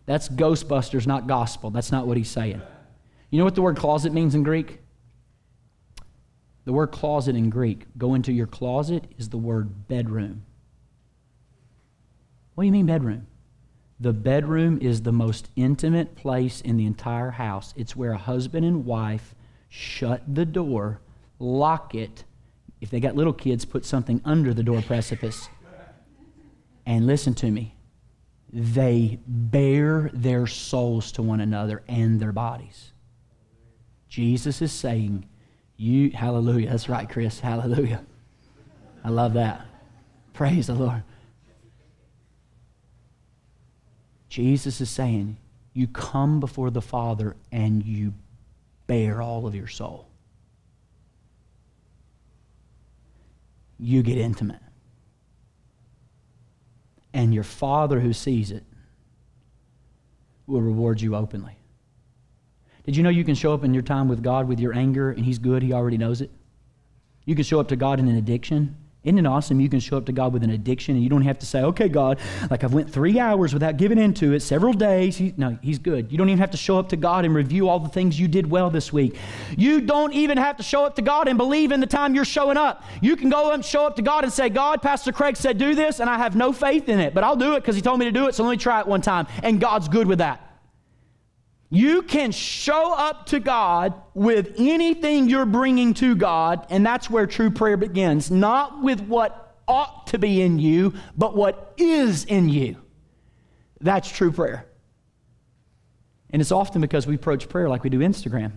That's 0.04 0.28
Ghostbusters, 0.28 1.06
not 1.06 1.26
gospel. 1.26 1.70
That's 1.70 1.92
not 1.92 2.06
what 2.06 2.16
he's 2.16 2.30
saying. 2.30 2.60
You 3.30 3.38
know 3.38 3.44
what 3.44 3.54
the 3.54 3.62
word 3.62 3.76
closet 3.76 4.12
means 4.12 4.34
in 4.34 4.42
Greek? 4.42 4.79
The 6.64 6.72
word 6.72 6.88
closet 6.88 7.36
in 7.36 7.50
Greek, 7.50 7.86
go 7.96 8.14
into 8.14 8.32
your 8.32 8.46
closet, 8.46 9.04
is 9.18 9.28
the 9.30 9.38
word 9.38 9.88
bedroom. 9.88 10.44
What 12.54 12.64
do 12.64 12.66
you 12.66 12.72
mean, 12.72 12.86
bedroom? 12.86 13.26
The 13.98 14.12
bedroom 14.12 14.78
is 14.80 15.02
the 15.02 15.12
most 15.12 15.50
intimate 15.56 16.16
place 16.16 16.60
in 16.60 16.76
the 16.76 16.86
entire 16.86 17.30
house. 17.30 17.74
It's 17.76 17.96
where 17.96 18.12
a 18.12 18.18
husband 18.18 18.64
and 18.64 18.84
wife 18.84 19.34
shut 19.68 20.22
the 20.34 20.46
door, 20.46 21.00
lock 21.38 21.94
it. 21.94 22.24
If 22.80 22.90
they 22.90 23.00
got 23.00 23.14
little 23.14 23.32
kids, 23.32 23.64
put 23.64 23.84
something 23.84 24.20
under 24.24 24.54
the 24.54 24.62
door 24.62 24.82
precipice. 24.82 25.48
And 26.86 27.06
listen 27.06 27.34
to 27.34 27.50
me. 27.50 27.76
They 28.52 29.20
bare 29.26 30.10
their 30.12 30.46
souls 30.46 31.12
to 31.12 31.22
one 31.22 31.40
another 31.40 31.82
and 31.86 32.18
their 32.18 32.32
bodies. 32.32 32.92
Jesus 34.08 34.60
is 34.60 34.72
saying, 34.72 35.26
You, 35.80 36.10
hallelujah. 36.10 36.68
That's 36.68 36.90
right, 36.90 37.08
Chris. 37.08 37.40
Hallelujah. 37.40 38.04
I 39.02 39.08
love 39.08 39.32
that. 39.32 39.64
Praise 40.34 40.66
the 40.66 40.74
Lord. 40.74 41.02
Jesus 44.28 44.82
is 44.82 44.90
saying, 44.90 45.38
you 45.72 45.86
come 45.86 46.38
before 46.38 46.70
the 46.70 46.82
Father 46.82 47.34
and 47.50 47.82
you 47.82 48.12
bear 48.88 49.22
all 49.22 49.46
of 49.46 49.54
your 49.54 49.68
soul. 49.68 50.06
You 53.78 54.02
get 54.02 54.18
intimate. 54.18 54.60
And 57.14 57.32
your 57.32 57.42
Father 57.42 58.00
who 58.00 58.12
sees 58.12 58.50
it 58.50 58.64
will 60.46 60.60
reward 60.60 61.00
you 61.00 61.16
openly. 61.16 61.56
Did 62.90 62.96
you 62.96 63.04
know 63.04 63.10
you 63.10 63.22
can 63.22 63.36
show 63.36 63.54
up 63.54 63.62
in 63.62 63.72
your 63.72 63.84
time 63.84 64.08
with 64.08 64.20
God 64.20 64.48
with 64.48 64.58
your 64.58 64.74
anger 64.74 65.12
and 65.12 65.24
He's 65.24 65.38
good? 65.38 65.62
He 65.62 65.72
already 65.72 65.96
knows 65.96 66.20
it. 66.20 66.28
You 67.24 67.36
can 67.36 67.44
show 67.44 67.60
up 67.60 67.68
to 67.68 67.76
God 67.76 68.00
in 68.00 68.08
an 68.08 68.16
addiction 68.16 68.74
isn't 69.02 69.18
it 69.18 69.26
awesome? 69.26 69.60
You 69.60 69.70
can 69.70 69.80
show 69.80 69.96
up 69.96 70.04
to 70.06 70.12
God 70.12 70.34
with 70.34 70.44
an 70.44 70.50
addiction 70.50 70.94
and 70.94 71.02
you 71.02 71.08
don't 71.08 71.22
have 71.22 71.38
to 71.38 71.46
say, 71.46 71.62
okay, 71.62 71.88
God, 71.88 72.18
like 72.50 72.64
I've 72.64 72.74
went 72.74 72.90
three 72.90 73.18
hours 73.18 73.54
without 73.54 73.78
giving 73.78 73.96
into 73.96 74.34
it, 74.34 74.40
several 74.40 74.74
days. 74.74 75.16
He, 75.16 75.32
no, 75.38 75.58
he's 75.62 75.78
good. 75.78 76.12
You 76.12 76.18
don't 76.18 76.28
even 76.28 76.38
have 76.38 76.50
to 76.50 76.58
show 76.58 76.78
up 76.78 76.90
to 76.90 76.98
God 76.98 77.24
and 77.24 77.34
review 77.34 77.70
all 77.70 77.80
the 77.80 77.88
things 77.88 78.20
you 78.20 78.28
did 78.28 78.50
well 78.50 78.68
this 78.68 78.92
week. 78.92 79.16
You 79.56 79.80
don't 79.80 80.12
even 80.12 80.36
have 80.36 80.58
to 80.58 80.62
show 80.62 80.84
up 80.84 80.96
to 80.96 81.02
God 81.02 81.28
and 81.28 81.38
believe 81.38 81.72
in 81.72 81.80
the 81.80 81.86
time 81.86 82.14
you're 82.14 82.26
showing 82.26 82.58
up. 82.58 82.84
You 83.00 83.16
can 83.16 83.30
go 83.30 83.52
and 83.52 83.64
show 83.64 83.86
up 83.86 83.96
to 83.96 84.02
God 84.02 84.24
and 84.24 84.32
say, 84.32 84.50
God, 84.50 84.82
Pastor 84.82 85.12
Craig 85.12 85.38
said 85.38 85.56
do 85.56 85.74
this, 85.74 86.00
and 86.00 86.10
I 86.10 86.18
have 86.18 86.36
no 86.36 86.52
faith 86.52 86.90
in 86.90 87.00
it, 87.00 87.14
but 87.14 87.24
I'll 87.24 87.36
do 87.36 87.54
it 87.54 87.60
because 87.60 87.76
he 87.76 87.82
told 87.82 87.98
me 87.98 88.04
to 88.04 88.12
do 88.12 88.28
it, 88.28 88.34
so 88.34 88.44
let 88.44 88.50
me 88.50 88.58
try 88.58 88.80
it 88.80 88.86
one 88.86 89.00
time. 89.00 89.26
And 89.42 89.58
God's 89.58 89.88
good 89.88 90.06
with 90.06 90.18
that. 90.18 90.49
You 91.72 92.02
can 92.02 92.32
show 92.32 92.92
up 92.92 93.26
to 93.26 93.38
God 93.38 93.94
with 94.12 94.54
anything 94.58 95.28
you're 95.28 95.46
bringing 95.46 95.94
to 95.94 96.16
God, 96.16 96.66
and 96.68 96.84
that's 96.84 97.08
where 97.08 97.28
true 97.28 97.50
prayer 97.50 97.76
begins. 97.76 98.28
Not 98.28 98.82
with 98.82 99.00
what 99.02 99.56
ought 99.68 100.08
to 100.08 100.18
be 100.18 100.42
in 100.42 100.58
you, 100.58 100.94
but 101.16 101.36
what 101.36 101.72
is 101.76 102.24
in 102.24 102.48
you. 102.48 102.76
That's 103.80 104.10
true 104.10 104.32
prayer. 104.32 104.66
And 106.30 106.42
it's 106.42 106.50
often 106.50 106.80
because 106.80 107.06
we 107.06 107.14
approach 107.14 107.48
prayer 107.48 107.68
like 107.68 107.84
we 107.84 107.90
do 107.90 108.00
Instagram 108.00 108.52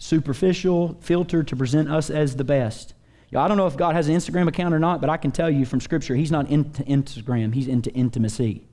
superficial, 0.00 0.96
filtered 1.00 1.48
to 1.48 1.56
present 1.56 1.90
us 1.90 2.08
as 2.08 2.36
the 2.36 2.44
best. 2.44 2.94
I 3.34 3.48
don't 3.48 3.56
know 3.56 3.66
if 3.66 3.76
God 3.76 3.96
has 3.96 4.08
an 4.08 4.14
Instagram 4.14 4.46
account 4.46 4.72
or 4.72 4.78
not, 4.78 5.00
but 5.00 5.10
I 5.10 5.16
can 5.16 5.32
tell 5.32 5.50
you 5.50 5.66
from 5.66 5.80
Scripture, 5.80 6.14
He's 6.14 6.30
not 6.30 6.48
into 6.48 6.84
Instagram, 6.84 7.52
He's 7.52 7.66
into 7.66 7.90
intimacy 7.90 8.67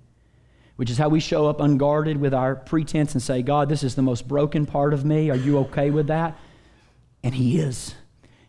which 0.75 0.89
is 0.89 0.97
how 0.97 1.09
we 1.09 1.19
show 1.19 1.47
up 1.47 1.59
unguarded 1.59 2.17
with 2.17 2.33
our 2.33 2.55
pretense 2.55 3.13
and 3.13 3.21
say, 3.21 3.41
God, 3.41 3.69
this 3.69 3.83
is 3.83 3.95
the 3.95 4.01
most 4.01 4.27
broken 4.27 4.65
part 4.65 4.93
of 4.93 5.05
me. 5.05 5.29
Are 5.29 5.35
you 5.35 5.59
okay 5.59 5.89
with 5.89 6.07
that? 6.07 6.37
And 7.23 7.33
He 7.33 7.59
is. 7.59 7.95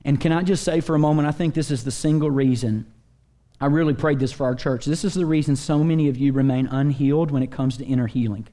And 0.04 0.20
can 0.20 0.32
I 0.32 0.42
just 0.42 0.64
say 0.64 0.80
for 0.80 0.94
a 0.94 0.98
moment, 0.98 1.28
I 1.28 1.32
think 1.32 1.54
this 1.54 1.70
is 1.70 1.84
the 1.84 1.90
single 1.90 2.30
reason 2.30 2.86
I 3.60 3.66
really 3.66 3.94
prayed 3.94 4.18
this 4.18 4.32
for 4.32 4.44
our 4.44 4.54
church. 4.54 4.84
This 4.84 5.04
is 5.04 5.14
the 5.14 5.24
reason 5.24 5.56
so 5.56 5.82
many 5.82 6.08
of 6.08 6.16
you 6.16 6.32
remain 6.32 6.66
unhealed 6.66 7.30
when 7.30 7.42
it 7.42 7.50
comes 7.50 7.78
to 7.78 7.84
inner 7.84 8.06
healing. 8.06 8.46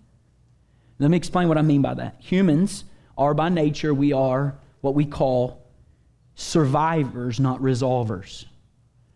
Let 1.00 1.12
me 1.12 1.18
explain 1.18 1.50
what 1.50 1.58
I 1.58 1.62
mean 1.62 1.82
by 1.82 1.94
that. 1.96 2.16
Humans 2.20 2.86
are 3.18 3.34
by 3.34 3.50
nature, 3.50 3.94
we 3.94 4.14
are 4.14 4.56
what 4.82 4.96
we 4.96 5.06
call 5.06 5.62
survivors, 6.36 7.40
not 7.40 7.62
resolvers. 7.62 8.46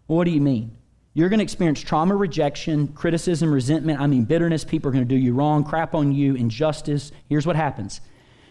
What 0.08 0.26
do 0.26 0.32
you 0.32 0.42
mean? 0.42 0.78
You're 1.18 1.30
going 1.30 1.40
to 1.40 1.44
experience 1.44 1.82
trauma, 1.82 2.16
rejection, 2.16 2.90
criticism, 2.90 3.52
resentment. 3.52 4.00
I 4.00 4.06
mean, 4.06 4.26
bitterness. 4.26 4.64
People 4.64 4.90
are 4.90 4.92
going 4.92 5.04
to 5.04 5.10
do 5.10 5.20
you 5.20 5.34
wrong, 5.34 5.64
crap 5.64 5.96
on 5.96 6.12
you, 6.12 6.36
injustice. 6.36 7.12
Here's 7.28 7.48
what 7.48 7.56
happens 7.56 8.02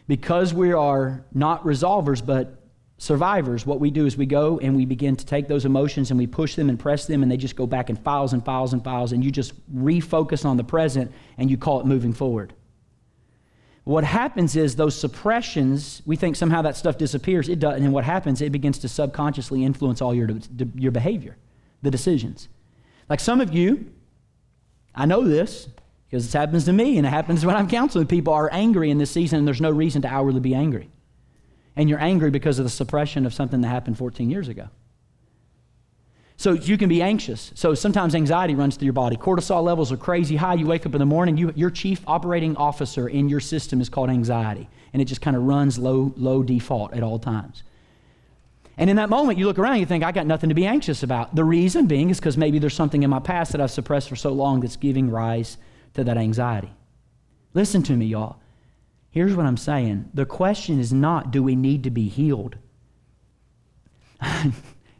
because 0.08 0.52
we 0.52 0.72
are 0.72 1.24
not 1.32 1.62
resolvers, 1.62 2.26
but 2.26 2.60
survivors, 2.98 3.64
what 3.66 3.78
we 3.78 3.92
do 3.92 4.04
is 4.04 4.16
we 4.16 4.26
go 4.26 4.58
and 4.58 4.74
we 4.74 4.84
begin 4.84 5.14
to 5.14 5.24
take 5.24 5.46
those 5.46 5.64
emotions 5.64 6.10
and 6.10 6.18
we 6.18 6.26
push 6.26 6.56
them 6.56 6.68
and 6.68 6.76
press 6.76 7.06
them, 7.06 7.22
and 7.22 7.30
they 7.30 7.36
just 7.36 7.54
go 7.54 7.68
back 7.68 7.88
in 7.88 7.94
files 7.94 8.32
and 8.32 8.44
files 8.44 8.72
and 8.72 8.82
files, 8.82 9.12
and 9.12 9.24
you 9.24 9.30
just 9.30 9.52
refocus 9.72 10.44
on 10.44 10.56
the 10.56 10.64
present 10.64 11.12
and 11.38 11.48
you 11.48 11.56
call 11.56 11.78
it 11.78 11.86
moving 11.86 12.12
forward. 12.12 12.52
What 13.84 14.02
happens 14.02 14.56
is 14.56 14.74
those 14.74 14.98
suppressions, 14.98 16.02
we 16.04 16.16
think 16.16 16.34
somehow 16.34 16.62
that 16.62 16.74
stuff 16.76 16.98
disappears. 16.98 17.48
It 17.48 17.60
doesn't. 17.60 17.84
And 17.84 17.92
what 17.92 18.02
happens, 18.02 18.42
it 18.42 18.50
begins 18.50 18.80
to 18.80 18.88
subconsciously 18.88 19.62
influence 19.62 20.02
all 20.02 20.12
your, 20.12 20.28
your 20.74 20.90
behavior, 20.90 21.36
the 21.82 21.92
decisions. 21.92 22.48
Like 23.08 23.20
some 23.20 23.40
of 23.40 23.54
you, 23.54 23.92
I 24.94 25.06
know 25.06 25.24
this 25.24 25.68
because 26.08 26.26
it 26.26 26.36
happens 26.36 26.64
to 26.64 26.72
me 26.72 26.98
and 26.98 27.06
it 27.06 27.10
happens 27.10 27.44
when 27.44 27.56
I'm 27.56 27.68
counseling. 27.68 28.06
People 28.06 28.32
are 28.32 28.48
angry 28.52 28.90
in 28.90 28.98
this 28.98 29.10
season 29.10 29.38
and 29.38 29.46
there's 29.46 29.60
no 29.60 29.70
reason 29.70 30.02
to 30.02 30.08
hourly 30.08 30.40
be 30.40 30.54
angry. 30.54 30.88
And 31.76 31.88
you're 31.88 32.00
angry 32.00 32.30
because 32.30 32.58
of 32.58 32.64
the 32.64 32.70
suppression 32.70 33.26
of 33.26 33.34
something 33.34 33.60
that 33.60 33.68
happened 33.68 33.98
14 33.98 34.30
years 34.30 34.48
ago. 34.48 34.68
So 36.38 36.52
you 36.52 36.76
can 36.76 36.88
be 36.88 37.00
anxious. 37.00 37.50
So 37.54 37.74
sometimes 37.74 38.14
anxiety 38.14 38.54
runs 38.54 38.76
through 38.76 38.86
your 38.86 38.92
body. 38.92 39.16
Cortisol 39.16 39.62
levels 39.62 39.90
are 39.90 39.96
crazy 39.96 40.36
high. 40.36 40.54
You 40.54 40.66
wake 40.66 40.84
up 40.84 40.94
in 40.94 40.98
the 40.98 41.06
morning, 41.06 41.36
you, 41.36 41.52
your 41.56 41.70
chief 41.70 42.02
operating 42.06 42.56
officer 42.56 43.08
in 43.08 43.28
your 43.28 43.40
system 43.40 43.80
is 43.80 43.88
called 43.88 44.10
anxiety. 44.10 44.68
And 44.92 45.00
it 45.00 45.06
just 45.06 45.22
kind 45.22 45.36
of 45.36 45.44
runs 45.44 45.78
low, 45.78 46.12
low 46.16 46.42
default 46.42 46.92
at 46.92 47.02
all 47.02 47.18
times. 47.18 47.62
And 48.78 48.90
in 48.90 48.96
that 48.96 49.08
moment, 49.08 49.38
you 49.38 49.46
look 49.46 49.58
around 49.58 49.78
you 49.78 49.86
think, 49.86 50.04
I 50.04 50.12
got 50.12 50.26
nothing 50.26 50.50
to 50.50 50.54
be 50.54 50.66
anxious 50.66 51.02
about. 51.02 51.34
The 51.34 51.44
reason 51.44 51.86
being 51.86 52.10
is 52.10 52.18
because 52.18 52.36
maybe 52.36 52.58
there's 52.58 52.74
something 52.74 53.02
in 53.02 53.10
my 53.10 53.20
past 53.20 53.52
that 53.52 53.60
I've 53.60 53.70
suppressed 53.70 54.08
for 54.08 54.16
so 54.16 54.32
long 54.32 54.60
that's 54.60 54.76
giving 54.76 55.10
rise 55.10 55.56
to 55.94 56.04
that 56.04 56.18
anxiety. 56.18 56.72
Listen 57.54 57.82
to 57.84 57.92
me, 57.92 58.06
y'all. 58.06 58.36
Here's 59.10 59.34
what 59.34 59.46
I'm 59.46 59.56
saying 59.56 60.10
the 60.12 60.26
question 60.26 60.78
is 60.78 60.92
not, 60.92 61.30
do 61.30 61.42
we 61.42 61.56
need 61.56 61.84
to 61.84 61.90
be 61.90 62.08
healed? 62.08 62.56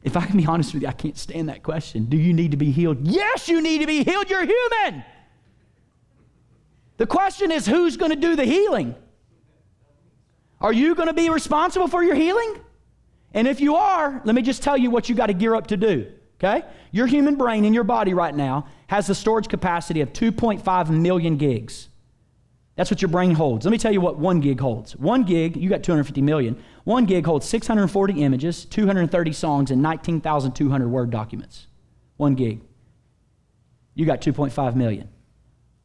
if 0.02 0.16
I 0.16 0.24
can 0.24 0.38
be 0.38 0.46
honest 0.46 0.72
with 0.72 0.82
you, 0.82 0.88
I 0.88 0.92
can't 0.92 1.18
stand 1.18 1.50
that 1.50 1.62
question. 1.62 2.06
Do 2.06 2.16
you 2.16 2.32
need 2.32 2.52
to 2.52 2.56
be 2.56 2.70
healed? 2.70 3.06
Yes, 3.06 3.46
you 3.46 3.60
need 3.60 3.82
to 3.82 3.86
be 3.86 4.04
healed. 4.04 4.30
You're 4.30 4.46
human. 4.46 5.04
The 6.96 7.06
question 7.06 7.52
is 7.52 7.66
who's 7.66 7.98
going 7.98 8.10
to 8.10 8.16
do 8.16 8.36
the 8.36 8.44
healing? 8.44 8.94
Are 10.62 10.72
you 10.72 10.94
going 10.94 11.08
to 11.08 11.14
be 11.14 11.28
responsible 11.28 11.88
for 11.88 12.02
your 12.02 12.14
healing? 12.14 12.60
And 13.34 13.46
if 13.46 13.60
you 13.60 13.76
are, 13.76 14.20
let 14.24 14.34
me 14.34 14.42
just 14.42 14.62
tell 14.62 14.76
you 14.76 14.90
what 14.90 15.08
you 15.08 15.14
got 15.14 15.26
to 15.26 15.34
gear 15.34 15.54
up 15.54 15.66
to 15.68 15.76
do. 15.76 16.10
Okay? 16.38 16.66
Your 16.90 17.06
human 17.06 17.36
brain 17.36 17.64
in 17.64 17.74
your 17.74 17.84
body 17.84 18.14
right 18.14 18.34
now 18.34 18.68
has 18.88 19.06
the 19.06 19.14
storage 19.14 19.48
capacity 19.48 20.00
of 20.00 20.12
2.5 20.12 20.90
million 20.90 21.36
gigs. 21.36 21.88
That's 22.76 22.90
what 22.90 23.00
your 23.00 23.08
brain 23.08 23.34
holds. 23.34 23.64
Let 23.64 23.72
me 23.72 23.78
tell 23.78 23.92
you 23.92 24.02
what 24.02 24.18
one 24.18 24.40
gig 24.40 24.60
holds. 24.60 24.94
One 24.96 25.24
gig, 25.24 25.56
you 25.56 25.70
got 25.70 25.82
250 25.82 26.20
million. 26.20 26.62
One 26.84 27.06
gig 27.06 27.24
holds 27.24 27.48
640 27.48 28.22
images, 28.22 28.66
230 28.66 29.32
songs, 29.32 29.70
and 29.70 29.82
19,200 29.82 30.88
Word 30.88 31.10
documents. 31.10 31.66
One 32.18 32.34
gig. 32.34 32.60
You 33.94 34.04
got 34.04 34.20
2.5 34.20 34.76
million. 34.76 35.08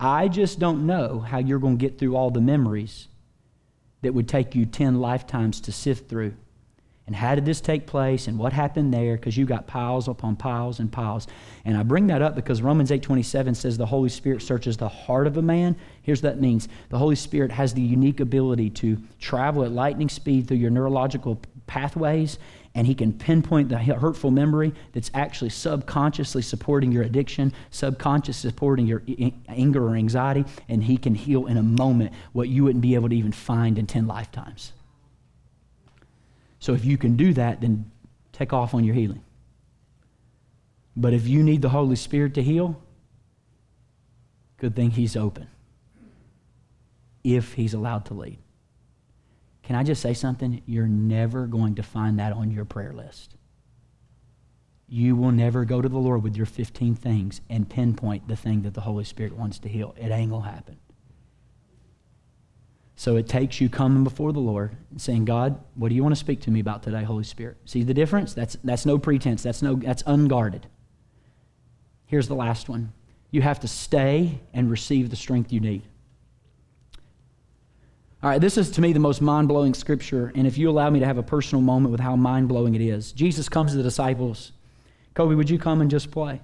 I 0.01 0.27
just 0.27 0.59
don't 0.59 0.85
know 0.85 1.19
how 1.19 1.37
you're 1.37 1.59
going 1.59 1.77
to 1.77 1.81
get 1.81 1.97
through 1.97 2.17
all 2.17 2.29
the 2.29 2.41
memories 2.41 3.07
that 4.01 4.13
would 4.13 4.27
take 4.27 4.53
you 4.53 4.65
10 4.65 4.99
lifetimes 4.99 5.61
to 5.61 5.71
sift 5.71 6.09
through. 6.09 6.33
And 7.11 7.15
how 7.17 7.35
did 7.35 7.43
this 7.43 7.59
take 7.59 7.87
place 7.87 8.29
and 8.29 8.39
what 8.39 8.53
happened 8.53 8.93
there? 8.93 9.17
Because 9.17 9.35
you 9.35 9.45
got 9.45 9.67
piles 9.67 10.07
upon 10.07 10.37
piles 10.37 10.79
and 10.79 10.89
piles. 10.89 11.27
And 11.65 11.75
I 11.75 11.83
bring 11.83 12.07
that 12.07 12.21
up 12.21 12.35
because 12.35 12.61
Romans 12.61 12.89
8:27 12.89 13.53
says 13.53 13.77
the 13.77 13.85
Holy 13.85 14.07
Spirit 14.07 14.41
searches 14.41 14.77
the 14.77 14.87
heart 14.87 15.27
of 15.27 15.35
a 15.35 15.41
man. 15.41 15.75
Here's 16.03 16.23
what 16.23 16.35
that 16.35 16.41
means. 16.41 16.69
The 16.87 16.97
Holy 16.97 17.17
Spirit 17.17 17.51
has 17.51 17.73
the 17.73 17.81
unique 17.81 18.21
ability 18.21 18.69
to 18.69 18.97
travel 19.19 19.65
at 19.65 19.73
lightning 19.73 20.07
speed 20.07 20.47
through 20.47 20.59
your 20.59 20.71
neurological 20.71 21.37
pathways 21.67 22.39
and 22.75 22.87
he 22.87 22.95
can 22.95 23.11
pinpoint 23.11 23.67
the 23.67 23.77
hurtful 23.77 24.31
memory 24.31 24.73
that's 24.93 25.11
actually 25.13 25.49
subconsciously 25.49 26.43
supporting 26.43 26.93
your 26.93 27.03
addiction, 27.03 27.51
subconsciously 27.71 28.49
supporting 28.49 28.87
your 28.87 29.03
anger 29.49 29.85
or 29.85 29.97
anxiety, 29.97 30.45
and 30.69 30.81
he 30.81 30.95
can 30.95 31.13
heal 31.13 31.47
in 31.47 31.57
a 31.57 31.63
moment 31.63 32.13
what 32.31 32.47
you 32.47 32.63
wouldn't 32.63 32.81
be 32.81 32.95
able 32.95 33.09
to 33.09 33.15
even 33.17 33.33
find 33.33 33.77
in 33.77 33.85
10 33.85 34.07
lifetimes. 34.07 34.71
So 36.61 36.73
if 36.73 36.85
you 36.85 36.97
can 36.97 37.17
do 37.17 37.33
that, 37.33 37.59
then 37.59 37.91
take 38.31 38.53
off 38.53 38.73
on 38.73 38.83
your 38.85 38.95
healing. 38.95 39.23
But 40.95 41.13
if 41.13 41.27
you 41.27 41.43
need 41.43 41.61
the 41.61 41.69
Holy 41.69 41.95
Spirit 41.95 42.35
to 42.35 42.43
heal, 42.43 42.79
good 44.57 44.75
thing 44.75 44.91
he's 44.91 45.17
open 45.17 45.47
if 47.23 47.53
he's 47.53 47.73
allowed 47.73 48.05
to 48.05 48.13
lead. 48.13 48.37
Can 49.63 49.75
I 49.75 49.83
just 49.83 50.01
say 50.01 50.13
something? 50.13 50.61
You're 50.65 50.87
never 50.87 51.47
going 51.47 51.75
to 51.75 51.83
find 51.83 52.19
that 52.19 52.33
on 52.33 52.51
your 52.51 52.65
prayer 52.65 52.93
list. 52.93 53.35
You 54.87 55.15
will 55.15 55.31
never 55.31 55.65
go 55.65 55.81
to 55.81 55.89
the 55.89 55.97
Lord 55.97 56.21
with 56.21 56.35
your 56.35 56.45
15 56.45 56.95
things 56.95 57.41
and 57.49 57.69
pinpoint 57.69 58.27
the 58.27 58.35
thing 58.35 58.61
that 58.63 58.73
the 58.73 58.81
Holy 58.81 59.05
Spirit 59.05 59.35
wants 59.35 59.57
to 59.59 59.69
heal. 59.69 59.95
It 59.97 60.11
ain't 60.11 60.29
going 60.29 60.43
to 60.43 60.49
happen. 60.49 60.77
So 63.01 63.15
it 63.15 63.27
takes 63.27 63.59
you 63.59 63.67
coming 63.67 64.03
before 64.03 64.31
the 64.31 64.39
Lord 64.39 64.77
and 64.91 65.01
saying, 65.01 65.25
God, 65.25 65.59
what 65.73 65.89
do 65.89 65.95
you 65.95 66.03
want 66.03 66.13
to 66.13 66.19
speak 66.19 66.39
to 66.41 66.51
me 66.51 66.59
about 66.59 66.83
today, 66.83 67.03
Holy 67.03 67.23
Spirit? 67.23 67.57
See 67.65 67.81
the 67.81 67.95
difference? 67.95 68.35
That's, 68.35 68.57
that's 68.63 68.85
no 68.85 68.99
pretense. 68.99 69.41
That's, 69.41 69.63
no, 69.63 69.73
that's 69.73 70.03
unguarded. 70.05 70.67
Here's 72.05 72.27
the 72.27 72.35
last 72.35 72.69
one. 72.69 72.93
You 73.31 73.41
have 73.41 73.59
to 73.61 73.67
stay 73.67 74.39
and 74.53 74.69
receive 74.69 75.09
the 75.09 75.15
strength 75.15 75.51
you 75.51 75.59
need. 75.59 75.81
All 78.21 78.29
right, 78.29 78.39
this 78.39 78.55
is 78.55 78.69
to 78.69 78.81
me 78.81 78.93
the 78.93 78.99
most 78.99 79.19
mind 79.19 79.47
blowing 79.47 79.73
scripture. 79.73 80.31
And 80.35 80.45
if 80.45 80.59
you 80.59 80.69
allow 80.69 80.91
me 80.91 80.99
to 80.99 81.05
have 81.07 81.17
a 81.17 81.23
personal 81.23 81.63
moment 81.63 81.91
with 81.91 82.01
how 82.01 82.15
mind 82.15 82.49
blowing 82.49 82.75
it 82.75 82.81
is, 82.81 83.13
Jesus 83.13 83.49
comes 83.49 83.71
to 83.71 83.77
the 83.77 83.83
disciples. 83.83 84.51
Kobe, 85.15 85.33
would 85.33 85.49
you 85.49 85.57
come 85.57 85.81
and 85.81 85.89
just 85.89 86.11
play? 86.11 86.39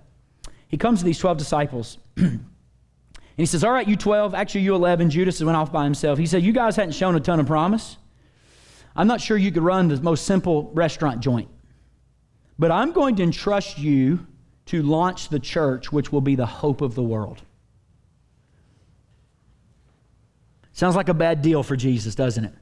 He 0.69 0.77
comes 0.77 1.01
to 1.01 1.05
these 1.05 1.19
12 1.19 1.37
disciples. 1.37 1.99
and 3.37 3.43
he 3.43 3.45
says, 3.45 3.63
All 3.63 3.71
right, 3.71 3.87
you 3.87 3.95
12, 3.95 4.33
actually, 4.33 4.61
you 4.61 4.73
11. 4.73 5.11
Judas 5.11 5.43
went 5.43 5.55
off 5.55 5.71
by 5.71 5.83
himself. 5.83 6.17
He 6.17 6.25
said, 6.25 6.41
You 6.41 6.51
guys 6.51 6.75
hadn't 6.75 6.93
shown 6.93 7.15
a 7.15 7.19
ton 7.19 7.39
of 7.39 7.45
promise. 7.45 7.97
I'm 8.95 9.05
not 9.05 9.21
sure 9.21 9.37
you 9.37 9.51
could 9.51 9.61
run 9.61 9.89
the 9.89 10.01
most 10.01 10.25
simple 10.25 10.71
restaurant 10.73 11.19
joint. 11.19 11.47
But 12.57 12.71
I'm 12.71 12.91
going 12.93 13.15
to 13.17 13.23
entrust 13.23 13.77
you 13.77 14.25
to 14.65 14.81
launch 14.81 15.29
the 15.29 15.39
church, 15.39 15.91
which 15.91 16.11
will 16.11 16.21
be 16.21 16.33
the 16.33 16.47
hope 16.47 16.81
of 16.81 16.95
the 16.95 17.03
world. 17.03 17.43
Sounds 20.71 20.95
like 20.95 21.09
a 21.09 21.13
bad 21.13 21.43
deal 21.43 21.61
for 21.61 21.75
Jesus, 21.75 22.15
doesn't 22.15 22.43
it? 22.43 22.53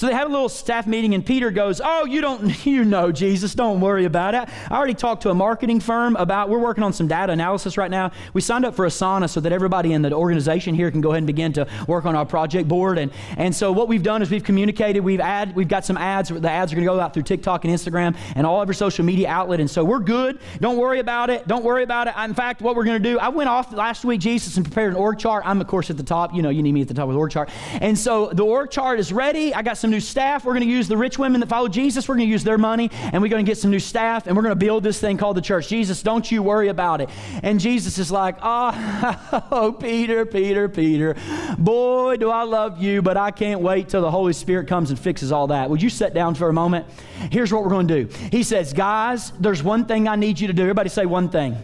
So 0.00 0.06
they 0.06 0.14
have 0.14 0.28
a 0.28 0.32
little 0.32 0.48
staff 0.48 0.86
meeting, 0.86 1.12
and 1.12 1.26
Peter 1.26 1.50
goes, 1.50 1.78
Oh, 1.84 2.06
you 2.06 2.22
don't, 2.22 2.64
you 2.66 2.86
know, 2.86 3.12
Jesus, 3.12 3.54
don't 3.54 3.82
worry 3.82 4.06
about 4.06 4.34
it. 4.34 4.48
I 4.70 4.74
already 4.74 4.94
talked 4.94 5.24
to 5.24 5.30
a 5.30 5.34
marketing 5.34 5.78
firm 5.78 6.16
about, 6.16 6.48
we're 6.48 6.58
working 6.58 6.82
on 6.82 6.94
some 6.94 7.06
data 7.06 7.34
analysis 7.34 7.76
right 7.76 7.90
now. 7.90 8.10
We 8.32 8.40
signed 8.40 8.64
up 8.64 8.74
for 8.74 8.86
Asana 8.86 9.28
so 9.28 9.40
that 9.40 9.52
everybody 9.52 9.92
in 9.92 10.00
the 10.00 10.10
organization 10.14 10.74
here 10.74 10.90
can 10.90 11.02
go 11.02 11.10
ahead 11.10 11.18
and 11.18 11.26
begin 11.26 11.52
to 11.52 11.68
work 11.86 12.06
on 12.06 12.16
our 12.16 12.24
project 12.24 12.66
board. 12.66 12.96
And, 12.96 13.12
and 13.36 13.54
so 13.54 13.72
what 13.72 13.88
we've 13.88 14.02
done 14.02 14.22
is 14.22 14.30
we've 14.30 14.42
communicated, 14.42 15.00
we've 15.00 15.20
ad, 15.20 15.54
we've 15.54 15.68
got 15.68 15.84
some 15.84 15.98
ads. 15.98 16.30
The 16.30 16.50
ads 16.50 16.72
are 16.72 16.76
going 16.76 16.86
to 16.86 16.90
go 16.90 16.98
out 16.98 17.12
through 17.12 17.24
TikTok 17.24 17.66
and 17.66 17.74
Instagram 17.74 18.16
and 18.36 18.46
all 18.46 18.62
of 18.62 18.70
our 18.70 18.72
social 18.72 19.04
media 19.04 19.28
outlet. 19.28 19.60
And 19.60 19.70
so 19.70 19.84
we're 19.84 19.98
good. 19.98 20.38
Don't 20.60 20.78
worry 20.78 21.00
about 21.00 21.28
it. 21.28 21.46
Don't 21.46 21.62
worry 21.62 21.82
about 21.82 22.08
it. 22.08 22.14
In 22.16 22.32
fact, 22.32 22.62
what 22.62 22.74
we're 22.74 22.84
going 22.84 23.02
to 23.02 23.06
do, 23.06 23.18
I 23.18 23.28
went 23.28 23.50
off 23.50 23.70
last 23.70 24.06
week, 24.06 24.22
Jesus, 24.22 24.56
and 24.56 24.64
prepared 24.64 24.94
an 24.94 24.96
org 24.96 25.18
chart. 25.18 25.42
I'm, 25.44 25.60
of 25.60 25.66
course, 25.66 25.90
at 25.90 25.98
the 25.98 26.02
top. 26.02 26.34
You 26.34 26.40
know, 26.40 26.48
you 26.48 26.62
need 26.62 26.72
me 26.72 26.80
at 26.80 26.88
the 26.88 26.94
top 26.94 27.06
of 27.06 27.12
the 27.12 27.18
org 27.18 27.32
chart. 27.32 27.50
And 27.82 27.98
so 27.98 28.30
the 28.30 28.46
org 28.46 28.70
chart 28.70 28.98
is 28.98 29.12
ready. 29.12 29.52
I 29.52 29.60
got 29.60 29.76
some 29.76 29.89
new 29.90 30.00
staff. 30.00 30.44
We're 30.44 30.52
going 30.52 30.66
to 30.66 30.70
use 30.70 30.88
the 30.88 30.96
rich 30.96 31.18
women 31.18 31.40
that 31.40 31.48
follow 31.48 31.68
Jesus. 31.68 32.08
We're 32.08 32.16
going 32.16 32.28
to 32.28 32.32
use 32.32 32.44
their 32.44 32.58
money 32.58 32.90
and 32.92 33.22
we're 33.22 33.28
going 33.28 33.44
to 33.44 33.50
get 33.50 33.58
some 33.58 33.70
new 33.70 33.78
staff 33.78 34.26
and 34.26 34.36
we're 34.36 34.42
going 34.42 34.52
to 34.52 34.64
build 34.64 34.82
this 34.82 35.00
thing 35.00 35.16
called 35.16 35.36
the 35.36 35.42
church. 35.42 35.68
Jesus, 35.68 36.02
don't 36.02 36.30
you 36.30 36.42
worry 36.42 36.68
about 36.68 37.00
it. 37.00 37.10
And 37.42 37.60
Jesus 37.60 37.98
is 37.98 38.10
like, 38.10 38.36
oh, 38.42 39.48
oh, 39.50 39.72
Peter, 39.72 40.24
Peter, 40.26 40.68
Peter. 40.68 41.16
Boy, 41.58 42.16
do 42.16 42.30
I 42.30 42.42
love 42.42 42.82
you, 42.82 43.02
but 43.02 43.16
I 43.16 43.30
can't 43.30 43.60
wait 43.60 43.88
till 43.88 44.02
the 44.02 44.10
Holy 44.10 44.32
Spirit 44.32 44.68
comes 44.68 44.90
and 44.90 44.98
fixes 44.98 45.32
all 45.32 45.48
that. 45.48 45.68
Would 45.70 45.82
you 45.82 45.90
sit 45.90 46.14
down 46.14 46.34
for 46.34 46.48
a 46.48 46.52
moment? 46.52 46.86
Here's 47.30 47.52
what 47.52 47.62
we're 47.62 47.70
going 47.70 47.88
to 47.88 48.04
do. 48.04 48.28
He 48.30 48.42
says, 48.42 48.72
guys, 48.72 49.32
there's 49.40 49.62
one 49.62 49.86
thing 49.86 50.08
I 50.08 50.16
need 50.16 50.40
you 50.40 50.46
to 50.46 50.52
do. 50.52 50.62
Everybody 50.62 50.88
say 50.88 51.06
one 51.06 51.28
thing. 51.28 51.56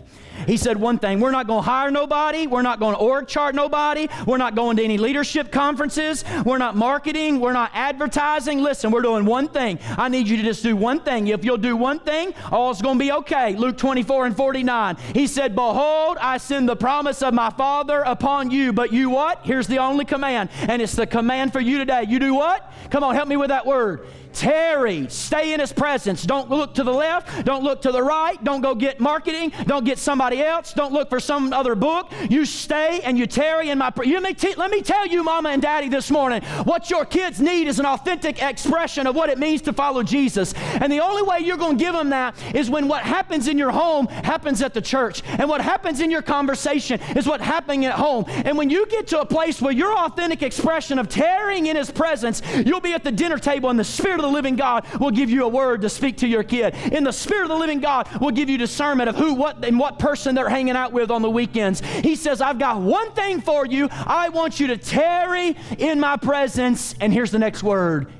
He 0.47 0.57
said 0.57 0.77
one 0.77 0.99
thing 0.99 1.21
we're 1.21 1.31
not 1.31 1.47
going 1.47 1.63
to 1.63 1.71
hire 1.71 1.91
nobody, 1.91 2.47
we're 2.47 2.63
not 2.63 2.79
going 2.79 2.95
to 2.95 3.01
org 3.01 3.27
chart 3.27 3.55
nobody, 3.55 4.09
we're 4.27 4.37
not 4.37 4.55
going 4.55 4.77
to 4.77 4.85
any 4.85 4.99
leadership 4.99 5.51
conferences, 5.51 6.25
we're 6.45 6.59
not 6.59 6.77
marketing, 6.77 7.41
we're 7.41 7.53
not 7.53 7.71
advertising. 7.75 8.63
Listen, 8.63 8.91
we're 8.91 9.03
doing 9.03 9.25
one 9.25 9.49
thing. 9.49 9.79
I 9.97 10.09
need 10.09 10.29
you 10.29 10.37
to 10.37 10.43
just 10.43 10.63
do 10.63 10.77
one 10.77 11.01
thing. 11.01 11.29
If 11.29 11.45
you'll 11.45 11.57
do 11.57 11.77
one 11.77 11.99
thing, 12.01 12.35
all's 12.53 12.83
going 12.83 12.99
to 12.99 13.05
be 13.05 13.13
okay. 13.13 13.57
Luke 13.57 13.77
24 13.77 14.27
and 14.27 14.37
49. 14.37 14.97
He 15.15 15.27
said, 15.27 15.55
Behold, 15.55 16.19
I 16.21 16.39
send 16.39 16.69
the 16.69 16.77
promise 16.77 17.23
of 17.23 17.35
my 17.35 17.51
Father 17.51 18.03
upon 18.03 18.51
you. 18.51 18.73
But 18.73 18.93
you 18.93 19.11
what? 19.11 19.41
Here's 19.45 19.67
the 19.67 19.79
only 19.79 20.05
command, 20.05 20.51
and 20.69 20.83
it's 20.83 20.95
the 20.95 21.07
command 21.07 21.53
for 21.53 21.61
you 21.61 21.79
today. 21.79 22.05
You 22.09 22.19
do 22.19 22.35
what? 22.35 22.73
Come 22.91 23.05
on, 23.05 23.15
help 23.15 23.29
me 23.29 23.37
with 23.37 23.49
that 23.49 23.67
word 23.67 24.07
Tarry. 24.37 25.09
Stay 25.09 25.55
in 25.55 25.61
his 25.61 25.73
presence. 25.73 26.23
Don't 26.23 26.51
look 26.51 26.75
to 26.75 26.85
the 26.85 26.93
left. 26.93 27.47
Don't 27.47 27.65
look 27.65 27.81
to 27.83 27.91
the 27.91 28.03
right. 28.03 28.43
Don't 28.45 28.61
go 28.61 28.75
get 28.75 29.01
marketing. 29.01 29.51
Don't 29.65 29.85
get 29.85 29.99
somebody 29.99 30.43
else. 30.43 30.75
Don't 30.75 30.93
look 30.93 31.09
for 31.09 31.21
some 31.21 31.55
other 31.55 31.75
book. 31.75 32.13
You 32.29 32.45
stay 32.45 33.01
and 33.01 33.19
you 33.19 33.27
tarry 33.27 33.71
in 33.71 33.79
my 33.79 33.89
presence. 33.89 34.57
let 34.59 34.71
me 34.71 34.83
tell 34.83 35.07
you, 35.07 35.25
mama 35.25 35.49
and 35.49 35.63
daddy, 35.63 35.89
this 35.89 36.11
morning, 36.11 36.43
what 36.65 36.91
your 36.91 37.07
kids 37.07 37.41
need 37.41 37.67
is 37.67 37.81
an 37.81 37.87
authentic 37.87 38.43
expression 38.43 39.07
of 39.07 39.17
what 39.17 39.31
it 39.31 39.39
means 39.39 39.63
to 39.63 39.73
follow 39.73 40.03
Jesus. 40.03 40.53
And 40.55 40.93
the 40.93 41.01
only 41.01 41.23
way 41.23 41.39
you're 41.41 41.57
going 41.57 41.79
to 41.79 41.85
give 41.85 41.95
them 41.95 42.11
that 42.11 42.35
is 42.55 42.69
when 42.69 42.89
what 42.89 43.05
happens 43.05 43.49
in 43.49 43.57
your 43.57 43.71
home 43.71 44.07
happens 44.07 44.61
at 44.61 44.75
the 44.75 44.83
church. 44.83 45.23
And 45.27 45.49
what 45.49 45.63
happens 45.63 46.01
in 46.01 46.11
your 46.11 46.23
conversation 46.23 47.01
is 47.17 47.27
what 47.27 47.41
happening 47.41 47.87
at 47.87 47.95
home. 47.95 48.27
And 48.29 48.59
when 48.59 48.69
you 48.69 48.87
get 48.87 49.07
to 49.09 49.21
a 49.21 49.27
place 49.27 49.63
where 49.63 49.73
your 49.73 49.97
authentic 49.97 50.43
expression 50.43 50.99
of 50.99 51.09
tarrying 51.09 51.69
in 51.69 51.77
his 51.77 51.91
presence, 51.91 52.43
you'll 52.67 52.81
be 52.81 52.93
at 52.93 53.03
the 53.03 53.13
dinner 53.13 53.39
table 53.39 53.71
and 53.71 53.79
the 53.79 53.85
Spirit 53.85 54.21
of 54.21 54.26
the 54.27 54.33
living 54.33 54.57
God 54.57 54.87
will 55.01 55.11
give 55.11 55.31
you 55.31 55.45
a 55.45 55.49
word 55.49 55.83
to 55.83 55.89
speak 55.89 56.19
to 56.19 56.27
your 56.27 56.43
kid. 56.43 56.75
In 56.93 57.05
the 57.05 57.13
Spirit 57.13 57.45
of 57.45 57.49
the 57.49 57.57
living 57.57 57.81
God 57.81 58.09
will 58.21 58.31
give 58.31 58.51
you 58.51 58.59
discernment 58.59 59.09
of 59.09 59.17
who, 59.17 59.35
what, 59.35 59.65
and 59.65 59.79
what 59.79 59.99
person 59.99 60.35
they're 60.35 60.49
hanging 60.49 60.77
out 60.77 60.93
with 60.93 61.11
on 61.11 61.23
the 61.23 61.31
weekends. 61.31 61.81
He 61.81 62.17
says, 62.17 62.41
I've 62.41 62.59
got 62.59 62.81
one 62.81 63.13
thing 63.13 63.41
for 63.41 63.67
you. 63.67 63.89
I 63.91 64.29
want 64.29 64.61
you 64.61 64.69
to 64.69 64.77
tarry 64.77 65.57
in 65.79 66.01
my 66.01 66.17
presence. 66.17 66.95
And 67.01 67.13
here's 67.13 67.31
the 67.31 67.39
next 67.39 67.63
word 67.63 68.13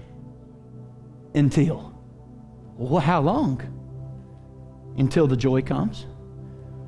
until. 1.35 1.95
Well, 2.77 3.01
how 3.01 3.21
long? 3.21 3.63
Until 4.99 5.27
the 5.27 5.37
joy 5.37 5.63
comes. 5.63 6.07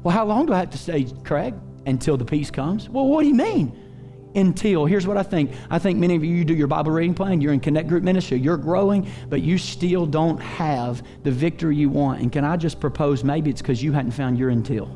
Well, 0.02 0.14
how 0.14 0.24
long 0.24 0.46
do 0.46 0.52
I 0.52 0.58
have 0.58 0.70
to 0.70 0.78
stay, 0.78 1.06
Craig? 1.24 1.54
Until 1.86 2.16
the 2.16 2.24
peace 2.24 2.50
comes? 2.50 2.88
Well, 2.88 3.06
what 3.06 3.22
do 3.22 3.28
you 3.28 3.34
mean? 3.34 3.87
Until 4.34 4.84
here's 4.84 5.06
what 5.06 5.16
I 5.16 5.22
think. 5.22 5.52
I 5.70 5.78
think 5.78 5.98
many 5.98 6.14
of 6.14 6.24
you 6.24 6.44
do 6.44 6.54
your 6.54 6.66
Bible 6.66 6.92
reading 6.92 7.14
plan, 7.14 7.40
you're 7.40 7.52
in 7.52 7.60
connect 7.60 7.88
group 7.88 8.02
ministry, 8.02 8.38
you're 8.38 8.56
growing, 8.56 9.08
but 9.28 9.42
you 9.42 9.58
still 9.58 10.06
don't 10.06 10.38
have 10.38 11.02
the 11.22 11.30
victory 11.30 11.76
you 11.76 11.88
want. 11.88 12.20
And 12.20 12.30
can 12.30 12.44
I 12.44 12.56
just 12.56 12.80
propose 12.80 13.24
maybe 13.24 13.50
it's 13.50 13.62
because 13.62 13.82
you 13.82 13.92
hadn't 13.92 14.12
found 14.12 14.38
your 14.38 14.50
until? 14.50 14.86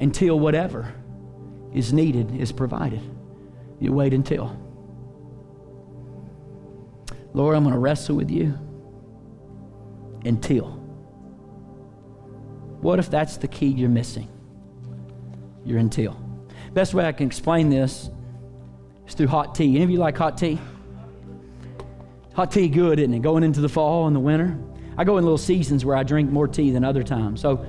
Until 0.00 0.38
whatever 0.40 0.92
is 1.72 1.92
needed 1.92 2.34
is 2.34 2.52
provided. 2.52 3.02
You 3.78 3.92
wait 3.92 4.12
until. 4.12 4.56
Lord, 7.34 7.56
I'm 7.56 7.62
going 7.62 7.72
to 7.72 7.78
wrestle 7.78 8.16
with 8.16 8.30
you 8.30 8.58
until. 10.24 10.66
What 12.80 12.98
if 12.98 13.10
that's 13.10 13.36
the 13.36 13.48
key 13.48 13.68
you're 13.68 13.88
missing? 13.88 14.28
You're 15.64 15.78
until. 15.78 16.21
Best 16.74 16.94
way 16.94 17.06
I 17.06 17.12
can 17.12 17.26
explain 17.26 17.68
this 17.68 18.08
is 19.06 19.14
through 19.14 19.26
hot 19.26 19.54
tea. 19.54 19.76
Any 19.76 19.84
of 19.84 19.90
you 19.90 19.98
like 19.98 20.16
hot 20.16 20.38
tea? 20.38 20.58
Hot 22.34 22.50
tea 22.50 22.68
good, 22.68 22.98
isn't 22.98 23.12
it? 23.12 23.20
Going 23.20 23.44
into 23.44 23.60
the 23.60 23.68
fall 23.68 24.06
and 24.06 24.16
the 24.16 24.20
winter. 24.20 24.58
I 24.96 25.04
go 25.04 25.18
in 25.18 25.24
little 25.24 25.38
seasons 25.38 25.84
where 25.84 25.96
I 25.96 26.02
drink 26.02 26.30
more 26.30 26.48
tea 26.48 26.70
than 26.70 26.82
other 26.82 27.02
times. 27.02 27.42
So, 27.42 27.66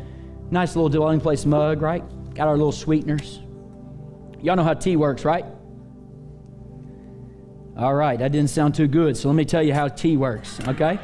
nice 0.51 0.75
little 0.75 0.89
dwelling 0.89 1.19
place 1.19 1.45
mug, 1.45 1.81
right? 1.81 2.03
Got 2.33 2.47
our 2.47 2.55
little 2.55 2.71
sweeteners. 2.71 3.41
Y'all 4.41 4.55
know 4.55 4.63
how 4.63 4.73
tea 4.73 4.95
works, 4.95 5.25
right? 5.25 5.45
All 7.75 7.93
right, 7.93 8.17
that 8.19 8.31
didn't 8.31 8.51
sound 8.51 8.75
too 8.75 8.87
good. 8.87 9.17
So, 9.17 9.27
let 9.27 9.35
me 9.35 9.43
tell 9.43 9.63
you 9.63 9.73
how 9.73 9.89
tea 9.89 10.15
works, 10.15 10.61
okay? 10.67 10.97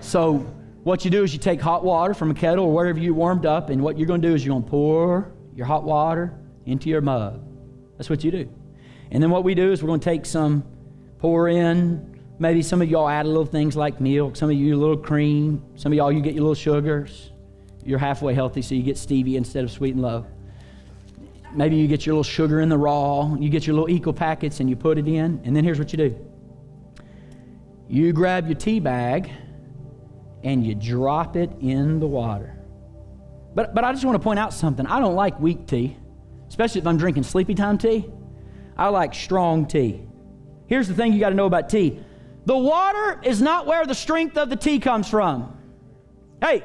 So, 0.00 0.38
what 0.82 1.04
you 1.04 1.10
do 1.10 1.24
is 1.24 1.34
you 1.34 1.38
take 1.38 1.60
hot 1.60 1.84
water 1.84 2.14
from 2.14 2.30
a 2.30 2.34
kettle 2.34 2.66
or 2.66 2.72
wherever 2.72 2.98
you 2.98 3.12
warmed 3.12 3.44
up, 3.44 3.68
and 3.68 3.82
what 3.82 3.98
you're 3.98 4.06
going 4.06 4.22
to 4.22 4.28
do 4.28 4.34
is 4.34 4.44
you're 4.46 4.54
going 4.54 4.64
to 4.64 4.70
pour 4.70 5.32
your 5.54 5.66
hot 5.66 5.84
water 5.84 6.38
into 6.66 6.88
your 6.88 7.00
mug. 7.00 7.42
That's 7.96 8.10
what 8.10 8.24
you 8.24 8.30
do. 8.30 8.48
And 9.10 9.22
then 9.22 9.30
what 9.30 9.44
we 9.44 9.54
do 9.54 9.72
is 9.72 9.82
we're 9.82 9.88
going 9.88 10.00
to 10.00 10.04
take 10.04 10.26
some, 10.26 10.64
pour 11.18 11.48
in 11.48 12.14
Maybe 12.38 12.62
some 12.62 12.82
of 12.82 12.90
y'all 12.90 13.08
add 13.08 13.26
a 13.26 13.28
little 13.28 13.46
things 13.46 13.76
like 13.76 14.00
milk, 14.00 14.34
some 14.34 14.50
of 14.50 14.56
you 14.56 14.74
a 14.74 14.76
little 14.76 14.96
cream, 14.96 15.62
some 15.76 15.92
of 15.92 15.96
y'all 15.96 16.10
you 16.10 16.20
get 16.20 16.34
your 16.34 16.42
little 16.42 16.54
sugars. 16.54 17.30
You're 17.84 17.98
halfway 17.98 18.34
healthy, 18.34 18.60
so 18.60 18.74
you 18.74 18.82
get 18.82 18.96
stevia 18.96 19.36
instead 19.36 19.62
of 19.62 19.70
sweet 19.70 19.94
and 19.94 20.02
low. 20.02 20.26
Maybe 21.54 21.76
you 21.76 21.86
get 21.86 22.04
your 22.04 22.14
little 22.14 22.24
sugar 22.24 22.60
in 22.60 22.68
the 22.68 22.78
raw, 22.78 23.34
you 23.34 23.48
get 23.50 23.66
your 23.66 23.74
little 23.74 23.90
equal 23.90 24.12
packets 24.12 24.58
and 24.58 24.68
you 24.68 24.74
put 24.74 24.98
it 24.98 25.06
in, 25.06 25.40
and 25.44 25.54
then 25.54 25.62
here's 25.62 25.78
what 25.78 25.92
you 25.92 25.96
do. 25.96 26.18
You 27.88 28.12
grab 28.12 28.46
your 28.48 28.56
tea 28.56 28.80
bag 28.80 29.30
and 30.42 30.66
you 30.66 30.74
drop 30.74 31.36
it 31.36 31.52
in 31.60 32.00
the 32.00 32.06
water. 32.06 32.58
But, 33.54 33.76
but 33.76 33.84
I 33.84 33.92
just 33.92 34.04
want 34.04 34.16
to 34.16 34.24
point 34.24 34.40
out 34.40 34.52
something. 34.52 34.86
I 34.86 34.98
don't 34.98 35.14
like 35.14 35.38
weak 35.38 35.68
tea, 35.68 35.96
especially 36.48 36.80
if 36.80 36.86
I'm 36.86 36.96
drinking 36.96 37.24
sleepy 37.24 37.54
time 37.54 37.78
tea. 37.78 38.06
I 38.76 38.88
like 38.88 39.14
strong 39.14 39.66
tea. 39.66 40.02
Here's 40.66 40.88
the 40.88 40.94
thing 40.94 41.12
you 41.12 41.20
got 41.20 41.30
to 41.30 41.34
know 41.34 41.46
about 41.46 41.68
tea 41.68 42.00
the 42.46 42.56
water 42.56 43.20
is 43.22 43.40
not 43.40 43.66
where 43.66 43.86
the 43.86 43.94
strength 43.94 44.36
of 44.36 44.50
the 44.50 44.56
tea 44.56 44.78
comes 44.78 45.08
from. 45.08 45.56
Hey, 46.42 46.62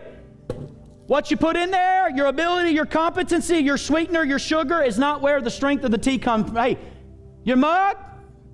what 1.07 1.31
you 1.31 1.37
put 1.37 1.55
in 1.55 1.71
there, 1.71 2.09
your 2.15 2.27
ability, 2.27 2.71
your 2.71 2.85
competency, 2.85 3.57
your 3.57 3.77
sweetener, 3.77 4.23
your 4.23 4.39
sugar 4.39 4.81
is 4.81 4.99
not 4.99 5.21
where 5.21 5.41
the 5.41 5.49
strength 5.49 5.83
of 5.83 5.91
the 5.91 5.97
tea 5.97 6.17
comes 6.17 6.47
from. 6.47 6.55
Hey, 6.55 6.77
your 7.43 7.57
mug 7.57 7.97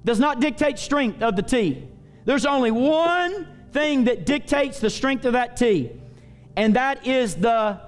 does 0.04 0.20
not 0.20 0.40
dictate 0.40 0.78
strength 0.78 1.22
of 1.22 1.36
the 1.36 1.42
tea. 1.42 1.88
There's 2.26 2.46
only 2.46 2.72
one 2.72 3.48
thing 3.72 4.06
that 4.06 4.26
dictates 4.26 4.80
the 4.80 4.90
strength 4.90 5.26
of 5.26 5.34
that 5.34 5.58
tea, 5.58 5.92
and 6.56 6.76
that 6.76 7.06
is 7.06 7.36
the 7.36 7.82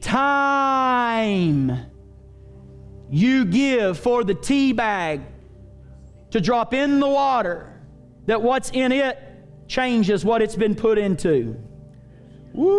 time 0.00 1.86
you 3.14 3.44
give 3.44 3.96
for 3.96 4.24
the 4.24 4.34
tea 4.34 4.72
bag 4.72 5.20
to 6.32 6.40
drop 6.40 6.74
in 6.74 6.98
the 6.98 7.06
water 7.08 7.80
that 8.26 8.42
what's 8.42 8.70
in 8.70 8.90
it 8.90 9.16
changes 9.68 10.24
what 10.24 10.42
it's 10.42 10.56
been 10.56 10.74
put 10.74 10.98
into. 10.98 11.56
Woo! 12.52 12.74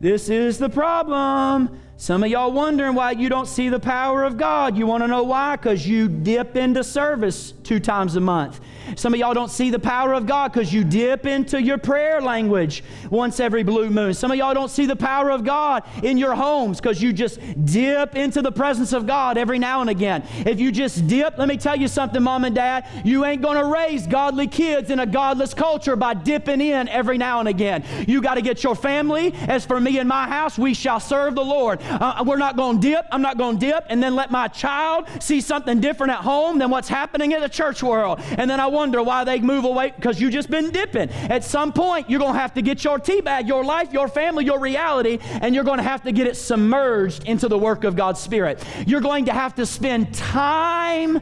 This 0.00 0.30
is 0.30 0.56
the 0.56 0.70
problem. 0.70 1.78
Some 1.98 2.24
of 2.24 2.30
y'all 2.30 2.52
wondering 2.52 2.94
why 2.94 3.10
you 3.10 3.28
don't 3.28 3.48
see 3.48 3.68
the 3.68 3.78
power 3.78 4.24
of 4.24 4.38
God. 4.38 4.74
You 4.78 4.86
want 4.86 5.02
to 5.02 5.06
know 5.06 5.24
why? 5.24 5.56
Because 5.56 5.86
you 5.86 6.08
dip 6.08 6.56
into 6.56 6.82
service 6.82 7.52
two 7.52 7.80
times 7.80 8.16
a 8.16 8.20
month. 8.20 8.60
Some 8.96 9.14
of 9.14 9.20
y'all 9.20 9.34
don't 9.34 9.50
see 9.50 9.70
the 9.70 9.78
power 9.78 10.14
of 10.14 10.26
God 10.26 10.52
because 10.52 10.72
you 10.72 10.84
dip 10.84 11.26
into 11.26 11.60
your 11.60 11.78
prayer 11.78 12.20
language 12.20 12.82
once 13.10 13.40
every 13.40 13.62
blue 13.62 13.90
moon. 13.90 14.14
Some 14.14 14.30
of 14.30 14.36
y'all 14.36 14.54
don't 14.54 14.70
see 14.70 14.86
the 14.86 14.96
power 14.96 15.30
of 15.30 15.44
God 15.44 15.84
in 16.02 16.18
your 16.18 16.34
homes 16.34 16.80
because 16.80 17.02
you 17.02 17.12
just 17.12 17.38
dip 17.64 18.16
into 18.16 18.42
the 18.42 18.52
presence 18.52 18.92
of 18.92 19.06
God 19.06 19.38
every 19.38 19.58
now 19.58 19.80
and 19.80 19.90
again. 19.90 20.24
If 20.46 20.60
you 20.60 20.72
just 20.72 21.06
dip, 21.06 21.38
let 21.38 21.48
me 21.48 21.56
tell 21.56 21.76
you 21.76 21.88
something, 21.88 22.22
mom 22.22 22.44
and 22.44 22.54
dad, 22.54 22.86
you 23.04 23.24
ain't 23.24 23.42
going 23.42 23.56
to 23.56 23.64
raise 23.64 24.06
godly 24.06 24.46
kids 24.46 24.90
in 24.90 25.00
a 25.00 25.06
godless 25.06 25.54
culture 25.54 25.96
by 25.96 26.14
dipping 26.14 26.60
in 26.60 26.88
every 26.88 27.18
now 27.18 27.40
and 27.40 27.48
again. 27.48 27.84
You 28.06 28.20
got 28.20 28.34
to 28.34 28.42
get 28.42 28.62
your 28.62 28.74
family. 28.74 29.32
As 29.48 29.64
for 29.64 29.80
me 29.80 29.98
and 29.98 30.08
my 30.08 30.26
house, 30.28 30.58
we 30.58 30.74
shall 30.74 31.00
serve 31.00 31.34
the 31.34 31.44
Lord. 31.44 31.80
Uh, 31.82 32.24
we're 32.26 32.36
not 32.36 32.56
going 32.56 32.80
to 32.80 32.88
dip. 32.88 33.06
I'm 33.10 33.22
not 33.22 33.38
going 33.38 33.58
to 33.58 33.66
dip 33.66 33.86
and 33.88 34.02
then 34.02 34.14
let 34.14 34.30
my 34.30 34.48
child 34.48 35.08
see 35.20 35.40
something 35.40 35.80
different 35.80 36.12
at 36.12 36.20
home 36.20 36.58
than 36.58 36.70
what's 36.70 36.88
happening 36.88 37.32
in 37.32 37.40
the 37.40 37.48
church 37.48 37.82
world. 37.82 38.20
And 38.38 38.50
then 38.50 38.60
I 38.60 38.66
wonder 38.74 39.02
why 39.02 39.24
they 39.24 39.40
move 39.40 39.64
away 39.64 39.92
because 39.96 40.20
you 40.20 40.28
just 40.28 40.50
been 40.50 40.70
dipping. 40.70 41.08
At 41.10 41.44
some 41.44 41.72
point, 41.72 42.10
you're 42.10 42.20
going 42.20 42.34
to 42.34 42.38
have 42.38 42.52
to 42.54 42.62
get 42.62 42.84
your 42.84 42.98
tea 42.98 43.22
bag, 43.22 43.48
your 43.48 43.64
life, 43.64 43.92
your 43.92 44.08
family, 44.08 44.44
your 44.44 44.60
reality, 44.60 45.18
and 45.22 45.54
you're 45.54 45.64
going 45.64 45.78
to 45.78 45.84
have 45.84 46.02
to 46.02 46.12
get 46.12 46.26
it 46.26 46.36
submerged 46.36 47.24
into 47.24 47.48
the 47.48 47.56
work 47.56 47.84
of 47.84 47.96
God's 47.96 48.20
Spirit. 48.20 48.62
You're 48.86 49.00
going 49.00 49.26
to 49.26 49.32
have 49.32 49.54
to 49.54 49.64
spend 49.64 50.12
time 50.12 51.20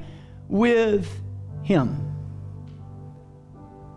with 0.48 1.08
Him. 1.62 2.08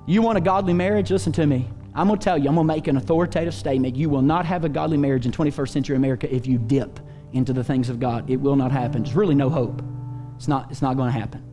You 0.06 0.22
want 0.22 0.38
a 0.38 0.42
godly 0.42 0.74
marriage? 0.74 1.10
Listen 1.10 1.32
to 1.34 1.48
me. 1.48 1.68
I'm 1.96 2.08
going 2.08 2.20
to 2.20 2.24
tell 2.24 2.38
you, 2.38 2.50
I'm 2.50 2.56
going 2.56 2.68
to 2.68 2.74
make 2.74 2.88
an 2.88 2.98
authoritative 2.98 3.54
statement. 3.54 3.96
You 3.96 4.10
will 4.10 4.22
not 4.22 4.46
have 4.46 4.66
a 4.66 4.70
godly 4.70 4.98
marriage 4.98 5.26
in 5.26 5.32
21st 5.32 5.70
century 5.70 5.96
America 5.96 6.34
if 6.34 6.46
you 6.46 6.58
dip 6.58 7.00
into 7.32 7.54
the 7.54 7.64
things 7.64 7.90
of 7.90 8.00
God. 8.00 8.30
It 8.30 8.38
will 8.38 8.56
not 8.56 8.72
happen. 8.72 9.04
There's 9.04 9.16
really 9.16 9.36
no 9.36 9.50
hope. 9.50 9.82
It's 10.36 10.48
not, 10.48 10.70
it's 10.72 10.82
not 10.82 10.98
going 10.98 11.12
to 11.12 11.18
happen. 11.18 11.45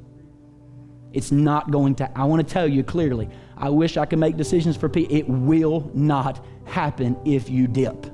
It's 1.13 1.31
not 1.31 1.71
going 1.71 1.95
to, 1.97 2.19
I 2.19 2.25
want 2.25 2.47
to 2.47 2.53
tell 2.53 2.67
you 2.67 2.83
clearly, 2.83 3.29
I 3.57 3.69
wish 3.69 3.97
I 3.97 4.07
could 4.07 4.19
make 4.19 4.37
decisions 4.37 4.77
for 4.77 4.89
people. 4.89 5.15
It 5.15 5.29
will 5.29 5.91
not 5.95 6.45
happen 6.65 7.17
if 7.25 7.51
you 7.51 7.67
dip. 7.67 8.07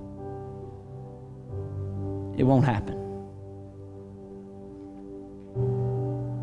It 2.37 2.45
won't 2.45 2.65
happen. 2.65 2.97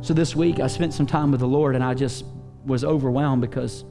So 0.01 0.13
this 0.13 0.35
week, 0.35 0.59
I 0.59 0.67
spent 0.67 0.93
some 0.93 1.07
time 1.07 1.31
with 1.31 1.39
the 1.39 1.47
Lord 1.47 1.75
and 1.75 1.83
I 1.83 1.93
just 1.93 2.25
was 2.65 2.83
overwhelmed 2.83 3.41
because 3.41 3.85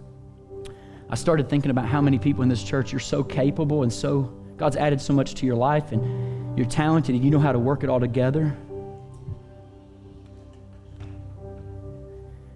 I 1.11 1.17
started 1.17 1.49
thinking 1.49 1.71
about 1.71 1.87
how 1.87 2.01
many 2.01 2.19
people 2.19 2.43
in 2.43 2.49
this 2.49 2.62
church 2.62 2.93
you're 2.93 3.01
so 3.01 3.23
capable 3.23 3.83
and 3.83 3.93
so, 3.93 4.33
God's 4.57 4.77
added 4.77 5.01
so 5.01 5.12
much 5.12 5.35
to 5.35 5.47
your 5.47 5.57
life 5.57 5.93
and 5.93 6.57
you're 6.57 6.69
talented 6.69 7.15
and 7.15 7.25
you 7.25 7.31
know 7.31 7.41
how 7.41 7.53
to 7.53 7.59
work 7.59 7.83
it 7.83 7.91
all 7.91 8.01
together. 8.01 8.57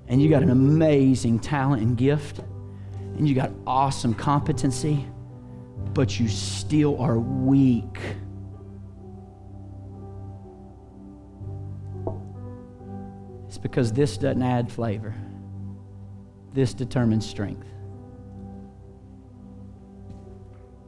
And 0.09 0.21
you 0.23 0.29
got 0.29 0.43
an 0.43 0.51
amazing 0.51 1.39
talent 1.39 1.83
and 1.83 1.97
gift, 1.97 2.41
and 3.17 3.29
you 3.29 3.35
got 3.35 3.51
awesome 3.67 4.15
competency, 4.15 5.05
but 5.93 6.19
you 6.19 6.29
still 6.29 6.99
are 7.01 7.19
weak. 7.19 7.99
It's 13.47 13.59
because 13.59 13.93
this 13.93 14.17
doesn't 14.17 14.43
add 14.43 14.73
flavor, 14.73 15.15
this 16.53 16.75
determines 16.75 17.27
strength. 17.27 17.67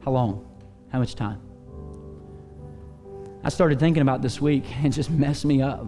How 0.03 0.11
long? 0.11 0.47
How 0.89 0.99
much 0.99 1.13
time? 1.15 1.39
I 3.43 3.49
started 3.49 3.79
thinking 3.79 4.01
about 4.01 4.21
this 4.21 4.41
week 4.41 4.65
and 4.83 4.91
just 4.91 5.09
messed 5.09 5.45
me 5.45 5.61
up. 5.61 5.87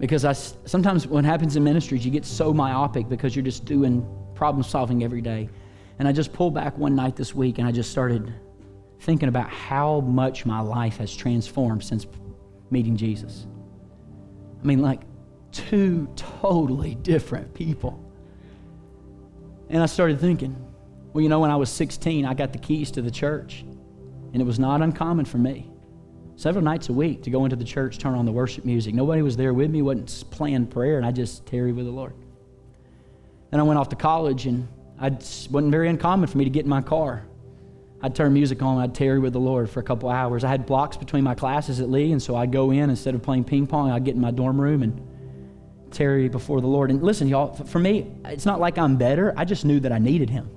Because 0.00 0.24
I, 0.24 0.32
sometimes 0.32 1.06
what 1.06 1.26
happens 1.26 1.56
in 1.56 1.62
ministries, 1.62 2.04
you 2.06 2.10
get 2.10 2.24
so 2.24 2.54
myopic 2.54 3.08
because 3.08 3.36
you're 3.36 3.44
just 3.44 3.66
doing 3.66 4.04
problem 4.34 4.62
solving 4.62 5.04
every 5.04 5.20
day. 5.20 5.50
And 5.98 6.08
I 6.08 6.12
just 6.12 6.32
pulled 6.32 6.54
back 6.54 6.76
one 6.78 6.94
night 6.94 7.16
this 7.16 7.34
week 7.34 7.58
and 7.58 7.68
I 7.68 7.70
just 7.70 7.90
started 7.90 8.32
thinking 9.00 9.28
about 9.28 9.50
how 9.50 10.00
much 10.00 10.46
my 10.46 10.60
life 10.60 10.96
has 10.96 11.14
transformed 11.14 11.84
since 11.84 12.06
meeting 12.70 12.96
Jesus. 12.96 13.46
I 14.62 14.66
mean, 14.66 14.80
like 14.80 15.02
two 15.52 16.08
totally 16.16 16.94
different 16.94 17.52
people. 17.52 18.02
And 19.68 19.82
I 19.82 19.86
started 19.86 20.18
thinking, 20.18 20.56
well, 21.12 21.22
you 21.22 21.28
know, 21.28 21.40
when 21.40 21.50
I 21.50 21.56
was 21.56 21.68
16, 21.68 22.24
I 22.24 22.32
got 22.32 22.52
the 22.54 22.58
keys 22.58 22.90
to 22.92 23.02
the 23.02 23.10
church, 23.10 23.64
and 24.32 24.36
it 24.40 24.44
was 24.44 24.58
not 24.58 24.80
uncommon 24.80 25.24
for 25.26 25.38
me 25.38 25.69
several 26.40 26.64
nights 26.64 26.88
a 26.88 26.92
week 26.92 27.22
to 27.24 27.28
go 27.28 27.44
into 27.44 27.54
the 27.54 27.64
church, 27.64 27.98
turn 27.98 28.14
on 28.14 28.24
the 28.24 28.32
worship 28.32 28.64
music. 28.64 28.94
Nobody 28.94 29.20
was 29.20 29.36
there 29.36 29.52
with 29.52 29.70
me, 29.70 29.82
wasn't 29.82 30.24
playing 30.30 30.68
prayer, 30.68 30.96
and 30.96 31.04
I 31.04 31.12
just 31.12 31.44
tarried 31.44 31.76
with 31.76 31.84
the 31.84 31.92
Lord. 31.92 32.14
Then 33.50 33.60
I 33.60 33.62
went 33.62 33.78
off 33.78 33.90
to 33.90 33.96
college, 33.96 34.46
and 34.46 34.66
it 35.02 35.48
wasn't 35.50 35.70
very 35.70 35.90
uncommon 35.90 36.28
for 36.28 36.38
me 36.38 36.44
to 36.44 36.50
get 36.50 36.64
in 36.64 36.70
my 36.70 36.80
car. 36.80 37.26
I'd 38.00 38.14
turn 38.14 38.32
music 38.32 38.62
on, 38.62 38.78
I'd 38.78 38.94
tarry 38.94 39.18
with 39.18 39.34
the 39.34 39.40
Lord 39.40 39.68
for 39.68 39.80
a 39.80 39.82
couple 39.82 40.08
hours. 40.08 40.42
I 40.42 40.48
had 40.48 40.64
blocks 40.64 40.96
between 40.96 41.24
my 41.24 41.34
classes 41.34 41.78
at 41.78 41.90
Lee, 41.90 42.10
and 42.10 42.22
so 42.22 42.34
I'd 42.36 42.52
go 42.52 42.70
in 42.70 42.88
instead 42.88 43.14
of 43.14 43.22
playing 43.22 43.44
ping 43.44 43.66
pong, 43.66 43.90
I'd 43.90 44.06
get 44.06 44.14
in 44.14 44.20
my 44.22 44.30
dorm 44.30 44.58
room 44.58 44.82
and 44.82 44.98
tarry 45.90 46.30
before 46.30 46.62
the 46.62 46.66
Lord. 46.66 46.90
And 46.90 47.02
listen, 47.02 47.28
y'all, 47.28 47.52
for 47.52 47.80
me, 47.80 48.10
it's 48.24 48.46
not 48.46 48.60
like 48.60 48.78
I'm 48.78 48.96
better. 48.96 49.34
I 49.36 49.44
just 49.44 49.66
knew 49.66 49.78
that 49.80 49.92
I 49.92 49.98
needed 49.98 50.30
Him. 50.30 50.48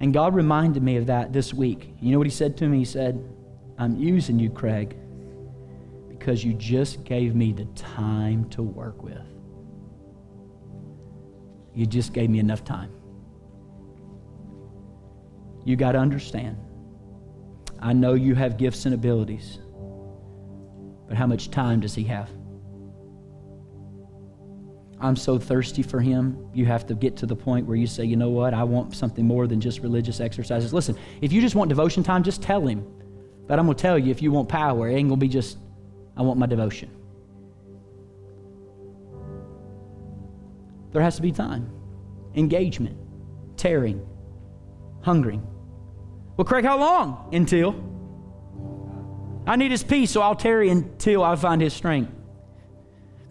And 0.00 0.14
God 0.14 0.34
reminded 0.34 0.82
me 0.82 0.96
of 0.96 1.08
that 1.08 1.34
this 1.34 1.52
week. 1.52 1.94
You 2.00 2.12
know 2.12 2.16
what 2.16 2.26
He 2.26 2.32
said 2.32 2.56
to 2.56 2.66
me? 2.66 2.78
He 2.78 2.86
said, 2.86 3.22
I'm 3.78 3.96
using 3.96 4.38
you, 4.38 4.50
Craig, 4.50 4.96
because 6.08 6.44
you 6.44 6.52
just 6.54 7.04
gave 7.04 7.34
me 7.34 7.52
the 7.52 7.64
time 7.74 8.48
to 8.50 8.62
work 8.62 9.02
with. 9.02 9.26
You 11.74 11.86
just 11.86 12.12
gave 12.12 12.30
me 12.30 12.38
enough 12.38 12.64
time. 12.64 12.90
You 15.64 15.76
got 15.76 15.92
to 15.92 15.98
understand. 15.98 16.56
I 17.80 17.92
know 17.92 18.14
you 18.14 18.34
have 18.34 18.58
gifts 18.58 18.84
and 18.84 18.94
abilities, 18.94 19.58
but 21.08 21.16
how 21.16 21.26
much 21.26 21.50
time 21.50 21.80
does 21.80 21.94
He 21.94 22.04
have? 22.04 22.30
I'm 25.00 25.16
so 25.16 25.38
thirsty 25.38 25.82
for 25.82 26.00
Him. 26.00 26.48
You 26.54 26.64
have 26.66 26.86
to 26.86 26.94
get 26.94 27.16
to 27.18 27.26
the 27.26 27.34
point 27.34 27.66
where 27.66 27.76
you 27.76 27.88
say, 27.88 28.04
you 28.04 28.16
know 28.16 28.30
what, 28.30 28.54
I 28.54 28.62
want 28.62 28.94
something 28.94 29.26
more 29.26 29.48
than 29.48 29.60
just 29.60 29.80
religious 29.80 30.20
exercises. 30.20 30.72
Listen, 30.72 30.96
if 31.20 31.32
you 31.32 31.40
just 31.40 31.56
want 31.56 31.68
devotion 31.70 32.04
time, 32.04 32.22
just 32.22 32.42
tell 32.42 32.64
Him. 32.66 32.86
But 33.46 33.58
I'm 33.58 33.66
going 33.66 33.76
to 33.76 33.82
tell 33.82 33.98
you, 33.98 34.10
if 34.10 34.22
you 34.22 34.32
want 34.32 34.48
power, 34.48 34.88
it 34.88 34.94
ain't 34.94 35.08
going 35.08 35.20
to 35.20 35.24
be 35.24 35.28
just, 35.28 35.58
I 36.16 36.22
want 36.22 36.38
my 36.38 36.46
devotion. 36.46 36.90
There 40.92 41.02
has 41.02 41.16
to 41.16 41.22
be 41.22 41.32
time, 41.32 41.70
engagement, 42.34 42.96
tarrying, 43.56 44.06
hungering. 45.00 45.46
Well, 46.36 46.44
Craig, 46.44 46.64
how 46.64 46.78
long? 46.78 47.30
Until. 47.32 47.74
I 49.46 49.56
need 49.56 49.70
his 49.70 49.82
peace, 49.82 50.10
so 50.10 50.20
I'll 50.20 50.36
tarry 50.36 50.68
until 50.68 51.22
I 51.22 51.34
find 51.36 51.60
his 51.60 51.72
strength. 51.72 52.12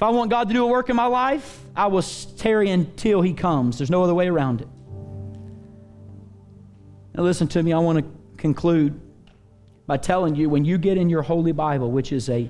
If 0.01 0.05
I 0.05 0.09
want 0.09 0.31
God 0.31 0.47
to 0.47 0.53
do 0.55 0.63
a 0.63 0.67
work 0.67 0.89
in 0.89 0.95
my 0.95 1.05
life, 1.05 1.63
I 1.75 1.85
will 1.85 2.01
tarry 2.01 2.71
until 2.71 3.21
He 3.21 3.33
comes. 3.33 3.77
There's 3.77 3.91
no 3.91 4.03
other 4.03 4.15
way 4.15 4.27
around 4.27 4.61
it. 4.61 4.67
Now, 7.13 7.21
listen 7.21 7.47
to 7.49 7.61
me. 7.61 7.71
I 7.71 7.77
want 7.77 7.99
to 7.99 8.05
conclude 8.35 8.99
by 9.91 9.97
telling 9.97 10.33
you 10.37 10.49
when 10.49 10.63
you 10.63 10.77
get 10.77 10.97
in 10.97 11.09
your 11.09 11.21
Holy 11.21 11.51
Bible, 11.51 11.91
which 11.91 12.13
is 12.13 12.29
a 12.29 12.49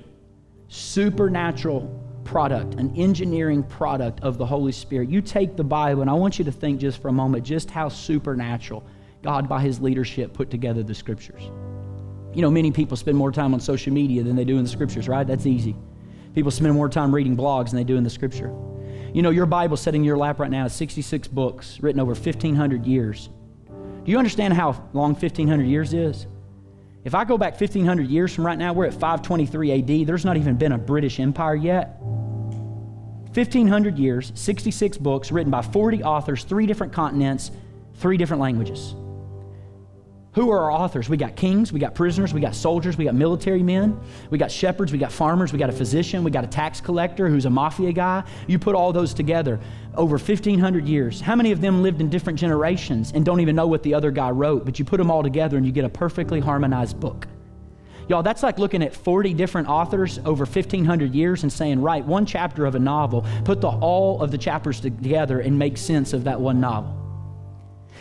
supernatural 0.68 1.92
product, 2.22 2.74
an 2.74 2.94
engineering 2.96 3.64
product 3.64 4.20
of 4.20 4.38
the 4.38 4.46
Holy 4.46 4.70
Spirit, 4.70 5.08
you 5.08 5.20
take 5.20 5.56
the 5.56 5.64
Bible, 5.64 6.02
and 6.02 6.08
I 6.08 6.12
want 6.12 6.38
you 6.38 6.44
to 6.44 6.52
think 6.52 6.78
just 6.78 7.02
for 7.02 7.08
a 7.08 7.12
moment 7.12 7.44
just 7.44 7.68
how 7.68 7.88
supernatural 7.88 8.84
God, 9.24 9.48
by 9.48 9.60
His 9.60 9.80
leadership, 9.80 10.32
put 10.32 10.50
together 10.50 10.84
the 10.84 10.94
Scriptures. 10.94 11.42
You 12.32 12.42
know, 12.42 12.50
many 12.52 12.70
people 12.70 12.96
spend 12.96 13.18
more 13.18 13.32
time 13.32 13.54
on 13.54 13.58
social 13.58 13.92
media 13.92 14.22
than 14.22 14.36
they 14.36 14.44
do 14.44 14.56
in 14.58 14.62
the 14.62 14.70
Scriptures, 14.70 15.08
right? 15.08 15.26
That's 15.26 15.44
easy. 15.44 15.74
People 16.36 16.52
spend 16.52 16.72
more 16.74 16.88
time 16.88 17.12
reading 17.12 17.36
blogs 17.36 17.70
than 17.70 17.76
they 17.78 17.82
do 17.82 17.96
in 17.96 18.04
the 18.04 18.10
scripture. 18.10 18.54
You 19.12 19.22
know, 19.22 19.30
your 19.30 19.46
Bible 19.46 19.76
sitting 19.76 20.02
in 20.02 20.04
your 20.04 20.16
lap 20.16 20.38
right 20.38 20.48
now 20.48 20.66
is 20.66 20.74
66 20.74 21.26
books 21.26 21.80
written 21.80 22.00
over 22.00 22.12
1,500 22.12 22.86
years. 22.86 23.30
Do 23.66 24.12
you 24.12 24.18
understand 24.18 24.54
how 24.54 24.88
long 24.92 25.14
1,500 25.14 25.64
years 25.64 25.92
is? 25.92 26.28
If 27.04 27.16
I 27.16 27.24
go 27.24 27.36
back 27.36 27.60
1,500 27.60 28.08
years 28.08 28.32
from 28.32 28.46
right 28.46 28.58
now, 28.58 28.72
we're 28.72 28.86
at 28.86 28.92
523 28.92 29.72
AD. 30.00 30.06
There's 30.06 30.24
not 30.24 30.36
even 30.36 30.56
been 30.56 30.72
a 30.72 30.78
British 30.78 31.18
Empire 31.18 31.56
yet. 31.56 31.98
1,500 32.00 33.98
years, 33.98 34.30
66 34.34 34.98
books 34.98 35.32
written 35.32 35.50
by 35.50 35.62
40 35.62 36.04
authors, 36.04 36.44
three 36.44 36.66
different 36.66 36.92
continents, 36.92 37.50
three 37.94 38.16
different 38.16 38.40
languages. 38.40 38.94
Who 40.34 40.50
are 40.50 40.60
our 40.60 40.70
authors? 40.70 41.10
We 41.10 41.18
got 41.18 41.36
kings, 41.36 41.74
we 41.74 41.78
got 41.78 41.94
prisoners, 41.94 42.32
we 42.32 42.40
got 42.40 42.54
soldiers, 42.54 42.96
we 42.96 43.04
got 43.04 43.14
military 43.14 43.62
men, 43.62 44.00
we 44.30 44.38
got 44.38 44.50
shepherds, 44.50 44.90
we 44.90 44.96
got 44.96 45.12
farmers, 45.12 45.52
we 45.52 45.58
got 45.58 45.68
a 45.68 45.74
physician, 45.74 46.24
we 46.24 46.30
got 46.30 46.42
a 46.42 46.46
tax 46.46 46.80
collector 46.80 47.28
who's 47.28 47.44
a 47.44 47.50
mafia 47.50 47.92
guy. 47.92 48.24
You 48.46 48.58
put 48.58 48.74
all 48.74 48.94
those 48.94 49.12
together 49.12 49.60
over 49.94 50.16
1,500 50.16 50.88
years. 50.88 51.20
How 51.20 51.36
many 51.36 51.52
of 51.52 51.60
them 51.60 51.82
lived 51.82 52.00
in 52.00 52.08
different 52.08 52.38
generations 52.38 53.12
and 53.12 53.26
don't 53.26 53.40
even 53.40 53.54
know 53.54 53.66
what 53.66 53.82
the 53.82 53.92
other 53.92 54.10
guy 54.10 54.30
wrote? 54.30 54.64
But 54.64 54.78
you 54.78 54.86
put 54.86 54.96
them 54.96 55.10
all 55.10 55.22
together 55.22 55.58
and 55.58 55.66
you 55.66 55.72
get 55.72 55.84
a 55.84 55.90
perfectly 55.90 56.40
harmonized 56.40 56.98
book. 56.98 57.28
Y'all, 58.08 58.22
that's 58.22 58.42
like 58.42 58.58
looking 58.58 58.82
at 58.82 58.94
40 58.94 59.34
different 59.34 59.68
authors 59.68 60.18
over 60.24 60.46
1,500 60.46 61.14
years 61.14 61.42
and 61.42 61.52
saying, 61.52 61.82
write 61.82 62.06
one 62.06 62.24
chapter 62.24 62.64
of 62.64 62.74
a 62.74 62.78
novel, 62.78 63.26
put 63.44 63.60
the, 63.60 63.68
all 63.68 64.22
of 64.22 64.30
the 64.30 64.38
chapters 64.38 64.80
together 64.80 65.40
and 65.40 65.58
make 65.58 65.76
sense 65.76 66.14
of 66.14 66.24
that 66.24 66.40
one 66.40 66.58
novel. 66.58 66.96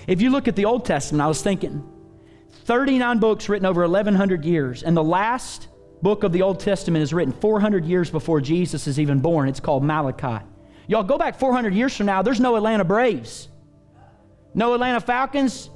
If 0.08 0.22
you 0.22 0.30
look 0.30 0.48
at 0.48 0.56
the 0.56 0.64
Old 0.64 0.86
Testament, 0.86 1.22
I 1.22 1.28
was 1.28 1.42
thinking, 1.42 1.88
39 2.66 3.20
books 3.20 3.50
written 3.50 3.66
over 3.66 3.82
1,100 3.82 4.46
years. 4.46 4.84
And 4.84 4.96
the 4.96 5.04
last 5.04 5.68
book 6.02 6.24
of 6.24 6.32
the 6.32 6.42
Old 6.42 6.60
Testament 6.60 7.04
is 7.04 7.14
written 7.14 7.34
400 7.34 7.86
years 7.86 8.10
before 8.10 8.42
Jesus 8.42 8.88
is 8.88 9.00
even 9.00 9.20
born. 9.20 9.50
It's 9.50 9.60
called 9.60 9.84
Malachi. 9.84 10.44
Y'all 10.88 11.04
go 11.04 11.18
back 11.18 11.40
400 11.40 11.74
years 11.74 11.96
from 11.96 12.08
now, 12.08 12.22
there's 12.22 12.40
no 12.40 12.56
Atlanta 12.56 12.84
Braves, 12.84 13.48
no 14.54 14.74
Atlanta 14.74 15.00
Falcons, 15.00 15.70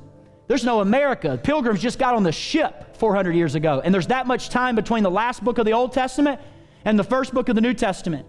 there's 0.48 0.64
no 0.64 0.82
America. 0.82 1.40
Pilgrims 1.42 1.82
just 1.82 1.98
got 1.98 2.16
on 2.16 2.24
the 2.24 2.32
ship 2.32 2.98
400 2.98 3.34
years 3.34 3.56
ago. 3.56 3.82
And 3.84 3.94
there's 3.94 4.08
that 4.08 4.28
much 4.28 4.50
time 4.50 4.76
between 4.76 5.04
the 5.04 5.12
last 5.12 5.44
book 5.44 5.58
of 5.58 5.66
the 5.66 5.74
Old 5.74 5.94
Testament 5.94 6.40
and 6.84 7.00
the 7.00 7.04
first 7.04 7.34
book 7.34 7.50
of 7.50 7.56
the 7.56 7.62
New 7.62 7.74
Testament. 7.74 8.28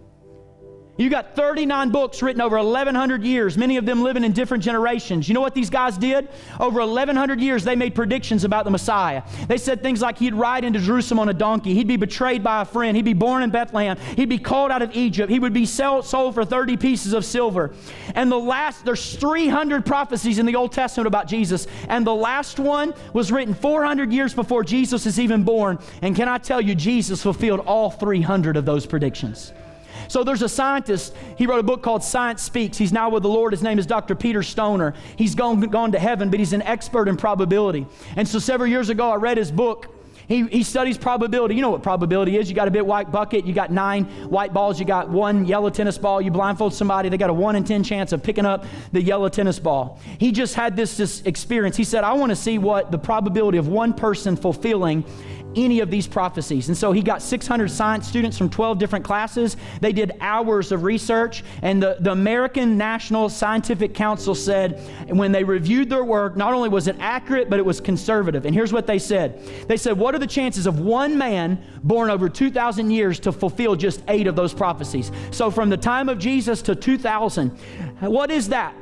You 0.97 1.11
got 1.11 1.37
39 1.37 1.91
books 1.91 2.23
written 2.23 2.41
over 2.41 2.57
1,100 2.57 3.23
years, 3.23 3.59
many 3.59 3.77
of 3.77 3.85
them 3.85 4.03
living 4.03 4.25
in 4.25 4.33
different 4.33 4.65
generations. 4.65 5.29
You 5.29 5.35
know 5.35 5.43
what 5.43 5.55
these 5.55 5.69
guys 5.69 5.99
did? 5.99 6.29
Over 6.59 6.81
1,100 6.81 7.39
years, 7.39 7.65
they 7.65 7.77
made 7.77 7.95
predictions 7.95 8.45
about 8.45 8.65
the 8.65 8.71
Messiah. 8.71 9.23
They 9.47 9.59
said 9.59 9.83
things 9.83 10.01
like 10.01 10.17
he'd 10.19 10.33
ride 10.33 10.65
into 10.65 10.79
Jerusalem 10.79 11.21
on 11.21 11.29
a 11.29 11.35
donkey, 11.35 11.75
he'd 11.75 11.87
be 11.87 11.99
betrayed 11.99 12.43
by 12.43 12.63
a 12.63 12.65
friend, 12.65 12.97
he'd 12.97 13.05
be 13.05 13.13
born 13.13 13.43
in 13.43 13.51
Bethlehem, 13.51 13.99
he'd 14.17 14.31
be 14.31 14.39
called 14.39 14.71
out 14.71 14.81
of 14.81 14.97
Egypt, 14.97 15.31
he 15.31 15.39
would 15.39 15.53
be 15.53 15.67
sold 15.67 16.07
for 16.07 16.45
30 16.45 16.79
pieces 16.79 17.13
of 17.13 17.25
silver. 17.25 17.75
And 18.15 18.33
the 18.33 18.39
last, 18.39 18.85
there's 18.85 19.17
300 19.17 19.85
prophecies 19.85 20.39
in 20.39 20.47
the 20.47 20.57
Old 20.57 20.73
Testament 20.73 21.07
about 21.07 21.27
Jesus, 21.27 21.67
and 21.89 22.07
the 22.07 22.15
last 22.15 22.59
one 22.59 22.95
was 23.13 23.31
written 23.31 23.53
400 23.53 24.13
years 24.13 24.33
before 24.33 24.65
Jesus 24.65 25.05
is 25.05 25.21
even 25.21 25.43
born. 25.43 25.79
And 26.01 26.17
can 26.17 26.29
I 26.29 26.39
tell 26.39 26.61
you, 26.61 26.75
Jesus 26.75 27.23
fulfilled 27.23 27.61
all 27.61 27.91
300 27.91 28.57
of 28.57 28.65
those 28.65 28.87
predictions. 28.87 29.53
So 30.09 30.25
there's 30.25 30.43
a 30.43 30.49
scientist, 30.49 31.15
he 31.37 31.47
wrote 31.47 31.61
a 31.61 31.65
book 31.65 31.83
called 31.83 32.03
Science 32.03 32.43
Speaks. 32.43 32.79
He's 32.79 32.93
now 32.93 33.11
with 33.11 33.23
the 33.23 33.29
Lord. 33.29 33.53
His 33.53 33.63
name 33.63 33.79
is 33.79 33.87
Dr. 33.87 34.15
Peter 34.15 34.43
Stoner. 34.43 34.95
He's 35.17 35.35
gone, 35.35 35.61
gone 35.61 35.93
to 35.93 35.99
heaven, 35.99 36.31
but 36.31 36.39
he's 36.39 36.53
an 36.53 36.63
expert 36.63 37.09
in 37.09 37.17
probability. 37.17 37.87
And 38.17 38.27
so 38.27 38.39
several 38.39 38.69
years 38.69 38.89
ago, 38.89 39.11
I 39.11 39.17
read 39.17 39.37
his 39.37 39.51
book. 39.51 39.93
He, 40.29 40.45
he 40.49 40.63
studies 40.65 40.99
probability. 40.99 41.55
You 41.55 41.63
know 41.63 41.71
what 41.71 41.83
probability 41.83 42.37
is. 42.37 42.49
You 42.49 42.57
got 42.57 42.67
a 42.67 42.71
big 42.71 42.83
white 42.83 43.13
bucket, 43.13 43.47
you 43.47 43.53
got 43.53 43.71
nine 43.71 44.05
white 44.29 44.53
balls, 44.53 44.81
you 44.81 44.85
got 44.85 45.09
one 45.09 45.45
yellow 45.45 45.71
tennis 45.71 45.99
ball, 45.99 46.21
you 46.21 46.31
blindfold 46.31 46.75
somebody, 46.75 47.09
they 47.09 47.17
got 47.17 47.31
a 47.31 47.35
one 47.35 47.55
in 47.55 47.63
10 47.63 47.85
chance 47.85 48.13
of 48.13 48.23
picking 48.23 48.45
up 48.45 48.65
the 48.93 49.01
yellow 49.01 49.29
tennis 49.29 49.59
ball. 49.59 50.01
He 50.19 50.33
just 50.33 50.55
had 50.55 50.75
this, 50.75 50.97
this 50.97 51.23
experience. 51.23 51.77
He 51.77 51.85
said, 51.85 52.03
I 52.03 52.13
want 52.15 52.31
to 52.31 52.37
see 52.37 52.59
what 52.59 52.91
the 52.91 52.99
probability 52.99 53.59
of 53.59 53.69
one 53.69 53.95
person 53.95 54.37
fulfilling 54.37 55.05
any 55.57 55.81
of 55.81 55.91
these 55.91 56.07
prophecies. 56.07 56.69
And 56.69 56.77
so 56.77 56.93
he 56.93 57.03
got 57.03 57.23
600 57.23 57.71
science 57.71 58.07
students 58.07 58.37
from 58.39 58.51
12 58.51 58.79
different 58.79 59.05
classes. 59.05 59.57
They 59.81 59.93
did 59.93 60.13
hours 60.21 60.71
of 60.73 60.85
research, 60.85 61.43
and 61.63 61.83
the, 61.83 61.97
the 62.01 62.13
American 62.13 62.77
National 62.77 63.29
Scientific 63.29 63.95
Council 63.95 64.35
said 64.35 64.81
when 65.09 65.33
they 65.33 65.45
reviewed 65.45 65.91
their 65.91 66.05
work, 66.05 66.37
not 66.37 66.53
only 66.53 66.69
was 66.69 66.87
it 66.89 66.97
accurate, 67.01 67.51
but 67.51 67.59
it 67.59 67.65
was 67.65 67.81
conservative. 67.81 68.45
And 68.45 68.55
here's 68.55 68.73
what 68.73 68.87
they 68.87 68.99
said 68.99 69.41
They 69.67 69.77
said, 69.77 69.99
What 69.99 70.15
are 70.15 70.19
the 70.19 70.27
chances 70.27 70.67
of 70.67 70.81
one 70.81 71.17
man 71.17 71.63
born 71.83 72.11
over 72.11 72.29
2,000 72.29 72.91
years 72.91 73.19
to 73.21 73.33
fulfill 73.33 73.77
just 73.77 74.03
eight 74.09 74.27
of 74.27 74.37
those 74.37 74.53
prophecies? 74.53 75.11
So 75.31 75.51
from 75.51 75.71
the 75.71 75.77
time 75.77 76.09
of 76.09 76.19
Jesus 76.19 76.63
to 76.63 76.75
2,000, 76.75 77.49
what 78.01 78.31
is 78.31 78.49
that? 78.49 78.75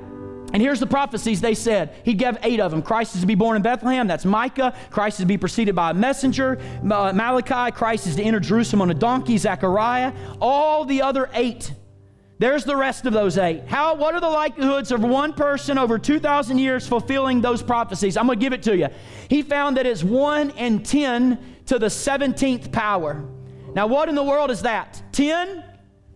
And 0.54 0.62
here's 0.62 0.78
the 0.78 0.86
prophecies 0.86 1.40
they 1.40 1.56
said. 1.56 1.92
He 2.04 2.14
gave 2.14 2.38
eight 2.44 2.60
of 2.60 2.70
them. 2.70 2.80
Christ 2.80 3.16
is 3.16 3.22
to 3.22 3.26
be 3.26 3.34
born 3.34 3.56
in 3.56 3.62
Bethlehem. 3.62 4.06
That's 4.06 4.24
Micah. 4.24 4.72
Christ 4.88 5.18
is 5.18 5.24
to 5.24 5.26
be 5.26 5.36
preceded 5.36 5.74
by 5.74 5.90
a 5.90 5.94
messenger. 5.94 6.60
Malachi. 6.80 7.72
Christ 7.72 8.06
is 8.06 8.14
to 8.14 8.22
enter 8.22 8.38
Jerusalem 8.38 8.82
on 8.82 8.90
a 8.92 8.94
donkey. 8.94 9.36
Zechariah. 9.36 10.12
All 10.40 10.84
the 10.84 11.02
other 11.02 11.28
eight. 11.34 11.72
There's 12.38 12.64
the 12.64 12.76
rest 12.76 13.04
of 13.04 13.12
those 13.12 13.36
eight. 13.36 13.66
How, 13.66 13.96
what 13.96 14.14
are 14.14 14.20
the 14.20 14.30
likelihoods 14.30 14.92
of 14.92 15.02
one 15.02 15.32
person 15.32 15.76
over 15.76 15.98
2,000 15.98 16.58
years 16.58 16.86
fulfilling 16.86 17.40
those 17.40 17.60
prophecies? 17.60 18.16
I'm 18.16 18.26
going 18.26 18.38
to 18.38 18.44
give 18.44 18.52
it 18.52 18.62
to 18.62 18.76
you. 18.76 18.86
He 19.28 19.42
found 19.42 19.76
that 19.76 19.86
it's 19.86 20.04
1 20.04 20.52
and 20.52 20.86
10 20.86 21.56
to 21.66 21.80
the 21.80 21.86
17th 21.86 22.70
power. 22.70 23.28
Now, 23.74 23.88
what 23.88 24.08
in 24.08 24.14
the 24.14 24.22
world 24.22 24.52
is 24.52 24.62
that? 24.62 25.02
10 25.10 25.64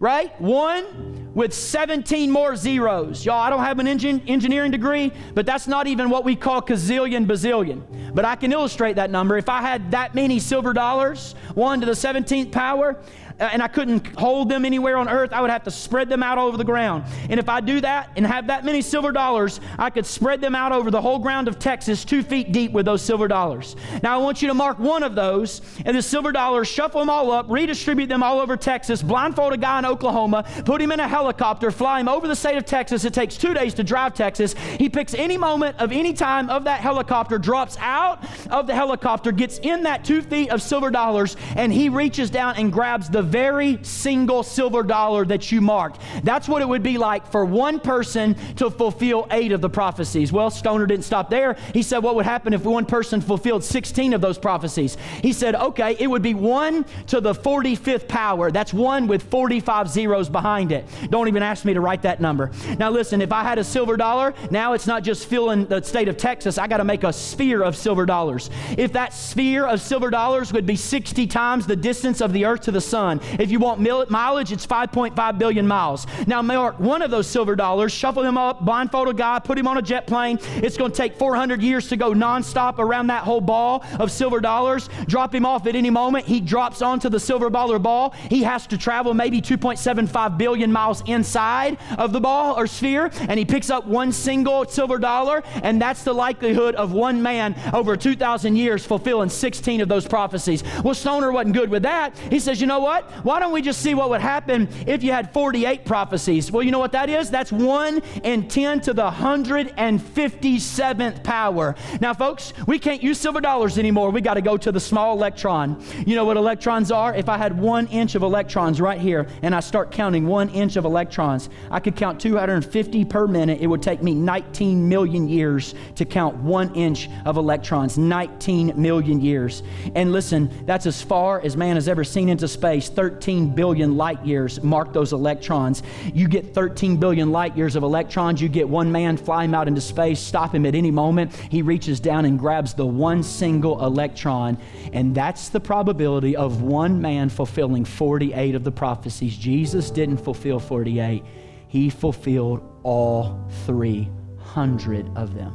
right? 0.01 0.39
One 0.41 1.31
with 1.35 1.53
17 1.53 2.31
more 2.31 2.57
zeros. 2.57 3.25
Y'all, 3.25 3.41
I 3.41 3.51
don't 3.51 3.63
have 3.63 3.79
an 3.79 3.87
engin- 3.87 4.23
engineering 4.29 4.71
degree, 4.71 5.13
but 5.35 5.47
that's 5.47 5.67
not 5.67 5.87
even 5.87 6.11
what 6.11 6.25
we 6.25 6.37
call 6.37 6.63
gazillion 6.63 7.27
bazillion. 7.27 7.83
But 8.15 8.25
I 8.25 8.37
can 8.37 8.53
illustrate 8.53 8.97
that 8.97 9.11
number. 9.11 9.37
If 9.37 9.49
I 9.49 9.61
had 9.61 9.91
that 9.91 10.15
many 10.15 10.39
silver 10.39 10.73
dollars, 10.73 11.35
one 11.55 11.81
to 11.81 11.87
the 11.87 11.93
17th 11.93 12.51
power, 12.53 12.97
and 13.39 13.63
I 13.63 13.69
couldn't 13.69 14.07
hold 14.17 14.49
them 14.49 14.65
anywhere 14.65 14.97
on 14.97 15.09
earth, 15.09 15.33
I 15.33 15.41
would 15.41 15.51
have 15.51 15.65
to 15.65 15.71
spread 15.71 16.09
them 16.09 16.23
out 16.23 16.39
over 16.39 16.57
the 16.57 16.65
ground. 16.65 17.05
And 17.31 17.39
if 17.39 17.49
I 17.49 17.61
do 17.61 17.81
that 17.81 18.11
and 18.17 18.27
have 18.27 18.49
that 18.49 18.65
many 18.65 18.83
silver 18.83 19.13
dollars, 19.13 19.61
I 19.79 19.91
could 19.91 20.07
spread 20.07 20.41
them 20.41 20.55
out 20.55 20.73
over 20.73 20.91
the 20.91 21.01
whole 21.01 21.19
ground 21.19 21.49
of 21.49 21.59
Texas 21.59 22.05
two 22.05 22.23
feet 22.23 22.53
deep 22.53 22.73
with 22.73 22.87
those 22.87 23.03
silver 23.03 23.29
dollars. 23.29 23.77
Now 24.03 24.15
I 24.19 24.23
want 24.23 24.43
you 24.43 24.49
to 24.49 24.55
mark 24.55 24.79
one 24.79 25.03
of 25.03 25.15
those 25.15 25.61
and 25.85 25.97
the 25.97 26.03
silver 26.03 26.33
dollars, 26.33 26.69
shuffle 26.69 27.01
them 27.01 27.11
all 27.11 27.31
up, 27.31 27.47
redistribute 27.49 28.09
them 28.09 28.23
all 28.23 28.41
over 28.41 28.57
Texas, 28.57 29.03
blindfold 29.03 29.53
a 29.53 29.57
guy 29.57 29.79
in 29.79 29.85
Oklahoma, 29.85 30.45
put 30.65 30.81
him 30.81 30.93
in 30.93 31.01
a 31.01 31.09
helicopter, 31.09 31.71
fly 31.71 32.01
him 32.01 32.09
over 32.09 32.27
the 32.27 32.37
state 32.37 32.57
of 32.57 32.65
Texas. 32.65 33.05
It 33.05 33.15
takes 33.15 33.37
two 33.37 33.55
days 33.55 33.75
to 33.75 33.85
drive 33.85 34.15
Texas. 34.15 34.55
He 34.79 34.89
picks 34.89 35.15
any 35.15 35.37
moment 35.37 35.77
of 35.79 35.93
any 35.93 36.13
time 36.13 36.51
of 36.51 36.65
that 36.65 36.81
helicopter, 36.81 37.39
drops 37.39 37.77
out 37.81 38.25
of 38.51 38.67
the 38.67 38.75
helicopter, 38.75 39.33
gets 39.33 39.59
in 39.59 39.83
that 39.85 40.05
two 40.05 40.23
feet 40.23 40.51
of 40.51 40.63
silver 40.63 40.91
dollars, 40.91 41.37
and 41.57 41.73
he 41.73 41.89
reaches 41.89 42.31
down 42.31 42.57
and 42.57 42.73
grabs 42.73 43.09
the 43.09 43.23
very 43.29 43.79
single 43.83 44.43
silver 44.43 44.83
dollar 44.83 45.25
that 45.27 45.53
you 45.53 45.61
marked. 45.61 46.01
That's 46.25 46.49
what 46.49 46.63
it 46.63 46.69
would 46.69 46.83
be 46.83 46.99
like 46.99 47.31
for 47.31 47.45
one 47.45 47.79
person 47.81 48.35
to 48.57 48.71
fulfill 48.71 49.27
eight 49.31 49.53
of 49.53 49.61
the 49.61 49.71
prophecies. 49.71 50.33
Well, 50.33 50.51
Stoner 50.51 50.87
didn't 50.87 51.05
stop 51.05 51.31
there. 51.31 51.57
He 51.73 51.83
said, 51.83 51.99
What 51.99 52.15
would 52.17 52.25
happen 52.25 52.53
if 52.53 52.65
one 52.65 52.87
person 52.87 53.21
fulfilled 53.21 53.63
16 53.63 54.15
of 54.15 54.21
those 54.21 54.39
prophecies? 54.39 54.97
He 55.23 55.33
said, 55.33 55.55
Okay, 55.55 55.97
it 55.99 56.07
would 56.07 56.23
be 56.23 56.35
one 56.35 56.85
to 57.09 57.21
the 57.21 57.35
45th 57.35 58.09
power. 58.09 58.51
That's 58.51 58.73
one 58.73 59.07
with 59.07 59.23
45 59.25 59.89
zeros 59.89 60.29
behind 60.29 60.73
it. 60.73 60.87
Don't 61.11 61.29
even 61.29 61.43
ask 61.43 61.65
me 61.65 61.75
to 61.75 61.81
write 61.81 62.03
that 62.03 62.21
number. 62.21 62.51
Now, 62.79 62.91
listen, 62.91 63.21
if 63.21 63.33
I 63.33 63.43
had 63.43 63.59
a 63.59 63.65
silver 63.65 63.97
dollar, 63.97 64.35
now 64.51 64.73
it's 64.73 64.87
not 64.87 65.03
just 65.03 65.27
filling 65.27 65.67
the 65.67 65.83
state 65.83 66.09
of 66.09 66.17
Texas. 66.17 66.59
I 66.59 66.67
got 66.67 66.79
to 66.79 66.85
make 66.85 67.05
a 67.05 67.13
sphere 67.13 67.63
of 67.63 67.77
silver 67.77 68.07
dollars. 68.07 68.51
If 68.77 68.93
that 68.93 69.13
sphere 69.13 69.67
of 69.67 69.81
silver 69.81 70.11
dollars 70.11 70.53
would 70.53 70.67
be 70.67 70.77
60 70.77 71.27
times 71.27 71.67
the 71.67 71.77
distance 71.77 72.21
of 72.21 72.33
the 72.33 72.45
earth 72.45 72.63
to 72.63 72.73
the 72.73 72.81
sun, 72.81 73.18
if 73.39 73.51
you 73.51 73.59
want 73.59 73.81
mileage, 74.11 74.53
it's 74.53 74.67
5.5 74.67 75.39
billion 75.39 75.67
miles. 75.67 76.07
Now, 76.27 76.43
mark 76.43 76.79
one 76.79 77.03
of 77.03 77.11
those 77.11 77.27
silver 77.27 77.57
dollars, 77.57 77.93
shuffle 77.93 78.23
him 78.23 78.37
up, 78.39 78.65
blindfold 78.65 79.09
a 79.09 79.15
guy, 79.15 79.39
put 79.39 79.59
him 79.59 79.67
on 79.67 79.79
a 79.79 79.83
jet 79.83 80.07
plane. 80.07 80.39
It's 80.57 80.77
going 80.77 80.93
to 80.93 80.97
take 80.97 81.17
400 81.17 81.63
years 81.63 81.89
to 81.89 81.97
go 81.97 82.13
nonstop 82.13 82.79
around 82.79 83.09
that 83.09 83.25
whole 83.25 83.41
ball 83.41 83.85
of 83.99 84.11
silver 84.11 84.41
dollars. 84.41 84.89
Drop 85.07 85.35
him 85.35 85.47
off 85.47 85.67
at 85.67 85.75
any 85.75 85.91
moment. 85.91 86.27
He 86.27 86.41
drops 86.41 86.83
onto 86.83 87.09
the 87.09 87.21
silver 87.21 87.51
dollar 87.51 87.79
ball. 87.79 88.11
He 88.29 88.43
has 88.43 88.67
to 88.69 88.79
travel 88.79 89.15
maybe 89.15 89.41
2.75 89.41 90.39
billion 90.39 90.73
miles 90.73 91.03
inside 91.07 91.79
of 91.97 92.13
the 92.13 92.21
ball 92.21 92.59
or 92.59 92.67
sphere, 92.67 93.11
and 93.21 93.39
he 93.39 93.45
picks 93.45 93.71
up 93.71 93.87
one 93.87 94.13
single 94.13 94.67
silver 94.67 94.99
dollar, 94.99 95.43
and 95.63 95.81
that's 95.81 96.05
the 96.05 96.13
likelihood 96.13 96.75
of 96.75 96.93
one 96.93 97.23
man 97.23 97.55
over 97.73 97.97
2,000 97.97 98.57
years 98.57 98.85
fulfilling 98.85 99.29
16 99.29 99.81
of 99.81 99.89
those 99.89 100.07
prophecies. 100.07 100.63
Well, 100.85 100.95
Stoner 100.95 101.33
wasn't 101.33 101.55
good 101.55 101.71
with 101.71 101.83
that. 101.83 102.17
He 102.31 102.39
says, 102.39 102.61
you 102.61 102.67
know 102.67 102.81
what? 102.81 103.08
Why 103.23 103.41
don't 103.41 103.53
we 103.53 103.63
just 103.63 103.81
see 103.81 103.95
what 103.95 104.11
would 104.11 104.21
happen 104.21 104.69
if 104.87 105.03
you 105.03 105.13
had 105.13 105.33
48 105.33 105.85
prophecies? 105.85 106.53
Well, 106.53 106.63
you 106.63 106.71
know 106.71 106.79
what 106.79 106.93
that 106.93 107.09
is? 107.09 107.31
That's 107.31 107.53
1 107.53 108.03
in 108.25 108.49
10 108.49 108.81
to 108.83 108.95
the 108.95 109.11
157th 109.11 111.23
power. 111.23 111.75
Now, 112.01 112.15
folks, 112.15 112.53
we 112.67 112.79
can't 112.79 113.03
use 113.03 113.19
silver 113.19 113.41
dollars 113.41 113.79
anymore. 113.79 114.11
We 114.11 114.21
got 114.21 114.35
to 114.35 114.43
go 114.43 114.57
to 114.57 114.73
the 114.73 114.81
small 114.81 115.15
electron. 115.15 115.83
You 116.07 116.15
know 116.15 116.25
what 116.25 116.37
electrons 116.37 116.91
are? 116.91 117.15
If 117.15 117.29
I 117.29 117.37
had 117.37 117.59
one 117.59 117.87
inch 117.89 118.15
of 118.15 118.23
electrons 118.23 118.81
right 118.81 119.01
here 119.01 119.27
and 119.43 119.55
I 119.55 119.61
start 119.61 119.91
counting 119.91 120.27
one 120.27 120.49
inch 120.51 120.77
of 120.77 120.85
electrons, 120.85 121.49
I 121.71 121.81
could 121.81 121.97
count 121.97 122.21
250 122.21 123.05
per 123.05 123.27
minute. 123.27 123.61
It 123.61 123.67
would 123.67 123.83
take 123.83 124.03
me 124.03 124.15
19 124.15 124.89
million 124.89 125.29
years 125.29 125.75
to 125.97 126.05
count 126.05 126.37
one 126.37 126.75
inch 126.75 127.09
of 127.25 127.37
electrons. 127.37 127.99
19 127.99 128.81
million 128.81 129.21
years. 129.21 129.63
And 129.95 130.13
listen, 130.13 130.51
that's 130.67 130.87
as 130.87 131.03
far 131.03 131.41
as 131.41 131.57
man 131.57 131.77
has 131.77 131.89
ever 131.89 132.05
seen 132.05 132.29
into 132.29 132.49
space. 132.49 132.89
13 132.99 133.55
billion 133.55 133.97
light 133.97 134.27
years 134.27 134.61
mark 134.61 134.93
those 134.93 135.13
electrons. 135.13 135.85
You 136.13 136.27
get 136.27 136.53
13 136.53 136.97
billion 136.97 137.31
light 137.31 137.57
years 137.57 137.77
of 137.77 137.85
electrons, 137.85 138.43
you 138.43 138.49
get 138.49 138.69
one 138.69 138.91
man, 138.91 139.17
fly 139.17 139.45
him 139.45 139.55
out 139.55 139.69
into 139.69 139.81
space, 139.81 140.19
stop 140.19 140.53
him 140.53 140.67
at 140.67 140.75
any 140.75 140.91
moment. 140.91 141.33
He 141.33 141.63
reaches 141.63 142.01
down 142.01 142.25
and 142.25 142.37
grabs 142.37 142.75
the 142.75 142.85
one 142.85 143.23
single 143.23 143.85
electron. 143.85 144.59
And 144.93 145.15
that's 145.15 145.49
the 145.49 145.61
probability 145.61 146.35
of 146.35 146.63
one 146.63 147.01
man 147.01 147.29
fulfilling 147.29 147.85
48 147.85 148.57
of 148.57 148.65
the 148.65 148.73
prophecies. 148.73 149.37
Jesus 149.37 149.93
didn't 149.93 150.17
fulfill 150.17 150.59
48, 150.59 151.23
he 151.69 151.91
fulfilled 151.91 152.69
all 152.83 153.49
300 153.67 155.17
of 155.17 155.37
them. 155.37 155.53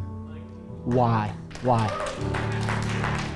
Why? 0.86 1.36
Why? 1.62 3.33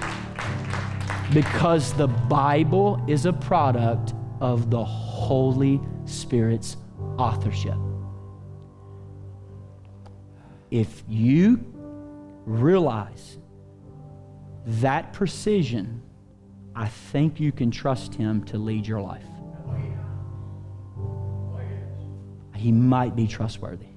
Because 1.34 1.94
the 1.94 2.08
Bible 2.08 3.04
is 3.08 3.26
a 3.26 3.34
product 3.34 4.14
of 4.40 4.70
the 4.70 4.84
Holy 4.84 5.82
Spirit's 6.06 6.78
authorship. 7.18 7.76
If 10.72 11.04
you 11.08 11.64
realize 12.46 13.38
that 14.66 15.14
precision, 15.14 16.02
I 16.76 16.88
think 16.88 17.40
you 17.40 17.52
can 17.52 17.72
trust 17.72 18.14
Him 18.16 18.44
to 18.46 18.58
lead 18.58 18.88
your 18.88 19.02
life. 19.02 19.24
He 22.56 22.72
might 22.72 23.16
be 23.16 23.28
trustworthy. 23.28 23.97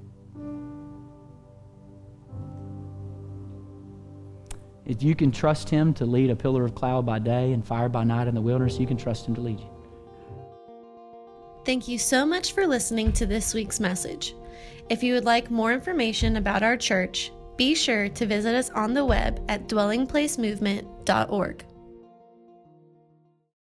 If 4.90 5.02
you 5.04 5.14
can 5.14 5.30
trust 5.30 5.70
Him 5.70 5.94
to 5.94 6.04
lead 6.04 6.30
a 6.30 6.36
pillar 6.36 6.64
of 6.64 6.74
cloud 6.74 7.06
by 7.06 7.20
day 7.20 7.52
and 7.52 7.64
fire 7.64 7.88
by 7.88 8.02
night 8.02 8.26
in 8.26 8.34
the 8.34 8.40
wilderness, 8.40 8.80
you 8.80 8.88
can 8.88 8.96
trust 8.96 9.24
Him 9.24 9.36
to 9.36 9.40
lead 9.40 9.60
you. 9.60 9.68
Thank 11.64 11.86
you 11.86 11.96
so 11.96 12.26
much 12.26 12.54
for 12.54 12.66
listening 12.66 13.12
to 13.12 13.24
this 13.24 13.54
week's 13.54 13.78
message. 13.78 14.34
If 14.88 15.04
you 15.04 15.14
would 15.14 15.24
like 15.24 15.48
more 15.48 15.72
information 15.72 16.38
about 16.38 16.64
our 16.64 16.76
church, 16.76 17.30
be 17.56 17.76
sure 17.76 18.08
to 18.08 18.26
visit 18.26 18.56
us 18.56 18.70
on 18.70 18.92
the 18.92 19.04
web 19.04 19.40
at 19.48 19.68
dwellingplacemovement.org. 19.68 21.64